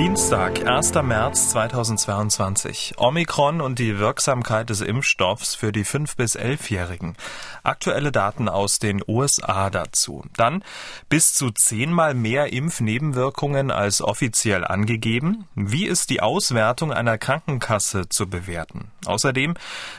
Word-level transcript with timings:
Dienstag, 0.00 0.66
1. 0.66 0.94
März 0.94 1.50
2022. 1.50 2.94
Omikron 2.96 3.60
und 3.60 3.78
die 3.78 3.98
Wirksamkeit 3.98 4.70
des 4.70 4.80
Impfstoffs 4.80 5.54
für 5.54 5.72
die 5.72 5.84
5- 5.84 6.16
bis 6.16 6.38
11-Jährigen. 6.38 7.16
Aktuelle 7.64 8.10
Daten 8.10 8.48
aus 8.48 8.78
den 8.78 9.02
USA 9.06 9.68
dazu. 9.68 10.24
Dann 10.38 10.64
bis 11.10 11.34
zu 11.34 11.50
zehnmal 11.50 12.14
mehr 12.14 12.50
Impfnebenwirkungen 12.50 13.70
als 13.70 14.00
offiziell 14.00 14.64
angegeben. 14.64 15.46
Wie 15.54 15.84
ist 15.84 16.08
die 16.08 16.22
Auswertung 16.22 16.94
einer 16.94 17.18
Krankenkasse 17.18 18.08
zu 18.08 18.26
bewerten? 18.26 18.90
Außerdem 19.04 19.52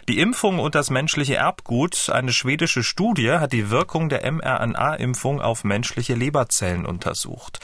die 0.09 0.19
Impfung 0.19 0.57
und 0.57 0.73
das 0.73 0.89
menschliche 0.89 1.35
Erbgut. 1.35 2.09
Eine 2.09 2.33
schwedische 2.33 2.81
Studie 2.81 3.33
hat 3.33 3.53
die 3.53 3.69
Wirkung 3.69 4.09
der 4.09 4.31
mRNA-Impfung 4.31 5.41
auf 5.41 5.63
menschliche 5.63 6.15
Leberzellen 6.15 6.87
untersucht. 6.87 7.59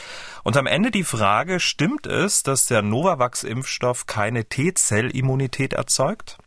Und 0.48 0.56
am 0.56 0.66
Ende 0.66 0.92
die 0.92 1.04
Frage, 1.04 1.60
stimmt 1.60 2.08
es, 2.08 2.42
dass 2.42 2.68
der 2.68 2.82
Novavax-Impfstoff 2.82 4.06
keine 4.06 4.46
T-Zell-Immunität 4.46 5.74
erzeugt? 5.74 6.38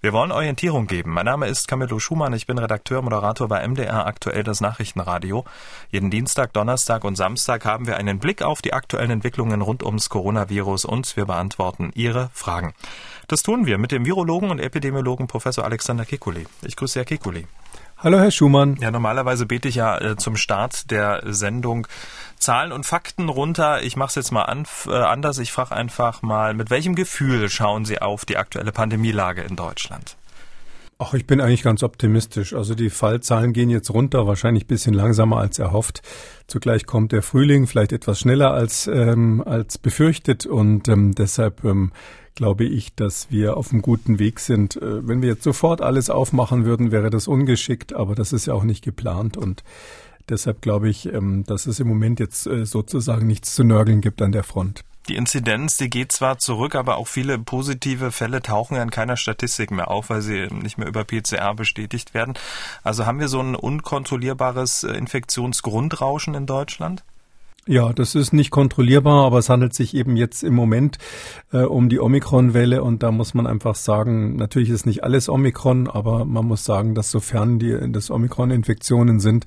Wir 0.00 0.14
wollen 0.14 0.32
Orientierung 0.32 0.86
geben. 0.86 1.10
Mein 1.10 1.26
Name 1.26 1.48
ist 1.48 1.68
Camillo 1.68 1.98
Schumann. 1.98 2.32
Ich 2.32 2.46
bin 2.46 2.56
Redakteur, 2.56 3.02
Moderator 3.02 3.46
bei 3.46 3.68
MDR 3.68 4.06
aktuell 4.06 4.44
das 4.44 4.62
Nachrichtenradio. 4.62 5.44
Jeden 5.90 6.10
Dienstag, 6.10 6.54
Donnerstag 6.54 7.04
und 7.04 7.16
Samstag 7.16 7.66
haben 7.66 7.86
wir 7.86 7.98
einen 7.98 8.18
Blick 8.18 8.40
auf 8.40 8.62
die 8.62 8.72
aktuellen 8.72 9.10
Entwicklungen 9.10 9.60
rund 9.60 9.82
ums 9.82 10.08
Coronavirus 10.08 10.86
und 10.86 11.14
wir 11.14 11.26
beantworten 11.26 11.90
Ihre 11.94 12.30
Fragen. 12.32 12.72
Das 13.28 13.42
tun 13.42 13.66
wir 13.66 13.76
mit 13.76 13.92
dem 13.92 14.06
Virologen 14.06 14.48
und 14.48 14.58
Epidemiologen 14.58 15.26
Professor 15.26 15.66
Alexander 15.66 16.04
Kekulé. 16.04 16.46
Ich 16.62 16.76
grüße 16.76 16.98
Herr 16.98 17.06
Kekulé. 17.06 17.44
Hallo, 18.04 18.18
Herr 18.18 18.30
Schumann. 18.30 18.76
Ja, 18.82 18.90
normalerweise 18.90 19.46
bete 19.46 19.66
ich 19.66 19.76
ja 19.76 19.98
äh, 19.98 20.16
zum 20.16 20.36
Start 20.36 20.90
der 20.90 21.22
Sendung 21.24 21.86
Zahlen 22.38 22.70
und 22.70 22.84
Fakten 22.84 23.30
runter. 23.30 23.82
Ich 23.82 23.96
mache 23.96 24.10
es 24.10 24.14
jetzt 24.14 24.30
mal 24.30 24.42
an, 24.42 24.66
äh, 24.86 24.92
anders. 24.92 25.38
Ich 25.38 25.52
frage 25.52 25.74
einfach 25.74 26.20
mal, 26.20 26.52
mit 26.52 26.68
welchem 26.68 26.96
Gefühl 26.96 27.48
schauen 27.48 27.86
Sie 27.86 28.02
auf 28.02 28.26
die 28.26 28.36
aktuelle 28.36 28.72
Pandemielage 28.72 29.40
in 29.40 29.56
Deutschland? 29.56 30.18
Ach, 30.98 31.14
ich 31.14 31.26
bin 31.26 31.40
eigentlich 31.40 31.62
ganz 31.62 31.82
optimistisch. 31.82 32.52
Also 32.52 32.74
die 32.74 32.90
Fallzahlen 32.90 33.54
gehen 33.54 33.70
jetzt 33.70 33.88
runter, 33.88 34.26
wahrscheinlich 34.26 34.64
ein 34.64 34.68
bisschen 34.68 34.92
langsamer 34.92 35.38
als 35.38 35.58
erhofft. 35.58 36.02
Zugleich 36.46 36.84
kommt 36.84 37.10
der 37.10 37.22
Frühling 37.22 37.66
vielleicht 37.66 37.92
etwas 37.92 38.20
schneller 38.20 38.52
als, 38.52 38.86
ähm, 38.86 39.42
als 39.46 39.78
befürchtet 39.78 40.44
und 40.44 40.88
ähm, 40.88 41.14
deshalb 41.14 41.64
ähm, 41.64 41.90
glaube 42.34 42.64
ich, 42.64 42.94
dass 42.94 43.30
wir 43.30 43.56
auf 43.56 43.72
einem 43.72 43.82
guten 43.82 44.18
Weg 44.18 44.40
sind. 44.40 44.76
Äh, 44.76 45.06
wenn 45.06 45.22
wir 45.22 45.30
jetzt 45.30 45.44
sofort 45.44 45.80
alles 45.80 46.10
aufmachen 46.10 46.64
würden, 46.64 46.92
wäre 46.92 47.10
das 47.10 47.28
ungeschickt, 47.28 47.92
aber 47.92 48.14
das 48.14 48.32
ist 48.32 48.46
ja 48.46 48.54
auch 48.54 48.64
nicht 48.64 48.84
geplant 48.84 49.36
und 49.36 49.62
deshalb 50.28 50.62
glaube 50.62 50.88
ich, 50.88 51.12
ähm, 51.12 51.44
dass 51.44 51.66
es 51.66 51.80
im 51.80 51.88
Moment 51.88 52.20
jetzt 52.20 52.46
äh, 52.46 52.64
sozusagen 52.66 53.26
nichts 53.26 53.54
zu 53.54 53.64
nörgeln 53.64 54.00
gibt 54.00 54.22
an 54.22 54.32
der 54.32 54.44
Front. 54.44 54.84
Die 55.08 55.16
Inzidenz, 55.16 55.76
die 55.76 55.90
geht 55.90 56.12
zwar 56.12 56.38
zurück, 56.38 56.74
aber 56.74 56.96
auch 56.96 57.08
viele 57.08 57.38
positive 57.38 58.10
Fälle 58.10 58.40
tauchen 58.40 58.76
ja 58.76 58.82
in 58.82 58.90
keiner 58.90 59.18
Statistik 59.18 59.70
mehr 59.70 59.90
auf, 59.90 60.08
weil 60.08 60.22
sie 60.22 60.46
nicht 60.46 60.78
mehr 60.78 60.88
über 60.88 61.04
PCR 61.04 61.54
bestätigt 61.54 62.14
werden. 62.14 62.32
Also 62.82 63.04
haben 63.04 63.20
wir 63.20 63.28
so 63.28 63.38
ein 63.40 63.54
unkontrollierbares 63.54 64.84
äh, 64.84 64.92
Infektionsgrundrauschen 64.92 66.34
in 66.34 66.46
Deutschland? 66.46 67.04
Ja, 67.66 67.94
das 67.94 68.14
ist 68.14 68.34
nicht 68.34 68.50
kontrollierbar, 68.50 69.24
aber 69.24 69.38
es 69.38 69.48
handelt 69.48 69.72
sich 69.72 69.94
eben 69.94 70.18
jetzt 70.18 70.44
im 70.44 70.54
Moment 70.54 70.98
äh, 71.50 71.62
um 71.62 71.88
die 71.88 71.98
Omikron-Welle 71.98 72.82
und 72.82 73.02
da 73.02 73.10
muss 73.10 73.32
man 73.32 73.46
einfach 73.46 73.74
sagen, 73.74 74.36
natürlich 74.36 74.68
ist 74.68 74.84
nicht 74.84 75.02
alles 75.02 75.30
Omikron, 75.30 75.88
aber 75.88 76.26
man 76.26 76.44
muss 76.44 76.66
sagen, 76.66 76.94
dass 76.94 77.10
sofern 77.10 77.58
die 77.58 77.74
das 77.90 78.10
Omikron-Infektionen 78.10 79.18
sind, 79.18 79.46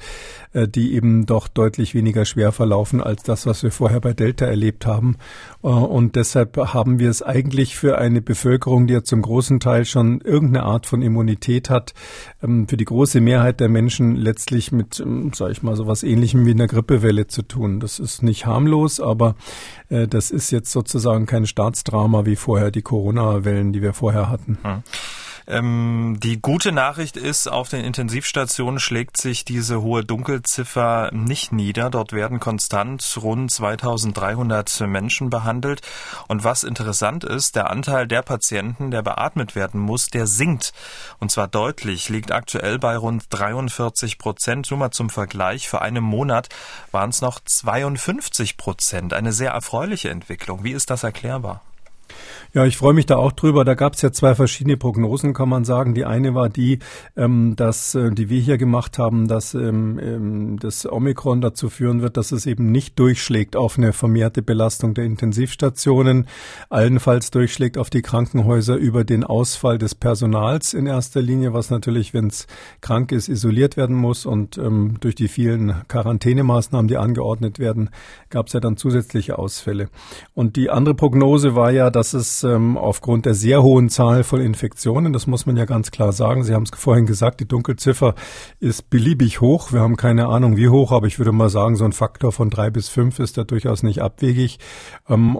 äh, 0.53 0.67
die 0.67 0.95
eben 0.95 1.27
doch 1.27 1.47
deutlich 1.47 1.93
weniger 1.93 2.25
schwer 2.25 2.51
verlaufen 2.51 3.01
als 3.01 3.21
das, 3.21 3.45
was 3.45 3.61
wir 3.61 3.69
vorher 3.69 3.99
bei 3.99 4.13
Delta 4.13 4.47
erlebt 4.47 4.87
haben. 4.87 5.17
Äh, 5.61 5.67
und 5.67 6.15
deshalb 6.15 6.57
haben 6.57 6.97
wir 6.97 7.11
es 7.11 7.21
eigentlich 7.21 7.75
für 7.75 7.99
eine 7.99 8.23
Bevölkerung, 8.23 8.87
die 8.87 8.95
ja 8.95 9.03
zum 9.03 9.21
großen 9.21 9.59
Teil 9.59 9.85
schon 9.85 10.21
irgendeine 10.21 10.65
Art 10.65 10.87
von 10.87 11.03
Immunität 11.03 11.69
hat, 11.69 11.93
ähm, 12.41 12.67
für 12.67 12.77
die 12.77 12.85
große 12.85 13.21
Mehrheit 13.21 13.59
der 13.59 13.69
Menschen 13.69 14.15
letztlich 14.15 14.71
mit, 14.71 14.99
ähm, 14.99 15.33
sage 15.35 15.51
ich 15.51 15.61
mal, 15.61 15.75
so 15.75 15.85
was 15.85 16.01
Ähnlichem 16.01 16.47
wie 16.47 16.51
einer 16.51 16.65
Grippewelle 16.65 17.27
zu 17.27 17.43
tun. 17.43 17.79
Das 17.79 18.06
ist 18.13 18.23
nicht 18.23 18.45
harmlos, 18.45 18.99
aber 18.99 19.35
äh, 19.89 20.07
das 20.07 20.31
ist 20.31 20.51
jetzt 20.51 20.71
sozusagen 20.71 21.25
kein 21.25 21.45
Staatsdrama 21.45 22.25
wie 22.25 22.35
vorher 22.35 22.71
die 22.71 22.81
Corona-Wellen, 22.81 23.73
die 23.73 23.81
wir 23.81 23.93
vorher 23.93 24.29
hatten. 24.29 24.57
Hm. 24.63 24.83
Ähm, 25.49 26.17
die 26.21 26.41
gute 26.41 26.73
Nachricht 26.73 27.15
ist, 27.15 27.47
auf 27.47 27.69
den 27.69 27.85
Intensivstationen 27.85 28.79
schlägt 28.79 29.15
sich 29.15 29.45
diese 29.45 29.81
hohe 29.81 30.03
Dunkelziffer 30.03 31.09
nicht 31.13 31.53
nieder. 31.53 31.89
Dort 31.89 32.11
werden 32.11 32.41
konstant 32.41 33.17
rund 33.21 33.49
2300 33.49 34.81
Menschen 34.81 35.29
behandelt. 35.29 35.81
Und 36.27 36.43
was 36.43 36.65
interessant 36.65 37.23
ist, 37.23 37.55
der 37.55 37.69
Anteil 37.69 38.07
der 38.07 38.23
Patienten, 38.23 38.91
der 38.91 39.01
beatmet 39.01 39.55
werden 39.55 39.79
muss, 39.79 40.07
der 40.07 40.27
sinkt. 40.27 40.73
Und 41.19 41.31
zwar 41.31 41.47
deutlich, 41.47 42.09
liegt 42.09 42.33
aktuell 42.33 42.77
bei 42.77 42.97
rund 42.97 43.25
43 43.29 44.17
Prozent. 44.17 44.69
Nur 44.69 44.79
mal 44.79 44.91
zum 44.91 45.09
Vergleich, 45.09 45.69
vor 45.69 45.81
einem 45.81 46.03
Monat 46.03 46.49
waren 46.91 47.09
es 47.09 47.21
noch 47.21 47.39
52 47.39 48.57
Prozent. 48.57 49.13
Eine 49.13 49.31
sehr 49.31 49.51
erfreuliche 49.51 50.09
Entwicklung. 50.09 50.65
Wie 50.65 50.73
ist 50.73 50.89
das 50.89 51.03
erklärbar? 51.03 51.61
Ja, 52.53 52.65
ich 52.65 52.77
freue 52.77 52.93
mich 52.93 53.05
da 53.05 53.17
auch 53.17 53.31
drüber. 53.31 53.65
Da 53.65 53.75
gab 53.75 53.93
es 53.93 54.01
ja 54.01 54.11
zwei 54.11 54.35
verschiedene 54.35 54.77
Prognosen, 54.77 55.33
kann 55.33 55.49
man 55.49 55.65
sagen. 55.65 55.93
Die 55.93 56.05
eine 56.05 56.33
war 56.35 56.49
die, 56.49 56.79
ähm, 57.15 57.55
dass 57.55 57.95
äh, 57.95 58.11
die 58.11 58.29
wir 58.29 58.39
hier 58.39 58.57
gemacht 58.57 58.97
haben, 58.97 59.27
dass 59.27 59.53
ähm, 59.53 59.99
ähm, 60.01 60.59
das 60.59 60.91
Omikron 60.91 61.41
dazu 61.41 61.69
führen 61.69 62.01
wird, 62.01 62.17
dass 62.17 62.31
es 62.31 62.45
eben 62.45 62.71
nicht 62.71 62.97
durchschlägt 62.99 63.55
auf 63.55 63.77
eine 63.77 63.93
vermehrte 63.93 64.41
Belastung 64.41 64.93
der 64.93 65.05
Intensivstationen, 65.05 66.27
allenfalls 66.69 67.31
durchschlägt 67.31 67.77
auf 67.77 67.89
die 67.89 68.01
Krankenhäuser 68.01 68.75
über 68.75 69.03
den 69.03 69.23
Ausfall 69.23 69.77
des 69.77 69.95
Personals 69.95 70.73
in 70.73 70.87
erster 70.87 71.21
Linie, 71.21 71.53
was 71.53 71.69
natürlich, 71.69 72.13
wenn 72.13 72.27
es 72.27 72.47
krank 72.81 73.11
ist, 73.11 73.29
isoliert 73.29 73.77
werden 73.77 73.95
muss 73.95 74.25
und 74.25 74.57
ähm, 74.57 74.97
durch 74.99 75.15
die 75.15 75.27
vielen 75.27 75.75
Quarantänemaßnahmen, 75.87 76.87
die 76.87 76.97
angeordnet 76.97 77.59
werden, 77.59 77.89
gab 78.29 78.47
es 78.47 78.53
ja 78.53 78.59
dann 78.59 78.77
zusätzliche 78.77 79.37
Ausfälle. 79.37 79.89
Und 80.33 80.55
die 80.55 80.69
andere 80.69 80.95
Prognose 80.95 81.55
war 81.55 81.71
ja, 81.71 81.89
dass 81.89 82.13
es 82.17 82.43
ähm, 82.43 82.77
aufgrund 82.77 83.25
der 83.25 83.33
sehr 83.33 83.63
hohen 83.63 83.89
Zahl 83.89 84.25
von 84.25 84.41
Infektionen, 84.41 85.13
das 85.13 85.25
muss 85.25 85.45
man 85.45 85.55
ja 85.55 85.63
ganz 85.63 85.91
klar 85.91 86.11
sagen, 86.11 86.43
Sie 86.43 86.53
haben 86.53 86.63
es 86.63 86.71
vorhin 86.77 87.05
gesagt, 87.05 87.39
die 87.39 87.47
Dunkelziffer 87.47 88.15
ist 88.59 88.89
beliebig 88.89 89.39
hoch. 89.39 89.71
Wir 89.71 89.79
haben 89.79 89.95
keine 89.95 90.27
Ahnung 90.27 90.57
wie 90.57 90.67
hoch, 90.67 90.91
aber 90.91 91.07
ich 91.07 91.19
würde 91.19 91.31
mal 91.31 91.49
sagen, 91.49 91.77
so 91.77 91.85
ein 91.85 91.93
Faktor 91.93 92.31
von 92.33 92.49
drei 92.49 92.69
bis 92.69 92.89
fünf 92.89 93.19
ist 93.19 93.37
da 93.37 93.45
durchaus 93.45 93.83
nicht 93.83 94.01
abwegig. 94.01 94.59
Ähm, 95.07 95.37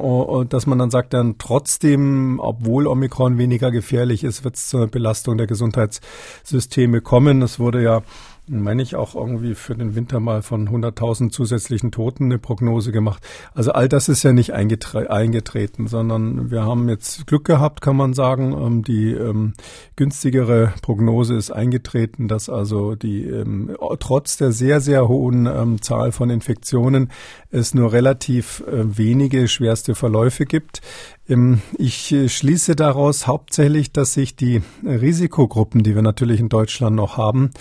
dass 0.48 0.66
man 0.66 0.80
dann 0.80 0.92
sagt, 0.92 1.14
dann 1.14 1.38
trotzdem, 1.38 2.40
obwohl 2.40 2.88
Omikron 2.88 3.38
weniger 3.38 3.72
gefährlich 3.72 4.24
ist, 4.24 4.46
wird 4.46 4.56
es 4.56 4.68
zur 4.68 4.88
Belastung 4.88 5.38
der 5.38 5.48
Gesundheitssysteme 5.48 7.02
kommen. 7.02 7.42
Es 7.42 7.60
wurde 7.60 7.84
ja 7.84 8.04
meine 8.50 8.82
ich, 8.82 8.96
auch 8.96 9.16
irgendwie 9.16 9.56
für 9.56 9.76
den 9.76 9.96
Winter 9.96 10.20
mal 10.20 10.42
von 10.42 10.70
100.000 10.70 11.30
zusätzlichen 11.32 11.92
Toten 11.92 12.26
eine 12.26 12.40
Prognose 12.40 12.92
gemacht. 12.92 13.24
Also 13.54 13.72
all 13.72 13.90
das 13.90 14.10
ist 14.10 14.24
ja 14.24 14.34
nicht 14.34 14.54
eingetre 14.54 15.10
eingetreten, 15.12 15.88
sondern 15.88 16.50
wir 16.52 16.64
haben 16.64 16.90
jetzt 16.90 17.28
Glück 17.28 17.46
gehabt, 17.46 17.82
kann 17.82 17.96
man 17.96 18.14
sagen. 18.14 18.54
Ähm, 18.54 18.84
die 18.84 19.12
ähm, 19.12 19.54
günstigere 19.96 20.74
Prognose 20.82 21.36
ist 21.36 21.52
eingetreten, 21.52 22.28
dass 22.28 22.50
also 22.50 22.96
die 22.96 23.24
ähm, 23.26 23.76
trotz 24.00 24.38
der 24.38 24.52
sehr, 24.52 24.82
sehr 24.82 25.08
hohen 25.08 25.46
ähm, 25.46 25.82
Zahl 25.82 26.12
von 26.12 26.30
Infektionen 26.30 27.12
es 27.52 27.74
nur 27.74 27.92
relativ 27.94 28.64
äh, 28.68 28.98
wenige 28.98 29.48
schwerste 29.48 29.96
Verläufe 29.96 30.46
gibt. 30.46 30.82
Ähm, 31.30 31.62
ich 31.78 32.12
äh, 32.12 32.30
schließe 32.30 32.76
daraus 32.76 33.28
hauptsächlich, 33.28 33.92
dass 33.92 34.14
sich 34.14 34.36
die 34.36 34.62
Risikogruppen, 34.84 35.84
die 35.84 35.96
wir 35.96 36.02
natürlich 36.02 36.40
in 36.40 36.50
Deutschland 36.50 36.96
noch 36.96 37.18
haben, 37.18 37.52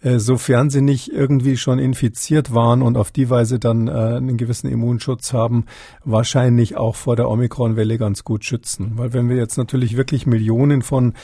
äh, 0.00 0.18
sofern 0.18 0.70
sie 0.70 0.82
nicht 0.82 1.12
irgendwie 1.12 1.56
schon 1.56 1.78
infiziert 1.78 2.52
waren 2.52 2.82
und 2.82 2.96
auf 2.96 3.10
die 3.10 3.30
Weise 3.30 3.58
dann 3.58 3.88
äh, 3.88 3.92
einen 3.92 4.36
gewissen 4.36 4.68
Immunschutz 4.68 5.32
haben, 5.32 5.66
wahrscheinlich 6.04 6.76
auch 6.76 6.96
vor 6.96 7.16
der 7.16 7.28
Omikron-Welle 7.28 7.98
ganz 7.98 8.24
gut 8.24 8.44
schützen. 8.44 8.92
Weil 8.96 9.12
wenn 9.12 9.28
wir 9.28 9.36
jetzt 9.36 9.56
natürlich 9.56 9.96
wirklich 9.96 10.26
Millionen 10.26 10.82
von 10.82 11.14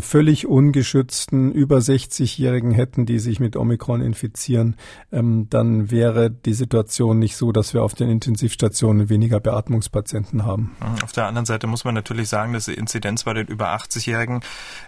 völlig 0.00 0.46
ungeschützten 0.46 1.52
über 1.52 1.78
60-Jährigen 1.78 2.72
hätten, 2.72 3.06
die 3.06 3.18
sich 3.18 3.40
mit 3.40 3.56
Omikron 3.56 4.00
infizieren, 4.00 4.76
ähm, 5.10 5.46
dann 5.50 5.90
wäre 5.90 6.30
die 6.30 6.52
Situation 6.52 7.18
nicht 7.18 7.36
so, 7.36 7.52
dass 7.52 7.74
wir 7.74 7.82
auf 7.82 7.94
den 7.94 8.10
Intensivstationen 8.10 9.08
weniger 9.08 9.40
Beatmungspatienten 9.40 10.44
haben. 10.44 10.76
Auf 11.02 11.12
der 11.12 11.26
anderen 11.26 11.39
anderen 11.40 11.46
Seite 11.46 11.66
muss 11.66 11.84
man 11.84 11.94
natürlich 11.94 12.28
sagen, 12.28 12.52
dass 12.52 12.66
die 12.66 12.74
Inzidenz 12.74 13.24
bei 13.24 13.32
den 13.32 13.46
über 13.46 13.74
80-Jährigen 13.74 14.40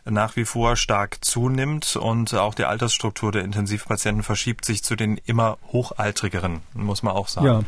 nach 0.04 0.36
wie 0.36 0.44
vor 0.44 0.76
stark 0.76 1.24
zunimmt 1.24 1.96
und 1.96 2.34
auch 2.34 2.54
die 2.54 2.64
Altersstruktur 2.64 3.32
der 3.32 3.44
Intensivpatienten 3.44 4.22
verschiebt 4.22 4.64
sich 4.64 4.82
zu 4.82 4.94
den 4.94 5.18
immer 5.24 5.58
hochaltrigeren, 5.72 6.60
muss 6.74 7.02
man 7.02 7.14
auch 7.14 7.28
sagen. 7.28 7.46
Ja, 7.46 7.60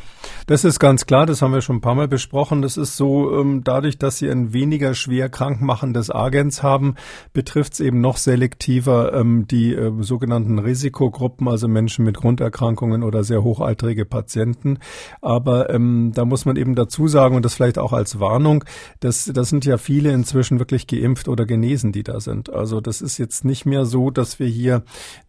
das 0.46 0.64
ist 0.64 0.78
ganz 0.78 1.06
klar, 1.06 1.25
das 1.26 1.40
haben 1.40 1.52
wir 1.52 1.62
schon 1.62 1.76
ein 1.76 1.81
paar 1.81 1.94
Mal 1.94 2.08
besprochen. 2.08 2.60
Das 2.60 2.76
ist 2.76 2.96
so, 2.96 3.40
ähm, 3.40 3.64
dadurch, 3.64 3.98
dass 3.98 4.19
sie 4.19 4.31
ein 4.31 4.52
weniger 4.52 4.94
schwer 4.94 5.28
krankmachendes 5.28 6.10
Agens 6.10 6.62
haben, 6.62 6.96
betrifft 7.32 7.75
es 7.75 7.80
eben 7.80 8.00
noch 8.00 8.19
selektiver 8.19 9.14
ähm, 9.14 9.46
die 9.48 9.75
äh, 9.75 9.92
sogenannten 10.00 10.58
Risikogruppen, 10.58 11.48
also 11.48 11.69
Menschen 11.69 12.04
mit 12.04 12.16
Grunderkrankungen 12.16 13.02
oder 13.02 13.25
sehr 13.25 13.42
hochaltrige 13.42 14.04
Patienten. 14.04 14.78
Aber 15.22 15.70
ähm, 15.70 16.12
da 16.14 16.25
muss 16.26 16.44
man 16.44 16.56
eben 16.56 16.75
dazu 16.75 17.08
sagen, 17.08 17.37
und 17.37 17.44
das 17.44 17.54
vielleicht 17.54 17.78
auch 17.78 17.92
als 17.92 18.20
Warnung, 18.20 18.64
dass 19.00 19.31
das 19.32 19.49
sind 19.49 19.65
ja 19.65 19.79
viele 19.79 20.12
inzwischen 20.12 20.59
wirklich 20.59 20.87
geimpft 20.87 21.29
oder 21.29 21.47
genesen, 21.47 21.93
die 21.93 22.03
da 22.03 22.21
sind. 22.21 22.50
Also 22.50 22.81
das 22.81 23.03
ist 23.03 23.19
jetzt 23.19 23.44
nicht 23.44 23.67
mehr 23.67 23.85
so, 23.85 24.11
dass 24.11 24.38
wir 24.38 24.47
hier 24.47 24.82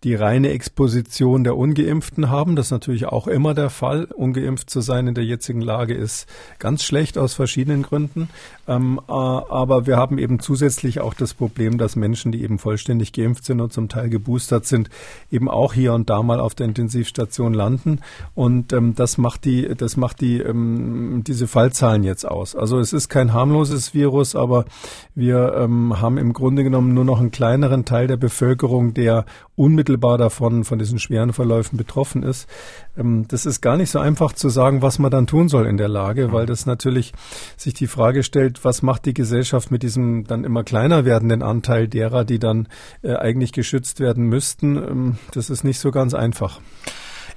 die 0.04 0.16
reine 0.16 0.50
Exposition 0.50 1.44
der 1.44 1.58
Ungeimpften 1.58 2.30
haben. 2.30 2.56
Das 2.56 2.68
ist 2.68 2.72
natürlich 2.72 3.06
auch 3.06 3.28
immer 3.28 3.54
der 3.54 3.70
Fall. 3.70 4.06
Ungeimpft 4.06 4.70
zu 4.70 4.82
sein 4.82 5.08
in 5.08 5.16
der 5.16 5.26
jetzigen 5.26 5.62
Lage 5.62 5.94
ist 5.94 6.28
ganz 6.60 6.84
schlecht 6.84 7.18
aus 7.18 7.34
verschiedenen 7.34 7.84
Gründen. 7.84 8.30
Ähm, 8.68 9.00
äh, 9.08 9.12
aber 9.12 9.86
wir 9.86 9.98
haben 9.98 10.18
eben 10.18 10.40
zusätzlich 10.40 11.00
auch 11.00 11.14
das 11.14 11.34
Problem, 11.34 11.78
dass 11.78 11.96
Menschen, 11.96 12.32
die 12.32 12.44
eben 12.44 12.60
vollständig 12.60 13.14
geimpft 13.14 13.46
sind 13.46 13.62
und 13.62 13.72
zum 13.74 13.90
Teil 13.90 14.10
geboostert 14.10 14.66
sind, 14.66 14.90
eben 15.32 15.50
auch 15.50 15.74
hier 15.74 15.94
und 15.94 16.10
da 16.10 16.24
mal 16.24 16.40
auf 16.40 16.56
der 16.56 16.66
Intensivstation 16.66 17.54
landen. 17.54 18.00
Und 18.34 18.74
ähm, 18.74 18.96
das 18.96 19.18
macht 19.18 19.46
die, 19.46 19.76
das 19.76 19.98
macht 19.98 20.22
die, 20.22 20.40
ähm, 20.40 21.24
diese 21.26 21.48
Fallzahlen 21.48 22.04
jetzt 22.04 22.26
aus. 22.26 22.56
Also 22.56 22.80
es 22.80 22.94
ist 22.94 23.10
kein 23.10 23.34
harmloses 23.36 23.94
Virus, 23.94 24.36
aber 24.36 24.66
wir 25.14 25.54
ähm, 25.56 26.02
haben 26.02 26.18
im 26.18 26.34
Grunde 26.34 26.64
genommen 26.64 26.96
nur 26.96 27.06
noch 27.06 27.20
einen 27.20 27.30
kleineren 27.30 27.86
Teil 27.86 28.08
der 28.08 28.18
Bevölkerung, 28.18 28.96
der 28.96 29.26
unmittelbar 29.56 30.18
davon, 30.18 30.64
von 30.64 30.80
diesen 30.80 30.98
schweren 30.98 31.32
Verläufen 31.32 31.78
betroffen 31.78 32.24
ist. 32.24 32.48
Ähm, 32.98 33.26
das 33.28 33.46
ist 33.46 33.62
gar 33.62 33.78
nicht 33.78 33.92
so 33.92 34.00
einfach 34.00 34.34
zu 34.34 34.50
sagen, 34.50 34.82
was 34.82 34.98
man 34.98 35.12
dann 35.12 35.28
tun 35.28 35.50
soll 35.50 35.68
in 35.68 35.78
der 35.78 35.88
Lage, 35.88 36.32
weil 36.32 36.46
das 36.46 36.66
natürlich 36.66 37.14
sich 37.56 37.74
die 37.74 37.88
Frage 37.88 38.24
stellt, 38.24 38.66
was 38.66 38.82
macht 38.82 39.06
die 39.06 39.14
Gesellschaft 39.14 39.70
mit 39.70 39.84
diesem 39.84 40.26
dann 40.26 40.44
immer 40.44 40.64
kleiner 40.64 41.06
werdenden 41.06 41.44
Anteil 41.44 41.88
derer, 41.88 42.26
die 42.26 42.40
dann 42.40 42.68
äh, 43.04 43.16
eigentlich 43.16 43.52
geschützt 43.52 44.00
werden 44.00 44.26
müssten. 44.26 44.78
Ähm, 44.78 45.18
das 45.34 45.50
ist 45.50 45.64
nicht 45.64 45.80
so 45.80 45.92
ganz 45.92 46.14
einfach. 46.14 46.60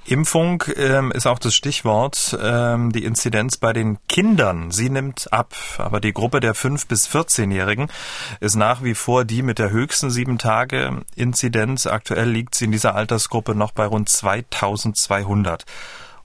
Impfung 0.05 0.63
ähm, 0.75 1.11
ist 1.11 1.27
auch 1.27 1.39
das 1.39 1.53
Stichwort. 1.55 2.37
Ähm, 2.41 2.91
die 2.91 3.03
Inzidenz 3.03 3.57
bei 3.57 3.73
den 3.73 3.97
Kindern, 4.07 4.71
sie 4.71 4.89
nimmt 4.89 5.31
ab. 5.31 5.55
Aber 5.77 5.99
die 5.99 6.13
Gruppe 6.13 6.39
der 6.39 6.55
5- 6.55 6.87
bis 6.87 7.07
14-Jährigen 7.07 7.91
ist 8.39 8.55
nach 8.55 8.83
wie 8.83 8.95
vor 8.95 9.25
die 9.25 9.41
mit 9.41 9.59
der 9.59 9.69
höchsten 9.69 10.09
sieben 10.09 10.37
Tage 10.37 11.01
Inzidenz. 11.15 11.87
Aktuell 11.87 12.29
liegt 12.29 12.55
sie 12.55 12.65
in 12.65 12.71
dieser 12.71 12.95
Altersgruppe 12.95 13.55
noch 13.55 13.71
bei 13.71 13.85
rund 13.85 14.09
2200. 14.09 15.65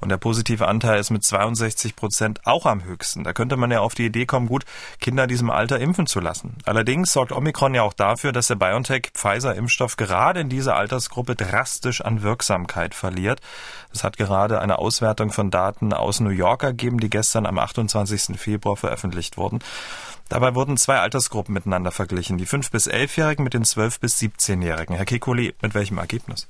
Und 0.00 0.08
der 0.10 0.16
positive 0.16 0.68
Anteil 0.68 0.98
ist 0.98 1.10
mit 1.10 1.24
62 1.24 1.96
Prozent 1.96 2.46
auch 2.46 2.66
am 2.66 2.84
höchsten. 2.84 3.24
Da 3.24 3.32
könnte 3.32 3.56
man 3.56 3.70
ja 3.70 3.80
auf 3.80 3.94
die 3.94 4.06
Idee 4.06 4.26
kommen, 4.26 4.46
gut, 4.46 4.64
Kinder 5.00 5.24
in 5.24 5.28
diesem 5.28 5.50
Alter 5.50 5.78
impfen 5.80 6.06
zu 6.06 6.20
lassen. 6.20 6.56
Allerdings 6.64 7.12
sorgt 7.12 7.32
Omikron 7.32 7.74
ja 7.74 7.82
auch 7.82 7.92
dafür, 7.92 8.32
dass 8.32 8.48
der 8.48 8.56
BioNTech-Pfizer-Impfstoff 8.56 9.96
gerade 9.96 10.40
in 10.40 10.48
dieser 10.48 10.76
Altersgruppe 10.76 11.36
drastisch 11.36 12.00
an 12.00 12.22
Wirksamkeit 12.22 12.94
verliert. 12.94 13.40
Es 13.92 14.04
hat 14.04 14.16
gerade 14.16 14.60
eine 14.60 14.78
Auswertung 14.78 15.30
von 15.30 15.50
Daten 15.50 15.92
aus 15.92 16.20
New 16.20 16.30
York 16.30 16.62
ergeben, 16.62 16.98
die 16.98 17.10
gestern 17.10 17.46
am 17.46 17.58
28. 17.58 18.38
Februar 18.38 18.76
veröffentlicht 18.76 19.36
wurden. 19.36 19.60
Dabei 20.28 20.54
wurden 20.54 20.76
zwei 20.76 20.98
Altersgruppen 20.98 21.52
miteinander 21.52 21.92
verglichen, 21.92 22.38
die 22.38 22.46
5- 22.46 22.70
bis 22.70 22.88
11-Jährigen 22.88 23.44
mit 23.44 23.54
den 23.54 23.64
12- 23.64 24.00
bis 24.00 24.18
17-Jährigen. 24.18 24.96
Herr 24.96 25.04
Kekulé, 25.04 25.54
mit 25.60 25.74
welchem 25.74 25.98
Ergebnis? 25.98 26.48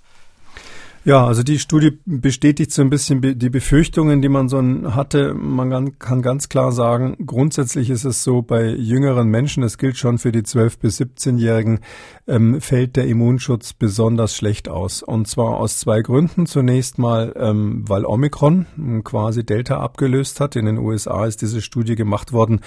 Ja, 1.07 1.27
also 1.27 1.43
die 1.43 1.59
Studie 1.59 1.99
bestätigt 2.07 2.73
so 2.73 2.81
ein 2.81 2.89
bisschen 2.89 3.39
die 3.39 3.51
Befürchtungen, 3.51 4.23
die 4.23 4.31
man 4.31 4.49
so 4.49 4.63
hatte. 4.95 5.35
Man 5.35 5.99
kann 5.99 6.23
ganz 6.23 6.49
klar 6.49 6.73
sagen, 6.73 7.19
grundsätzlich 7.27 7.91
ist 7.91 8.05
es 8.05 8.25
so, 8.25 8.41
bei 8.41 8.69
jüngeren 8.71 9.29
Menschen, 9.29 9.61
das 9.63 9.77
gilt 9.77 9.99
schon 9.99 10.17
für 10.17 10.33
die 10.33 10.41
12- 10.41 10.79
bis 10.81 10.99
17-Jährigen, 11.03 11.81
ähm, 12.27 12.59
fällt 12.63 12.97
der 12.97 13.07
Immunschutz 13.07 13.75
besonders 13.75 14.35
schlecht 14.35 14.71
aus. 14.71 15.03
Und 15.03 15.29
zwar 15.29 15.59
aus 15.59 15.79
zwei 15.79 16.01
Gründen. 16.01 16.47
Zunächst 16.47 16.97
mal, 16.97 17.35
ähm, 17.37 17.85
weil 17.87 18.07
Omikron 18.07 18.65
ähm, 18.79 19.05
quasi 19.05 19.45
Delta 19.45 19.81
abgelöst 19.81 20.41
hat. 20.41 20.57
In 20.57 20.65
den 20.65 20.79
USA 20.79 21.27
ist 21.27 21.43
diese 21.43 21.61
Studie 21.61 21.97
gemacht 21.97 22.33
worden, 22.33 22.61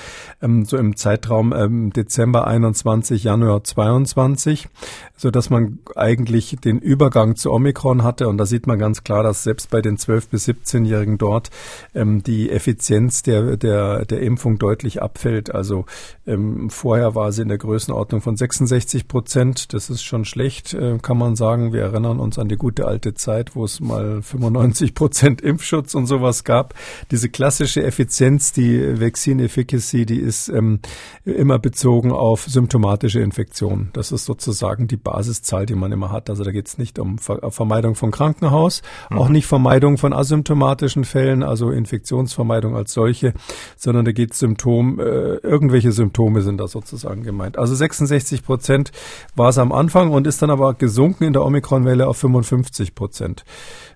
ähm, 0.44 0.63
so 0.63 0.78
im 0.78 0.95
Zeitraum 0.95 1.54
ähm, 1.54 1.92
Dezember 1.92 2.45
21, 2.45 3.24
Januar 3.24 3.63
22, 3.63 4.68
so 5.16 5.31
dass 5.31 5.50
man 5.50 5.80
eigentlich 5.95 6.56
den 6.63 6.78
Übergang 6.78 7.36
zu 7.36 7.51
Omikron 7.51 8.04
hatte 8.04 8.26
und 8.27 8.38
da 8.38 8.45
sieht 8.45 8.68
man 8.68 8.79
ganz 8.79 9.03
klar, 9.03 9.24
dass 9.24 9.44
selbst 9.44 9.69
bei 9.69 9.81
den 9.81 9.97
12- 9.97 10.29
bis 10.29 10.47
17-Jährigen 10.47 11.18
dort 11.18 11.50
ähm, 11.94 12.24
die 12.24 12.50
Effizienz 12.50 13.24
der, 13.24 13.57
der, 13.57 14.06
der 14.06 14.21
Impfung 14.21 14.57
deutlich 14.57 15.01
abfällt. 15.01 15.53
Also 15.53 15.85
ähm, 16.25 16.69
vorher 16.69 17.15
war 17.15 17.31
sie 17.31 17.41
in 17.41 17.47
der 17.47 17.57
Größenordnung 17.57 18.21
von 18.21 18.38
66 18.38 19.07
Prozent. 19.07 19.74
Das 19.74 19.89
ist 19.89 20.03
schon 20.03 20.25
schlecht, 20.25 20.74
äh, 20.74 20.97
kann 21.01 21.18
man 21.18 21.35
sagen. 21.35 21.74
Wir 21.74 21.81
erinnern 21.81 22.19
uns 22.19 22.38
an 22.38 22.50
die 22.50 22.57
gute 22.57 22.85
alte 22.88 23.13
Zeit, 23.13 23.56
wo 23.56 23.63
es 23.63 23.79
mal 23.79 24.21
95 24.21 24.94
Prozent 24.94 25.41
Impfschutz 25.41 25.95
und 25.95 26.06
sowas 26.06 26.44
gab. 26.44 26.73
Diese 27.12 27.30
klassische 27.30 27.83
Effizienz, 27.83 28.51
die 28.51 29.00
Vaccine 29.00 29.44
Efficacy, 29.44 30.06
die 30.06 30.19
ist 30.19 30.50
ähm, 30.50 30.80
immer 31.25 31.59
bezogen 31.59 32.12
auf 32.12 32.44
symptomatische 32.44 33.19
Infektionen. 33.19 33.89
Das 33.94 34.12
ist 34.12 34.25
sozusagen 34.25 34.88
die 34.88 34.97
Basiszahl, 34.97 35.65
die 35.65 35.75
man 35.75 35.91
immer 35.91 36.12
hat. 36.12 36.30
Also 36.30 36.44
da 36.44 36.51
geht 36.51 36.68
es 36.68 36.77
nicht 36.77 37.00
um 37.00 37.18
Vermeidung 37.18 37.95
von 37.95 38.12
Krankenhaus, 38.18 38.81
mhm. 39.10 39.18
auch 39.18 39.30
nicht 39.30 39.46
Vermeidung 39.46 39.98
von 39.98 40.12
asymptomatischen 40.12 41.06
Fällen, 41.06 41.44
also 41.44 41.69
Infektionsvermeidung 41.69 42.75
als 42.75 42.94
solche, 42.94 43.34
sondern 43.78 44.06
da 44.06 44.12
geht 44.12 44.34
es 44.34 44.40
Symptom, 44.40 45.00
äh, 45.00 45.36
irgendwelche 45.36 45.92
Symptome 45.92 46.42
sind 46.42 46.58
da 46.58 46.68
sozusagen 46.68 47.24
gemeint. 47.24 47.58
Also 47.58 47.75
66 47.75 48.44
Prozent 48.44 48.92
war 49.36 49.50
es 49.50 49.58
am 49.58 49.72
Anfang 49.72 50.12
und 50.12 50.25
ist 50.25 50.42
dann 50.42 50.50
aber 50.50 50.74
gesunken 50.74 51.25
in 51.25 51.34
der 51.34 51.46
Omikronwelle 51.46 52.08
auf 52.08 52.18
55 52.18 52.96
Prozent. 52.96 53.46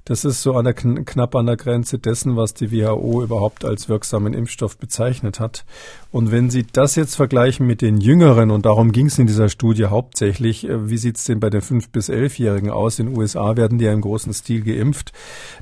Das 0.06 0.26
ist 0.26 0.42
so 0.42 0.56
an 0.56 0.66
der, 0.66 0.74
knapp 0.74 1.36
an 1.36 1.46
der 1.46 1.58
Grenze 1.58 2.00
dessen, 2.00 2.36
was 2.36 2.54
die 2.54 2.72
WHO 2.72 3.22
überhaupt 3.22 3.64
als 3.66 3.88
wirksamen 3.88 4.34
Impfstoff 4.34 4.78
bezeichnet 4.78 5.40
hat. 5.40 5.64
Und 6.12 6.32
wenn 6.32 6.50
Sie 6.50 6.66
das 6.70 6.96
jetzt 6.96 7.16
vergleichen 7.16 7.66
mit 7.66 7.82
den 7.82 8.02
Jüngeren, 8.02 8.52
und 8.52 8.66
darum 8.66 8.92
ging 8.92 9.06
es 9.06 9.18
in 9.18 9.28
dieser 9.28 9.48
Studie 9.48 9.86
hauptsächlich, 9.86 10.68
äh, 10.68 10.90
wie 10.90 10.98
sieht 10.98 11.18
es 11.18 11.26
denn 11.26 11.40
bei 11.40 11.50
den 11.50 11.62
5- 11.62 11.86
bis 11.92 12.10
11-Jährigen 12.10 12.70
aus? 12.70 13.00
In 13.00 13.08
den 13.08 13.18
USA 13.18 13.56
werden 13.56 13.78
die 13.78 13.86
ja 13.86 13.94
im 13.94 14.02
großen 14.02 14.34
Stil 14.34 14.64
geimpft. 14.64 15.14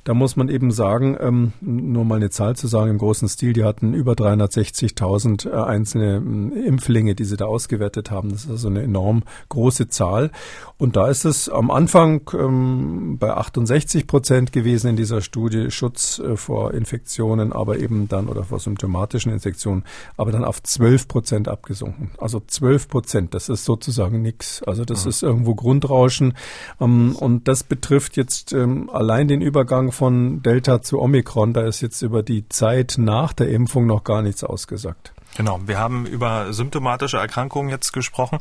Da 0.05 0.15
muss 0.15 0.35
man 0.35 0.49
eben 0.49 0.71
sagen, 0.71 1.17
ähm, 1.19 1.53
nur 1.61 2.03
mal 2.03 2.15
eine 2.15 2.31
Zahl 2.31 2.55
zu 2.55 2.67
sagen, 2.67 2.91
im 2.91 2.97
großen 2.97 3.29
Stil, 3.29 3.53
die 3.53 3.63
hatten 3.63 3.93
über 3.93 4.13
360.000 4.13 5.49
äh, 5.49 5.53
einzelne 5.53 6.15
äh, 6.55 6.65
Impflinge, 6.65 7.13
die 7.13 7.25
sie 7.25 7.37
da 7.37 7.45
ausgewertet 7.45 8.09
haben. 8.09 8.31
Das 8.31 8.45
ist 8.45 8.49
also 8.49 8.69
eine 8.69 8.81
enorm 8.81 9.23
große 9.49 9.89
Zahl. 9.89 10.31
Und 10.77 10.95
da 10.95 11.09
ist 11.09 11.25
es 11.25 11.47
am 11.47 11.69
Anfang 11.69 12.21
ähm, 12.33 13.17
bei 13.19 13.31
68 13.31 14.07
Prozent 14.07 14.38
Prozent 14.39 14.53
gewesen 14.53 14.91
in 14.91 14.95
dieser 14.95 15.21
Studie 15.21 15.69
Schutz 15.69 16.19
äh, 16.19 16.37
vor 16.37 16.73
Infektionen, 16.73 17.51
aber 17.51 17.77
eben 17.79 18.07
dann 18.07 18.29
oder 18.29 18.43
vor 18.45 18.59
symptomatischen 18.59 19.33
Infektionen, 19.33 19.83
aber 20.15 20.31
dann 20.31 20.45
auf 20.45 20.63
12 20.63 21.09
Prozent 21.09 21.47
abgesunken. 21.49 22.11
Also 22.17 22.39
12 22.39 22.87
Prozent, 22.87 23.33
das 23.33 23.49
ist 23.49 23.65
sozusagen 23.65 24.21
nichts. 24.21 24.63
Also 24.63 24.85
das 24.85 25.03
mhm. 25.03 25.09
ist 25.09 25.23
irgendwo 25.23 25.55
Grundrauschen. 25.55 26.35
Ähm, 26.79 27.17
und 27.17 27.49
das 27.49 27.63
betrifft 27.63 28.15
jetzt 28.15 28.53
ähm, 28.53 28.89
allein 28.89 29.27
den 29.27 29.41
Übergang 29.41 29.91
von 29.91 30.41
Delta 30.41 30.81
zu 30.81 31.01
Omikron. 31.01 31.51
Da 31.53 31.67
ist 31.67 31.81
jetzt 31.81 32.01
über 32.01 32.23
die 32.23 32.47
Zeit 32.47 32.95
nach 32.97 33.33
der 33.33 33.49
Impfung 33.49 33.87
noch 33.87 34.05
gar 34.05 34.21
nichts 34.21 34.45
ausgesagt. 34.45 35.11
Genau, 35.35 35.59
wir 35.65 35.79
haben 35.79 36.05
über 36.05 36.51
symptomatische 36.53 37.17
Erkrankungen 37.17 37.69
jetzt 37.69 37.93
gesprochen. 37.93 38.39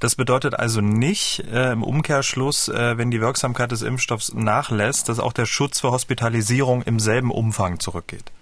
Das 0.00 0.14
bedeutet 0.14 0.54
also 0.54 0.80
nicht 0.80 1.40
äh, 1.52 1.72
im 1.72 1.82
Umkehrschluss, 1.82 2.68
äh, 2.68 2.96
wenn 2.96 3.10
die 3.10 3.20
Wirksamkeit 3.20 3.70
des 3.70 3.82
Impfstoffs 3.82 4.32
nachlässt, 4.32 5.08
dass 5.08 5.18
auch 5.18 5.32
der 5.32 5.46
Schutz 5.46 5.80
vor 5.80 5.90
Hospitalisierung 5.90 6.82
im 6.82 7.00
selben 7.00 7.30
Umfang 7.30 7.80
zurückgeht. 7.80 8.32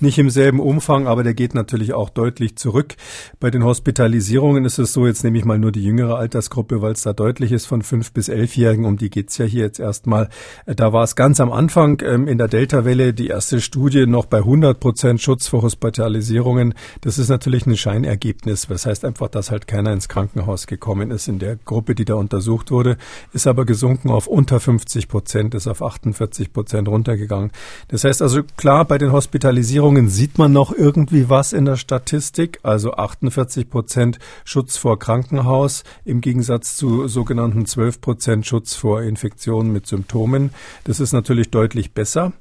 Nicht 0.00 0.18
im 0.18 0.30
selben 0.30 0.60
Umfang, 0.60 1.06
aber 1.06 1.22
der 1.22 1.34
geht 1.34 1.54
natürlich 1.54 1.92
auch 1.92 2.08
deutlich 2.08 2.56
zurück. 2.56 2.94
Bei 3.38 3.50
den 3.50 3.64
Hospitalisierungen 3.64 4.64
ist 4.64 4.78
es 4.78 4.92
so, 4.92 5.06
jetzt 5.06 5.24
nehme 5.24 5.38
ich 5.38 5.44
mal 5.44 5.58
nur 5.58 5.72
die 5.72 5.84
jüngere 5.84 6.16
Altersgruppe, 6.16 6.80
weil 6.80 6.92
es 6.92 7.02
da 7.02 7.12
deutlich 7.12 7.52
ist, 7.52 7.66
von 7.66 7.82
fünf 7.82 8.12
bis 8.12 8.28
elfjährigen, 8.28 8.84
um 8.84 8.96
die 8.96 9.10
geht's 9.10 9.36
ja 9.38 9.44
hier 9.44 9.64
jetzt 9.64 9.78
erstmal. 9.78 10.28
Da 10.66 10.92
war 10.92 11.04
es 11.04 11.16
ganz 11.16 11.38
am 11.40 11.52
Anfang 11.52 12.02
ähm, 12.04 12.28
in 12.28 12.38
der 12.38 12.48
Delta-Welle 12.48 13.12
die 13.12 13.28
erste 13.28 13.60
Studie 13.60 14.06
noch 14.06 14.24
bei 14.24 14.38
100 14.38 14.80
Prozent 14.80 15.20
Schutz 15.20 15.48
vor 15.48 15.62
Hospitalisierungen. 15.62 16.74
Das 17.02 17.18
ist 17.18 17.28
natürlich 17.28 17.66
ein 17.66 17.76
Scheinergebnis. 17.76 18.66
Das 18.68 18.86
heißt 18.86 19.04
einfach, 19.04 19.28
dass 19.28 19.50
halt 19.50 19.66
keiner 19.66 19.92
ins 19.92 20.08
Krankenhaus 20.08 20.66
gekommen 20.66 21.10
ist 21.10 21.28
in 21.28 21.38
der 21.38 21.56
Gruppe, 21.56 21.94
die 21.94 22.04
da 22.04 22.14
untersucht 22.14 22.70
wurde, 22.70 22.96
ist 23.32 23.46
aber 23.46 23.64
gesunken 23.64 24.10
auf 24.10 24.26
unter 24.26 24.60
50 24.60 25.08
Prozent, 25.08 25.54
ist 25.54 25.66
auf 25.66 25.82
48 25.82 26.52
Prozent 26.52 26.88
runtergegangen. 26.88 27.50
Das 27.88 28.04
heißt 28.04 28.22
also 28.22 28.42
klar, 28.56 28.84
bei 28.84 28.96
den 28.98 29.12
Hospitalisierungen 29.12 29.89
Hospitalisierungen 29.90 30.08
sieht 30.08 30.38
man 30.38 30.52
noch 30.52 30.72
irgendwie 30.72 31.28
was 31.28 31.52
in 31.52 31.64
der 31.64 31.76
Statistik, 31.76 32.60
also 32.62 32.92
48 32.92 33.68
Prozent 33.68 34.18
Schutz 34.44 34.76
vor 34.76 35.00
Krankenhaus 35.00 35.82
im 36.04 36.20
Gegensatz 36.20 36.76
zu 36.76 37.08
sogenannten 37.08 37.66
12 37.66 38.00
Prozent 38.00 38.46
Schutz 38.46 38.74
vor 38.76 39.02
Infektionen 39.02 39.72
mit 39.72 39.88
Symptomen. 39.88 40.50
Das 40.84 41.00
ist 41.00 41.12
natürlich 41.12 41.50
deutlich 41.50 41.92
besser. 41.92 42.32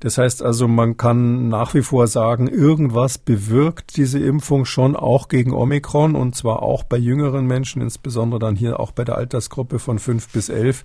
Das 0.00 0.18
heißt 0.18 0.42
also, 0.42 0.68
man 0.68 0.98
kann 0.98 1.48
nach 1.48 1.72
wie 1.72 1.82
vor 1.82 2.08
sagen, 2.08 2.46
irgendwas 2.46 3.16
bewirkt 3.16 3.96
diese 3.96 4.18
Impfung 4.18 4.66
schon 4.66 4.94
auch 4.94 5.28
gegen 5.28 5.52
Omikron 5.54 6.14
und 6.14 6.34
zwar 6.34 6.62
auch 6.62 6.84
bei 6.84 6.98
jüngeren 6.98 7.46
Menschen, 7.46 7.80
insbesondere 7.80 8.38
dann 8.38 8.54
hier 8.54 8.80
auch 8.80 8.92
bei 8.92 9.04
der 9.04 9.16
Altersgruppe 9.16 9.78
von 9.78 9.98
fünf 9.98 10.28
bis 10.28 10.50
elf, 10.50 10.84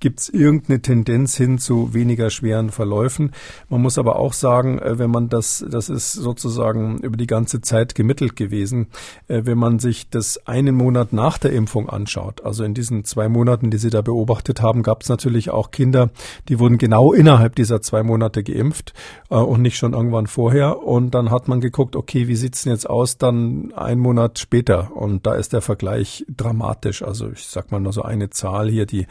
gibt 0.00 0.20
es 0.20 0.28
irgendeine 0.28 0.82
Tendenz 0.82 1.36
hin 1.36 1.58
zu 1.58 1.94
weniger 1.94 2.30
schweren 2.30 2.70
Verläufen. 2.70 3.30
Man 3.68 3.82
muss 3.82 3.98
aber 3.98 4.16
auch 4.16 4.32
sagen, 4.32 4.80
äh, 4.80 4.98
wenn 4.98 5.10
man 5.10 5.28
das, 5.28 5.59
das 5.68 5.88
ist 5.88 6.12
sozusagen 6.12 6.98
über 6.98 7.16
die 7.16 7.26
ganze 7.26 7.60
Zeit 7.60 7.94
gemittelt 7.94 8.36
gewesen, 8.36 8.88
äh, 9.28 9.42
wenn 9.44 9.58
man 9.58 9.78
sich 9.78 10.08
das 10.10 10.46
einen 10.46 10.74
Monat 10.74 11.12
nach 11.12 11.38
der 11.38 11.52
Impfung 11.52 11.88
anschaut, 11.88 12.44
also 12.44 12.64
in 12.64 12.74
diesen 12.74 13.04
zwei 13.04 13.28
Monaten, 13.28 13.70
die 13.70 13.78
Sie 13.78 13.90
da 13.90 14.02
beobachtet 14.02 14.62
haben, 14.62 14.82
gab 14.82 15.02
es 15.02 15.08
natürlich 15.08 15.50
auch 15.50 15.70
Kinder, 15.70 16.10
die 16.48 16.58
wurden 16.58 16.78
genau 16.78 17.12
innerhalb 17.12 17.54
dieser 17.56 17.80
zwei 17.82 18.02
Monate 18.02 18.42
geimpft 18.42 18.94
äh, 19.30 19.36
und 19.36 19.62
nicht 19.62 19.76
schon 19.76 19.92
irgendwann 19.92 20.26
vorher. 20.26 20.82
Und 20.82 21.14
dann 21.14 21.30
hat 21.30 21.48
man 21.48 21.60
geguckt, 21.60 21.96
okay, 21.96 22.28
wie 22.28 22.36
sieht's 22.36 22.62
denn 22.62 22.72
jetzt 22.72 22.88
aus 22.88 23.18
dann 23.18 23.72
einen 23.74 24.00
Monat 24.00 24.38
später? 24.38 24.94
Und 24.96 25.26
da 25.26 25.34
ist 25.34 25.52
der 25.52 25.60
Vergleich 25.60 26.24
dramatisch. 26.28 27.02
Also 27.02 27.30
ich 27.30 27.46
sag 27.46 27.70
mal 27.70 27.80
nur 27.80 27.92
so 27.92 28.02
eine 28.02 28.30
Zahl 28.30 28.68
hier, 28.68 28.86
die 28.86 29.06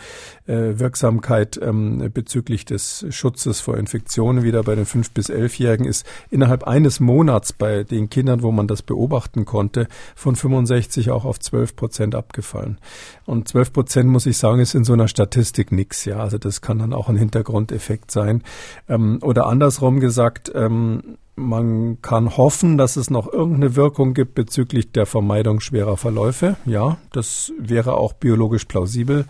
äh, 0.48 0.80
Wirksamkeit 0.80 1.60
ähm, 1.62 2.10
bezüglich 2.14 2.66
des 2.66 3.06
Schutzes 3.10 3.60
vor 3.62 3.78
Infektionen 3.78 4.44
wieder 4.44 4.64
bei 4.64 4.76
den 4.76 4.86
fünf 4.86 5.12
bis 5.12 5.30
elfjährigen 5.30 5.86
ist 5.86 6.06
innerhalb 6.30 6.64
eines 6.64 7.00
Monats 7.00 7.54
bei 7.54 7.84
den 7.84 8.10
Kindern, 8.10 8.42
wo 8.42 8.52
man 8.52 8.68
das 8.68 8.82
beobachten 8.82 9.46
konnte, 9.46 9.88
von 10.16 10.36
65 10.36 11.12
auch 11.12 11.26
auf 11.26 11.40
12 11.40 11.76
Prozent 11.76 12.16
abgefallen. 12.16 12.78
Und 13.26 13.48
12 13.48 13.74
Prozent, 13.74 14.10
muss 14.10 14.26
ich 14.26 14.38
sagen, 14.38 14.60
ist 14.60 14.76
in 14.76 14.84
so 14.84 14.94
einer 14.94 15.08
Statistik 15.08 15.72
nichts. 15.72 16.06
Ja, 16.06 16.20
also 16.20 16.38
das 16.38 16.62
kann 16.62 16.80
dann 16.80 16.94
auch 16.94 17.10
ein 17.10 17.18
Hintergrundeffekt 17.18 18.12
sein. 18.12 18.44
Ähm, 18.88 19.20
oder 19.22 19.48
andersrum 19.48 20.00
gesagt, 20.00 20.52
ähm, 20.54 21.18
man 21.40 22.02
kann 22.02 22.36
hoffen, 22.36 22.78
dass 22.78 22.98
es 22.98 23.10
noch 23.10 23.32
irgendeine 23.32 23.76
Wirkung 23.76 24.14
gibt 24.14 24.36
bezüglich 24.36 24.92
der 24.92 25.06
Vermeidung 25.06 25.62
schwerer 25.62 25.98
Verläufe. 25.98 26.58
Ja, 26.66 26.98
das 27.14 27.54
wäre 27.58 27.96
auch 27.96 28.14
biologisch 28.14 28.66
plausibel 28.66 29.26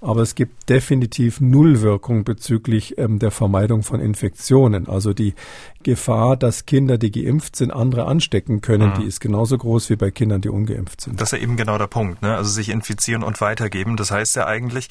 aber 0.00 0.22
es 0.22 0.34
gibt 0.34 0.68
definitiv 0.68 1.40
Nullwirkung 1.40 2.24
bezüglich 2.24 2.96
ähm, 2.98 3.18
der 3.18 3.30
Vermeidung 3.30 3.82
von 3.82 4.00
Infektionen. 4.00 4.88
Also 4.88 5.12
die 5.12 5.34
Gefahr, 5.82 6.36
dass 6.36 6.66
Kinder, 6.66 6.98
die 6.98 7.10
geimpft 7.10 7.56
sind, 7.56 7.70
andere 7.70 8.06
anstecken 8.06 8.60
können, 8.60 8.90
mhm. 8.90 8.94
die 9.00 9.04
ist 9.04 9.20
genauso 9.20 9.58
groß 9.58 9.90
wie 9.90 9.96
bei 9.96 10.10
Kindern, 10.10 10.40
die 10.40 10.48
ungeimpft 10.48 11.02
sind. 11.02 11.20
Das 11.20 11.32
ist 11.32 11.38
ja 11.38 11.42
eben 11.42 11.56
genau 11.56 11.76
der 11.78 11.86
Punkt, 11.86 12.22
ne? 12.22 12.36
also 12.36 12.50
sich 12.50 12.70
infizieren 12.70 13.22
und 13.22 13.40
weitergeben. 13.40 13.96
Das 13.96 14.10
heißt 14.10 14.36
ja 14.36 14.46
eigentlich, 14.46 14.88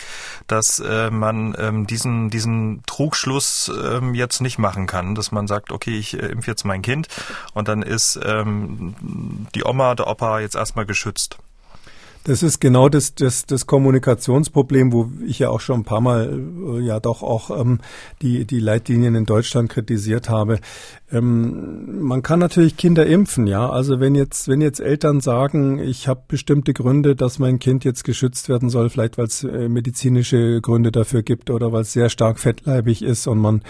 dass 0.47 0.79
äh, 0.79 1.09
man 1.09 1.55
ähm, 1.57 1.87
diesen, 1.87 2.29
diesen 2.29 2.83
Trugschluss 2.85 3.71
ähm, 3.83 4.13
jetzt 4.13 4.41
nicht 4.41 4.59
machen 4.59 4.85
kann, 4.87 5.15
dass 5.15 5.31
man 5.31 5.47
sagt, 5.47 5.71
okay, 5.71 5.97
ich 5.97 6.15
äh, 6.15 6.27
impfe 6.27 6.51
jetzt 6.51 6.65
mein 6.65 6.81
Kind 6.81 7.07
und 7.53 7.67
dann 7.67 7.81
ist 7.81 8.19
ähm, 8.23 8.95
die 9.55 9.63
Oma, 9.63 9.95
der 9.95 10.07
Opa 10.07 10.39
jetzt 10.39 10.55
erstmal 10.55 10.85
geschützt. 10.85 11.37
Das 12.29 12.43
ist 12.43 12.61
genau 12.61 12.89
das, 12.89 13.15
das, 13.15 13.47
das 13.47 13.65
Kommunikationsproblem, 13.65 14.93
wo 14.93 15.09
ich 15.25 15.39
ja 15.39 15.49
auch 15.49 15.61
schon 15.61 15.79
ein 15.79 15.83
paar 15.83 15.99
Mal 15.99 16.39
äh, 16.77 16.79
ja 16.79 16.99
doch 16.99 17.23
auch 17.23 17.49
ähm, 17.49 17.79
die, 18.21 18.45
die 18.45 18.59
Leitlinien 18.59 19.15
in 19.15 19.25
Deutschland 19.25 19.67
kritisiert 19.67 20.29
habe. 20.29 20.59
Ähm, 21.11 22.03
man 22.03 22.21
kann 22.21 22.37
natürlich 22.37 22.77
Kinder 22.77 23.07
impfen, 23.07 23.47
ja. 23.47 23.67
Also 23.67 23.99
wenn 23.99 24.13
jetzt, 24.13 24.47
wenn 24.47 24.61
jetzt 24.61 24.79
Eltern 24.79 25.21
sagen, 25.21 25.79
ich 25.79 26.07
habe 26.07 26.21
bestimmte 26.27 26.73
Gründe, 26.73 27.15
dass 27.15 27.39
mein 27.39 27.57
Kind 27.57 27.83
jetzt 27.83 28.03
geschützt 28.03 28.47
werden 28.47 28.69
soll, 28.69 28.91
vielleicht 28.91 29.17
weil 29.17 29.25
es 29.25 29.43
äh, 29.43 29.67
medizinische 29.67 30.61
Gründe 30.61 30.91
dafür 30.91 31.23
gibt 31.23 31.49
oder 31.49 31.71
weil 31.71 31.81
es 31.81 31.93
sehr 31.93 32.09
stark 32.09 32.37
fettleibig 32.37 33.01
ist 33.01 33.25
und 33.25 33.39
man 33.39 33.63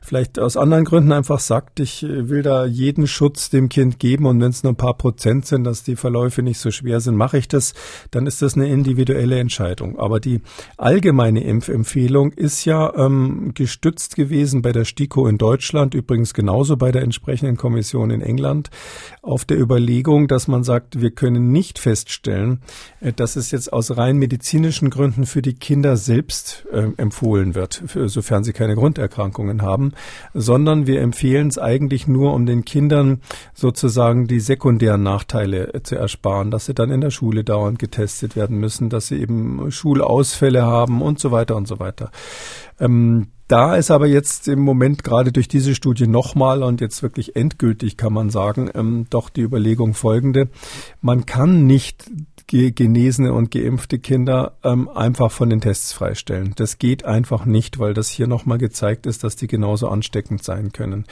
vielleicht 0.00 0.38
aus 0.38 0.56
anderen 0.56 0.86
Gründen 0.86 1.12
einfach 1.12 1.40
sagt, 1.40 1.78
ich 1.78 2.02
äh, 2.04 2.30
will 2.30 2.40
da 2.40 2.64
jeden 2.64 3.06
Schutz 3.06 3.50
dem 3.50 3.68
Kind 3.68 3.98
geben 3.98 4.24
und 4.24 4.40
wenn 4.40 4.48
es 4.48 4.62
nur 4.62 4.72
ein 4.72 4.76
paar 4.76 4.96
Prozent 4.96 5.44
sind, 5.44 5.64
dass 5.64 5.82
die 5.82 5.96
Verläufe 5.96 6.42
nicht 6.42 6.58
so 6.58 6.70
schwer 6.70 7.00
sind, 7.00 7.16
mache 7.16 7.36
ich 7.36 7.48
das, 7.48 7.74
dann 8.10 8.26
ist 8.26 8.42
das 8.42 8.54
eine 8.54 8.68
individuelle 8.68 9.38
Entscheidung. 9.38 9.98
Aber 9.98 10.20
die 10.20 10.40
allgemeine 10.76 11.42
Impfempfehlung 11.44 12.32
ist 12.32 12.64
ja 12.64 12.94
ähm, 12.96 13.52
gestützt 13.54 14.16
gewesen 14.16 14.62
bei 14.62 14.72
der 14.72 14.84
STIKO 14.84 15.26
in 15.26 15.38
Deutschland, 15.38 15.94
übrigens 15.94 16.34
genauso 16.34 16.76
bei 16.76 16.92
der 16.92 17.02
entsprechenden 17.02 17.56
Kommission 17.56 18.10
in 18.10 18.20
England 18.20 18.70
auf 19.22 19.44
der 19.44 19.58
Überlegung, 19.58 20.28
dass 20.28 20.48
man 20.48 20.64
sagt, 20.64 21.00
wir 21.00 21.10
können 21.10 21.52
nicht 21.52 21.78
feststellen, 21.78 22.60
äh, 23.00 23.12
dass 23.12 23.36
es 23.36 23.50
jetzt 23.50 23.72
aus 23.72 23.96
rein 23.96 24.16
medizinischen 24.16 24.90
Gründen 24.90 25.26
für 25.26 25.42
die 25.42 25.54
Kinder 25.54 25.96
selbst 25.96 26.66
äh, 26.72 26.88
empfohlen 26.96 27.54
wird, 27.54 27.82
für, 27.86 28.08
sofern 28.08 28.44
sie 28.44 28.52
keine 28.52 28.74
Grunderkrankungen 28.74 29.62
haben, 29.62 29.92
sondern 30.34 30.86
wir 30.86 31.00
empfehlen 31.00 31.48
es 31.48 31.58
eigentlich 31.58 32.06
nur, 32.06 32.34
um 32.34 32.46
den 32.46 32.64
Kindern 32.64 33.20
sozusagen 33.54 34.26
die 34.26 34.40
sekundären 34.40 35.02
Nachteile 35.02 35.74
äh, 35.74 35.82
zu 35.82 35.96
ersparen, 35.96 36.50
dass 36.50 36.66
sie 36.66 36.74
dann 36.74 36.90
in 36.90 37.00
der 37.00 37.10
Schule 37.10 37.44
dauernd 37.78 37.80
getestet 37.80 38.36
werden 38.36 38.58
müssen, 38.58 38.88
dass 38.88 39.08
sie 39.08 39.20
eben 39.20 39.70
Schulausfälle 39.70 40.62
haben 40.62 41.00
und 41.02 41.18
so 41.18 41.30
weiter 41.30 41.56
und 41.56 41.66
so 41.68 41.78
weiter. 41.78 42.10
Ähm, 42.80 43.28
da 43.46 43.76
ist 43.76 43.90
aber 43.90 44.06
jetzt 44.06 44.46
im 44.46 44.60
Moment 44.60 45.04
gerade 45.04 45.32
durch 45.32 45.48
diese 45.48 45.74
Studie 45.74 46.06
nochmal 46.06 46.62
und 46.62 46.82
jetzt 46.82 47.02
wirklich 47.02 47.34
endgültig 47.34 47.96
kann 47.96 48.12
man 48.12 48.28
sagen, 48.28 48.70
ähm, 48.74 49.06
doch 49.08 49.30
die 49.30 49.40
Überlegung 49.40 49.94
folgende. 49.94 50.48
Man 51.00 51.24
kann 51.24 51.66
nicht 51.66 52.10
genesene 52.48 53.32
und 53.34 53.50
geimpfte 53.50 53.98
Kinder 53.98 54.52
ähm, 54.64 54.88
einfach 54.88 55.30
von 55.30 55.50
den 55.50 55.60
Tests 55.60 55.92
freistellen. 55.92 56.54
Das 56.56 56.78
geht 56.78 57.04
einfach 57.04 57.44
nicht, 57.44 57.78
weil 57.78 57.92
das 57.92 58.08
hier 58.08 58.26
nochmal 58.26 58.56
gezeigt 58.56 59.04
ist, 59.04 59.22
dass 59.22 59.36
die 59.36 59.46
genauso 59.46 59.88
ansteckend 59.88 60.42
sein 60.42 60.72
können 60.72 61.04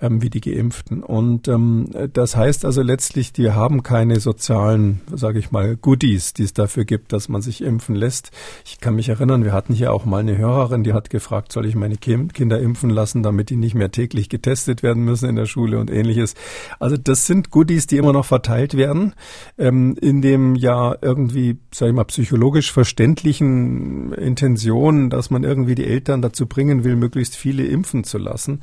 ähm, 0.00 0.22
wie 0.22 0.30
die 0.30 0.40
Geimpften. 0.40 1.02
Und 1.02 1.46
ähm, 1.46 1.90
das 2.14 2.36
heißt 2.36 2.64
also 2.64 2.80
letztlich, 2.80 3.32
die 3.32 3.50
haben 3.50 3.82
keine 3.82 4.18
sozialen, 4.18 5.02
sage 5.14 5.38
ich 5.38 5.50
mal, 5.50 5.76
Goodies, 5.76 6.32
die 6.32 6.44
es 6.44 6.54
dafür 6.54 6.86
gibt, 6.86 7.12
dass 7.12 7.28
man 7.28 7.42
sich 7.42 7.62
impfen 7.62 7.94
lässt. 7.94 8.30
Ich 8.64 8.80
kann 8.80 8.94
mich 8.94 9.10
erinnern, 9.10 9.44
wir 9.44 9.52
hatten 9.52 9.74
hier 9.74 9.92
auch 9.92 10.06
mal 10.06 10.20
eine 10.20 10.38
Hörerin, 10.38 10.84
die 10.84 10.94
hat 10.94 11.10
gefragt, 11.10 11.52
soll 11.52 11.66
ich 11.66 11.74
meine 11.74 11.98
Kinder 11.98 12.58
impfen 12.58 12.88
lassen, 12.88 13.22
damit 13.22 13.50
die 13.50 13.56
nicht 13.56 13.74
mehr 13.74 13.90
täglich 13.90 14.30
getestet 14.30 14.82
werden 14.82 15.04
müssen 15.04 15.28
in 15.28 15.36
der 15.36 15.46
Schule 15.46 15.78
und 15.78 15.90
ähnliches. 15.90 16.34
Also 16.78 16.96
das 16.96 17.26
sind 17.26 17.50
Goodies, 17.50 17.86
die 17.86 17.98
immer 17.98 18.14
noch 18.14 18.24
verteilt 18.24 18.74
werden. 18.74 19.12
Ähm, 19.58 19.94
in 20.00 20.22
dem 20.22 20.54
Jahr 20.54 20.77
irgendwie, 21.00 21.58
sag 21.72 21.88
ich 21.88 21.94
mal, 21.94 22.04
psychologisch 22.04 22.72
verständlichen 22.72 24.12
Intention, 24.12 25.10
dass 25.10 25.30
man 25.30 25.44
irgendwie 25.44 25.74
die 25.74 25.86
Eltern 25.86 26.22
dazu 26.22 26.46
bringen 26.46 26.84
will, 26.84 26.96
möglichst 26.96 27.36
viele 27.36 27.64
impfen 27.64 28.04
zu 28.04 28.18
lassen. 28.18 28.60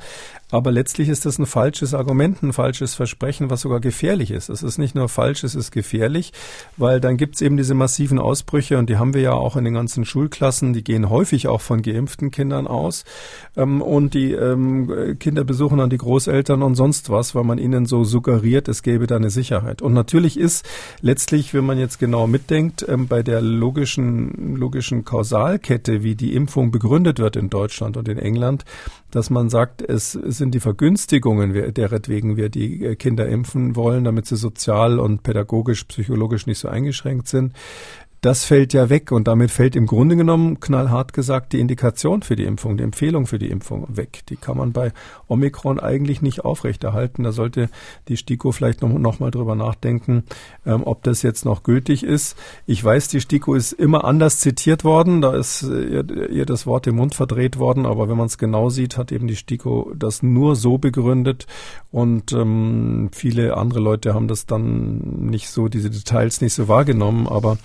Aber 0.50 0.70
letztlich 0.70 1.08
ist 1.08 1.26
das 1.26 1.38
ein 1.38 1.46
falsches 1.46 1.92
Argument, 1.92 2.42
ein 2.42 2.52
falsches 2.52 2.94
Versprechen, 2.94 3.50
was 3.50 3.62
sogar 3.62 3.80
gefährlich 3.80 4.30
ist. 4.30 4.48
Es 4.48 4.62
ist 4.62 4.78
nicht 4.78 4.94
nur 4.94 5.08
falsch, 5.08 5.42
es 5.42 5.56
ist 5.56 5.72
gefährlich, 5.72 6.32
weil 6.76 7.00
dann 7.00 7.16
gibt 7.16 7.34
es 7.34 7.40
eben 7.40 7.56
diese 7.56 7.74
massiven 7.74 8.20
Ausbrüche 8.20 8.78
und 8.78 8.88
die 8.88 8.96
haben 8.96 9.12
wir 9.12 9.22
ja 9.22 9.32
auch 9.32 9.56
in 9.56 9.64
den 9.64 9.74
ganzen 9.74 10.04
Schulklassen, 10.04 10.72
die 10.72 10.84
gehen 10.84 11.10
häufig 11.10 11.48
auch 11.48 11.60
von 11.60 11.82
geimpften 11.82 12.30
Kindern 12.30 12.68
aus. 12.68 13.04
Ähm, 13.56 13.82
und 13.82 14.14
die 14.14 14.32
ähm, 14.32 15.16
Kinder 15.18 15.42
besuchen 15.42 15.78
dann 15.78 15.90
die 15.90 15.98
Großeltern 15.98 16.62
und 16.62 16.76
sonst 16.76 17.10
was, 17.10 17.34
weil 17.34 17.44
man 17.44 17.58
ihnen 17.58 17.86
so 17.86 18.04
suggeriert, 18.04 18.68
es 18.68 18.82
gäbe 18.82 19.06
da 19.08 19.16
eine 19.16 19.30
Sicherheit. 19.30 19.82
Und 19.82 19.94
natürlich 19.94 20.38
ist 20.38 20.64
letztlich, 21.00 21.54
wenn 21.54 21.66
man 21.66 21.78
jetzt 21.78 21.98
genau 22.06 22.28
mitdenkt, 22.28 22.86
ähm, 22.88 23.08
bei 23.08 23.24
der 23.24 23.40
logischen, 23.40 24.54
logischen 24.54 25.04
Kausalkette, 25.04 26.04
wie 26.04 26.14
die 26.14 26.34
Impfung 26.34 26.70
begründet 26.70 27.18
wird 27.18 27.34
in 27.34 27.50
Deutschland 27.50 27.96
und 27.96 28.06
in 28.08 28.16
England, 28.16 28.64
dass 29.10 29.28
man 29.28 29.50
sagt, 29.50 29.82
es 29.82 30.12
sind 30.12 30.54
die 30.54 30.60
Vergünstigungen, 30.60 31.74
deretwegen 31.74 32.36
wir 32.36 32.48
die 32.48 32.84
äh, 32.84 32.94
Kinder 32.94 33.26
impfen 33.26 33.74
wollen, 33.74 34.04
damit 34.04 34.26
sie 34.26 34.36
sozial 34.36 35.00
und 35.00 35.24
pädagogisch, 35.24 35.82
psychologisch 35.84 36.46
nicht 36.46 36.60
so 36.60 36.68
eingeschränkt 36.68 37.26
sind 37.26 37.52
das 38.26 38.44
fällt 38.44 38.72
ja 38.72 38.90
weg 38.90 39.12
und 39.12 39.28
damit 39.28 39.52
fällt 39.52 39.76
im 39.76 39.86
Grunde 39.86 40.16
genommen 40.16 40.58
knallhart 40.58 41.12
gesagt 41.12 41.52
die 41.52 41.60
Indikation 41.60 42.22
für 42.22 42.34
die 42.34 42.42
Impfung, 42.42 42.76
die 42.76 42.82
Empfehlung 42.82 43.28
für 43.28 43.38
die 43.38 43.48
Impfung 43.48 43.86
weg. 43.96 44.22
Die 44.28 44.34
kann 44.34 44.56
man 44.56 44.72
bei 44.72 44.92
Omikron 45.28 45.78
eigentlich 45.78 46.22
nicht 46.22 46.44
aufrechterhalten. 46.44 47.22
Da 47.22 47.30
sollte 47.30 47.70
die 48.08 48.16
STIKO 48.16 48.50
vielleicht 48.50 48.82
noch, 48.82 48.88
noch 48.88 49.20
mal 49.20 49.30
drüber 49.30 49.54
nachdenken, 49.54 50.24
ähm, 50.66 50.82
ob 50.84 51.04
das 51.04 51.22
jetzt 51.22 51.44
noch 51.44 51.62
gültig 51.62 52.02
ist. 52.02 52.36
Ich 52.66 52.82
weiß, 52.82 53.06
die 53.06 53.20
STIKO 53.20 53.54
ist 53.54 53.72
immer 53.72 54.04
anders 54.04 54.40
zitiert 54.40 54.82
worden. 54.82 55.20
Da 55.20 55.32
ist 55.36 55.62
ihr, 55.62 56.04
ihr 56.28 56.46
das 56.46 56.66
Wort 56.66 56.88
im 56.88 56.96
Mund 56.96 57.14
verdreht 57.14 57.60
worden. 57.60 57.86
Aber 57.86 58.08
wenn 58.08 58.16
man 58.16 58.26
es 58.26 58.38
genau 58.38 58.70
sieht, 58.70 58.98
hat 58.98 59.12
eben 59.12 59.28
die 59.28 59.36
STIKO 59.36 59.92
das 59.94 60.24
nur 60.24 60.56
so 60.56 60.78
begründet 60.78 61.46
und 61.92 62.32
ähm, 62.32 63.08
viele 63.12 63.56
andere 63.56 63.78
Leute 63.78 64.14
haben 64.14 64.26
das 64.26 64.46
dann 64.46 65.28
nicht 65.30 65.48
so, 65.48 65.68
diese 65.68 65.90
Details 65.90 66.40
nicht 66.40 66.54
so 66.54 66.66
wahrgenommen. 66.66 67.28
Aber 67.28 67.56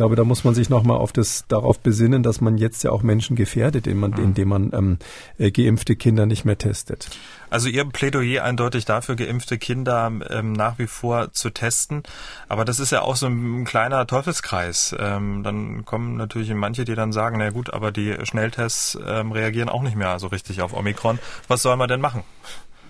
glaube, 0.00 0.16
da 0.16 0.24
muss 0.24 0.44
man 0.44 0.54
sich 0.54 0.70
nochmal 0.70 0.96
auf 0.96 1.12
das, 1.12 1.44
darauf 1.48 1.78
besinnen, 1.78 2.22
dass 2.22 2.40
man 2.40 2.56
jetzt 2.56 2.82
ja 2.84 2.90
auch 2.90 3.02
Menschen 3.02 3.36
gefährdet, 3.36 3.86
indem 3.86 4.00
man, 4.00 4.12
indem 4.14 4.48
man 4.48 4.70
ähm, 4.72 4.98
äh, 5.36 5.50
geimpfte 5.50 5.94
Kinder 5.94 6.24
nicht 6.24 6.46
mehr 6.46 6.56
testet. 6.56 7.10
Also 7.50 7.68
Ihr 7.68 7.84
Plädoyer 7.84 8.42
eindeutig 8.42 8.86
dafür, 8.86 9.14
geimpfte 9.14 9.58
Kinder 9.58 10.10
ähm, 10.30 10.54
nach 10.54 10.78
wie 10.78 10.86
vor 10.86 11.32
zu 11.32 11.50
testen. 11.50 12.02
Aber 12.48 12.64
das 12.64 12.80
ist 12.80 12.92
ja 12.92 13.02
auch 13.02 13.14
so 13.14 13.26
ein, 13.26 13.66
kleiner 13.66 14.06
Teufelskreis. 14.06 14.96
Ähm, 14.98 15.42
dann 15.42 15.84
kommen 15.84 16.16
natürlich 16.16 16.50
manche, 16.54 16.86
die 16.86 16.94
dann 16.94 17.12
sagen, 17.12 17.36
na 17.38 17.50
gut, 17.50 17.70
aber 17.70 17.92
die 17.92 18.16
Schnelltests 18.22 18.98
ähm, 19.06 19.32
reagieren 19.32 19.68
auch 19.68 19.82
nicht 19.82 19.96
mehr 19.96 20.18
so 20.18 20.28
richtig 20.28 20.62
auf 20.62 20.72
Omikron. 20.72 21.18
Was 21.46 21.60
soll 21.60 21.76
man 21.76 21.88
denn 21.88 22.00
machen? 22.00 22.22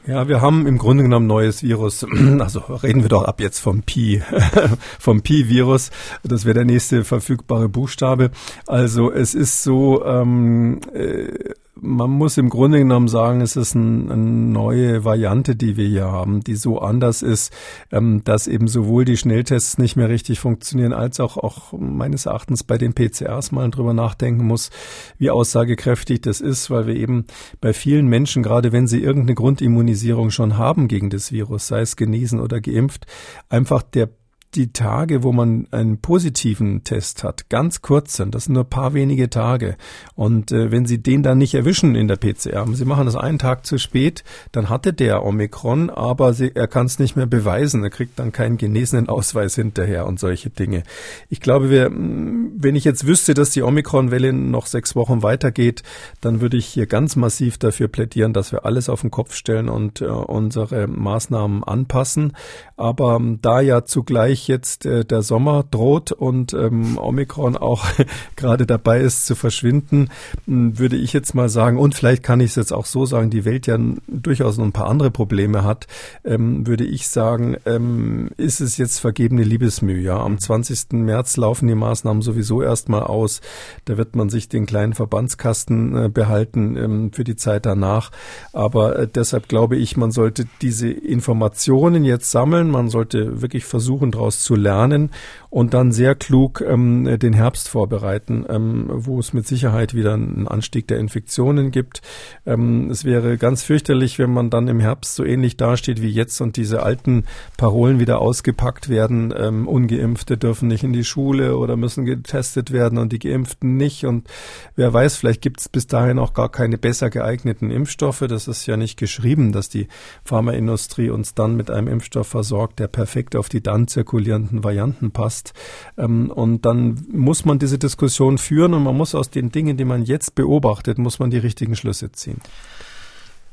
Ja, 0.07 0.29
wir 0.29 0.41
haben 0.41 0.67
im 0.67 0.79
Grunde 0.79 1.03
genommen 1.03 1.27
neues 1.27 1.63
Virus. 1.63 2.07
Also 2.41 2.61
reden 2.61 3.03
wir 3.03 3.09
doch 3.09 3.25
ab 3.25 3.41
jetzt 3.41 3.59
vom 3.59 3.83
Pi, 3.83 4.23
vom 4.99 5.23
Pi-Virus. 5.23 5.91
Das 6.23 6.45
wäre 6.45 6.55
der 6.55 6.65
nächste 6.65 7.05
verfügbare 7.05 7.69
Buchstabe. 7.69 8.31
Also 8.67 9.13
es 9.13 9.35
ist 9.35 9.63
so, 9.63 10.05
ähm, 10.05 10.81
äh, 10.95 11.53
man 11.83 12.11
muss 12.11 12.37
im 12.37 12.49
Grunde 12.49 12.79
genommen 12.79 13.09
sagen, 13.09 13.41
es 13.41 13.57
ist 13.57 13.75
ein, 13.75 14.11
eine 14.11 14.23
neue 14.23 15.05
Variante, 15.05 15.57
die 15.57 15.77
wir 15.77 15.87
hier 15.87 16.07
haben, 16.07 16.41
die 16.41 16.57
so 16.57 16.81
anders 16.81 17.23
ist, 17.23 17.53
ähm, 17.91 18.23
dass 18.25 18.47
eben 18.47 18.69
sowohl 18.69 19.05
die 19.05 19.17
Schnelltests 19.17 19.79
nicht 19.79 19.97
mehr 19.97 20.09
richtig 20.09 20.41
funktionieren, 20.41 20.93
als 20.93 21.21
auch, 21.21 21.37
auch 21.37 21.73
meines 21.73 22.27
Erachtens 22.27 22.65
bei 22.65 22.79
den 22.79 22.95
PCRs 22.95 23.53
mal 23.53 23.71
drüber 23.71 23.95
nachdenken 23.95 24.47
muss, 24.47 24.71
wie 25.19 25.31
aussagekräftig 25.31 26.21
das 26.21 26.41
ist, 26.41 26.71
weil 26.71 26.87
wir 26.87 26.97
eben 26.97 27.25
bei 27.61 27.73
vielen 27.73 28.07
Menschen, 28.07 28.43
gerade 28.43 28.73
wenn 28.73 28.87
sie 28.87 29.01
irgendeine 29.01 29.35
Grundimmunisierung 29.35 30.31
schon 30.31 30.59
haben 30.59 30.89
gegen 30.89 31.11
das 31.11 31.33
Virus, 31.33 31.67
sei 31.67 31.81
es 31.81 31.97
genesen 31.97 32.41
oder 32.41 32.61
geimpft, 32.61 33.07
einfach 33.49 33.83
der 33.83 34.09
die 34.55 34.73
Tage, 34.73 35.23
wo 35.23 35.33
man 35.33 35.69
einen 35.71 35.99
positiven 35.99 36.83
Test 36.83 37.23
hat, 37.23 37.49
ganz 37.51 37.83
kurz 37.83 38.17
sind. 38.17 38.35
Das 38.35 38.45
sind 38.45 38.55
nur 38.55 38.65
paar 38.65 38.95
wenige 38.95 39.31
Tage. 39.31 39.77
Und 40.17 40.51
äh, 40.51 40.73
wenn 40.73 40.87
Sie 40.87 41.03
den 41.03 41.23
dann 41.23 41.39
nicht 41.39 41.55
erwischen 41.55 41.95
in 41.95 42.09
der 42.09 42.17
PCR, 42.17 42.67
Sie 42.73 42.85
machen 42.85 43.07
das 43.07 43.15
einen 43.15 43.39
Tag 43.39 43.65
zu 43.65 43.79
spät, 43.79 44.25
dann 44.53 44.69
hatte 44.69 44.93
der 44.93 45.25
Omikron, 45.25 45.89
aber 45.89 46.35
sie, 46.35 46.51
er 46.55 46.67
kann 46.67 46.87
es 46.87 46.99
nicht 46.99 47.17
mehr 47.17 47.27
beweisen. 47.27 47.85
Er 47.85 47.91
kriegt 47.91 48.19
dann 48.19 48.33
keinen 48.33 48.57
genesenen 48.57 49.09
Ausweis 49.09 49.55
hinterher 49.55 50.07
und 50.07 50.19
solche 50.19 50.51
Dinge. 50.51 50.83
Ich 51.29 51.41
glaube, 51.41 51.71
wir, 51.71 51.91
wenn 51.91 52.75
ich 52.75 52.85
jetzt 52.85 53.07
wüsste, 53.07 53.35
dass 53.35 53.51
die 53.51 53.63
Omikron-Welle 53.63 54.33
noch 54.33 54.67
sechs 54.67 54.97
Wochen 54.97 55.23
weitergeht, 55.23 55.83
dann 56.21 56.41
würde 56.41 56.57
ich 56.57 56.67
hier 56.67 56.87
ganz 56.87 57.15
massiv 57.15 57.59
dafür 57.59 57.89
plädieren, 57.89 58.33
dass 58.33 58.51
wir 58.51 58.65
alles 58.65 58.89
auf 58.89 59.03
den 59.03 59.11
Kopf 59.11 59.35
stellen 59.35 59.69
und 59.69 60.01
äh, 60.01 60.07
unsere 60.07 60.89
Maßnahmen 60.89 61.63
anpassen. 61.63 62.33
Aber 62.77 63.21
da 63.43 63.61
ja 63.61 63.85
zugleich 63.85 64.40
jetzt 64.49 64.87
äh, 64.87 65.05
der 65.05 65.23
Sommer 65.23 65.65
droht 65.71 66.13
und 66.13 66.55
ähm, 66.55 66.99
Omikron 66.99 67.57
auch 67.57 67.87
gerade 68.37 68.67
dabei 68.67 69.01
ist 69.01 69.27
zu 69.27 69.35
verschwinden, 69.35 70.09
würde 70.47 70.97
ich 70.97 71.13
jetzt 71.13 71.35
mal 71.35 71.49
sagen, 71.49 71.79
und 71.79 71.95
vielleicht 71.95 72.23
kann 72.23 72.41
ich 72.41 72.51
es 72.51 72.57
jetzt 72.57 72.73
auch 72.73 72.87
so 72.87 73.05
sagen, 73.07 73.31
die 73.31 73.45
Welt 73.45 73.67
ja 73.67 73.79
durchaus 74.09 74.57
noch 74.57 74.65
ein 74.65 74.73
paar 74.73 74.89
andere 74.89 75.11
Probleme 75.11 75.65
hat, 75.65 75.87
ähm, 76.25 76.67
würde 76.67 76.85
ich 76.85 77.09
sagen, 77.09 77.57
ähm, 77.67 78.31
ist 78.37 78.61
es 78.61 78.77
jetzt 78.77 78.99
vergebene 78.99 79.43
Liebesmühe. 79.43 80.01
Ja? 80.01 80.21
Am 80.21 80.39
20. 80.39 80.93
März 80.93 81.37
laufen 81.37 81.69
die 81.69 81.75
Maßnahmen 81.75 82.23
sowieso 82.23 82.63
erstmal 82.63 83.03
aus. 83.03 83.41
Da 83.85 83.97
wird 83.97 84.17
man 84.17 84.31
sich 84.31 84.49
den 84.49 84.67
kleinen 84.67 84.95
Verbandskasten 84.95 85.97
äh, 85.97 86.09
behalten 86.09 86.77
ähm, 86.77 87.13
für 87.13 87.25
die 87.25 87.37
Zeit 87.37 87.67
danach. 87.67 88.11
Aber 88.53 88.99
äh, 88.99 89.09
deshalb 89.09 89.49
glaube 89.49 89.77
ich, 89.77 89.97
man 89.97 90.11
sollte 90.11 90.47
diese 90.63 90.91
Informationen 90.91 92.05
jetzt 92.05 92.31
sammeln 92.31 92.71
man 92.71 92.89
sollte 92.89 93.43
wirklich 93.43 93.65
versuchen, 93.65 94.11
daraus 94.11 94.30
zu 94.39 94.55
lernen 94.55 95.11
und 95.51 95.75
dann 95.75 95.91
sehr 95.91 96.15
klug 96.15 96.61
ähm, 96.61 97.19
den 97.19 97.33
Herbst 97.33 97.69
vorbereiten, 97.69 98.47
ähm, 98.49 98.87
wo 98.89 99.19
es 99.19 99.33
mit 99.33 99.49
Sicherheit 99.49 99.95
wieder 99.95 100.15
einen 100.15 100.47
Anstieg 100.47 100.87
der 100.87 100.99
Infektionen 100.99 101.73
gibt. 101.73 102.03
Ähm, 102.47 102.89
es 102.91 103.05
wäre 103.05 103.37
ganz 103.37 103.65
fürchterlich, 103.65 104.21
wenn 104.21 104.33
man 104.33 104.51
dann 104.51 104.69
im 104.69 104.79
Herbst 104.79 105.17
so 105.17 105.25
ähnlich 105.25 105.57
dasteht 105.57 106.01
wie 106.01 106.11
jetzt 106.11 106.41
und 106.41 106.57
diese 106.57 106.83
alten 106.85 107.25
Parolen 107.57 107.99
wieder 107.99 108.21
ausgepackt 108.21 108.89
werden. 108.89 109.35
Ähm, 109.37 109.67
Ungeimpfte 109.67 110.39
dürfen 110.39 110.69
nicht 110.69 110.85
in 110.85 110.93
die 110.93 111.05
Schule 111.05 111.57
oder 111.57 111.77
müssen 111.77 112.05
getestet 112.05 112.71
werden 112.71 112.99
und 112.99 113.13
die 113.13 113.19
Geimpften 113.19 113.77
nicht. 113.77 114.05
Und 114.05 114.29
wer 114.77 114.93
weiß, 114.93 115.17
vielleicht 115.17 115.43
gibt 115.43 115.61
es 115.61 115.69
bis 115.69 115.89
dahin 115.89 116.21
auch 116.21 116.33
gar 116.33 116.51
keine 116.51 116.79
besser 116.79 117.11
geeigneten 117.11 117.71
Impfstoffe. 117.73 118.25
Das 118.29 118.47
ist 118.47 118.67
ja 118.67 118.77
nicht 118.77 118.97
geschrieben, 118.97 119.51
dass 119.51 119.69
die 119.69 119.89
Pharmaindustrie 120.25 121.11
uns 121.11 121.35
dann 121.35 121.57
mit 121.57 121.71
einem 121.71 121.89
Impfstoff 121.89 122.29
versorgt 122.29 122.79
der 122.79 122.89
perfekt 122.89 123.35
auf 123.35 123.49
die 123.49 123.63
dann 123.63 123.89
zirkulierenden 124.21 124.63
Varianten 124.63 125.11
passt. 125.11 125.55
Ähm, 125.97 126.31
und 126.31 126.65
dann 126.65 127.07
muss 127.13 127.45
man 127.45 127.59
diese 127.59 127.79
Diskussion 127.79 128.39
führen 128.39 128.75
und 128.75 128.83
man 128.83 128.97
muss 128.97 129.15
aus 129.15 129.31
den 129.31 129.51
Dingen, 129.51 129.77
die 129.77 129.85
man 129.85 130.05
jetzt 130.05 130.35
beobachtet, 130.35 130.99
muss 130.99 131.19
man 131.19 131.31
die 131.31 131.39
richtigen 131.39 131.77
Schlüsse 131.77 132.13
ziehen. 132.13 132.41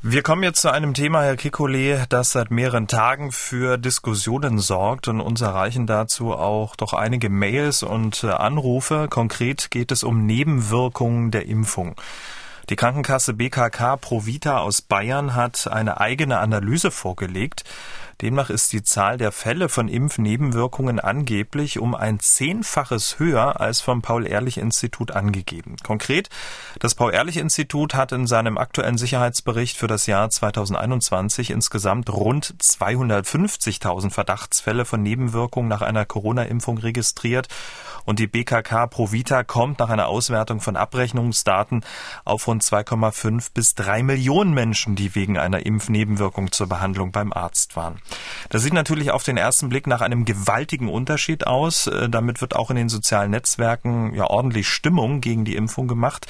Wir 0.03 0.21
kommen 0.21 0.43
jetzt 0.43 0.61
zu 0.61 0.71
einem 0.71 0.93
Thema, 0.93 1.23
Herr 1.23 1.35
Kikole, 1.35 2.05
das 2.09 2.31
seit 2.31 2.51
mehreren 2.51 2.87
Tagen 2.87 3.31
für 3.31 3.77
Diskussionen 3.77 4.59
sorgt 4.59 5.07
und 5.07 5.21
uns 5.21 5.41
erreichen 5.41 5.87
dazu 5.87 6.33
auch 6.33 6.75
doch 6.75 6.93
einige 6.93 7.29
Mails 7.29 7.81
und 7.81 8.23
äh, 8.23 8.27
Anrufe. 8.27 9.07
Konkret 9.09 9.71
geht 9.71 9.91
es 9.91 10.03
um 10.03 10.25
Nebenwirkungen 10.25 11.31
der 11.31 11.47
Impfung. 11.47 11.95
Die 12.69 12.75
Krankenkasse 12.75 13.33
BKK 13.33 13.95
Provita 13.95 14.59
aus 14.59 14.81
Bayern 14.81 15.35
hat 15.35 15.67
eine 15.67 15.99
eigene 15.99 16.39
Analyse 16.39 16.91
vorgelegt. 16.91 17.63
Demnach 18.21 18.49
ist 18.49 18.73
die 18.73 18.81
Zahl 18.81 19.19
der 19.19 19.31
Fälle 19.31 19.69
von 19.69 19.87
Impfnebenwirkungen 19.87 20.99
angeblich 20.99 21.77
um 21.77 21.93
ein 21.93 22.19
Zehnfaches 22.19 23.19
höher 23.19 23.61
als 23.61 23.79
vom 23.79 24.01
Paul-Ehrlich-Institut 24.01 25.11
angegeben. 25.11 25.75
Konkret, 25.83 26.29
das 26.79 26.95
Paul-Ehrlich-Institut 26.95 27.93
hat 27.93 28.11
in 28.13 28.25
seinem 28.25 28.57
aktuellen 28.57 28.97
Sicherheitsbericht 28.97 29.77
für 29.77 29.85
das 29.85 30.07
Jahr 30.07 30.31
2021 30.31 31.51
insgesamt 31.51 32.09
rund 32.09 32.55
250.000 32.59 34.09
Verdachtsfälle 34.09 34.85
von 34.85 35.03
Nebenwirkungen 35.03 35.69
nach 35.69 35.83
einer 35.83 36.05
Corona-Impfung 36.05 36.79
registriert 36.79 37.49
und 38.03 38.17
die 38.17 38.27
BKK 38.27 38.87
Provita 38.87 39.43
kommt 39.43 39.77
nach 39.77 39.89
einer 39.89 40.07
Auswertung 40.07 40.61
von 40.61 40.75
Abrechnungsdaten 40.75 41.83
auf 42.25 42.47
rund 42.47 42.63
2,5 42.63 43.49
bis 43.53 43.75
3 43.75 44.01
Millionen 44.01 44.55
Menschen, 44.55 44.95
die 44.95 45.13
wegen 45.13 45.37
einer 45.37 45.65
Impfnebenwirkung 45.65 46.51
zur 46.51 46.67
Behandlung 46.67 47.11
beim 47.11 47.31
Arzt 47.31 47.75
waren. 47.75 48.01
Das 48.49 48.63
sieht 48.63 48.73
natürlich 48.73 49.11
auf 49.11 49.23
den 49.23 49.37
ersten 49.37 49.69
Blick 49.69 49.87
nach 49.87 50.01
einem 50.01 50.25
gewaltigen 50.25 50.89
Unterschied 50.89 51.47
aus. 51.47 51.87
Äh, 51.87 52.09
damit 52.09 52.41
wird 52.41 52.55
auch 52.55 52.69
in 52.69 52.75
den 52.75 52.89
sozialen 52.89 53.31
Netzwerken 53.31 54.13
ja 54.13 54.25
ordentlich 54.25 54.67
Stimmung 54.67 55.21
gegen 55.21 55.45
die 55.45 55.55
Impfung 55.55 55.87
gemacht. 55.87 56.27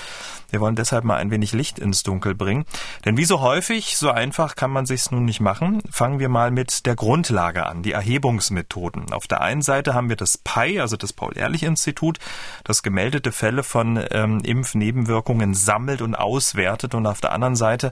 Wir 0.50 0.62
wollen 0.62 0.76
deshalb 0.76 1.04
mal 1.04 1.18
ein 1.18 1.30
wenig 1.30 1.52
Licht 1.52 1.78
ins 1.78 2.04
Dunkel 2.04 2.34
bringen. 2.34 2.66
Denn 3.06 3.18
wie 3.18 3.26
so 3.26 3.42
häufig, 3.42 3.98
so 3.98 4.10
einfach 4.10 4.56
kann 4.56 4.72
man 4.72 4.86
sich's 4.86 5.12
nun 5.12 5.26
nicht 5.26 5.42
machen. 5.42 5.82
Fangen 5.92 6.20
wir 6.20 6.30
mal 6.30 6.52
mit 6.52 6.86
der 6.86 6.96
Grundlage 6.96 7.66
an, 7.66 7.84
die 7.84 7.92
Erhebungsmethoden. 7.92 9.12
Auf 9.12 9.28
der 9.28 9.42
einen 9.42 9.62
Seite 9.62 9.94
haben 9.94 10.10
wir 10.10 10.16
das 10.16 10.38
PI, 10.38 10.80
also 10.80 10.96
das 10.96 11.12
Paul-Ehrlich-Institut, 11.12 12.20
das 12.64 12.82
gemeldete 12.82 13.32
Fälle 13.34 13.64
von 13.64 14.04
ähm, 14.12 14.40
Impfnebenwirkungen 14.40 15.54
sammelt 15.54 16.02
und 16.02 16.16
auswertet. 16.16 16.96
Und 16.96 17.06
auf 17.06 17.20
der 17.20 17.34
anderen 17.34 17.56
Seite 17.56 17.92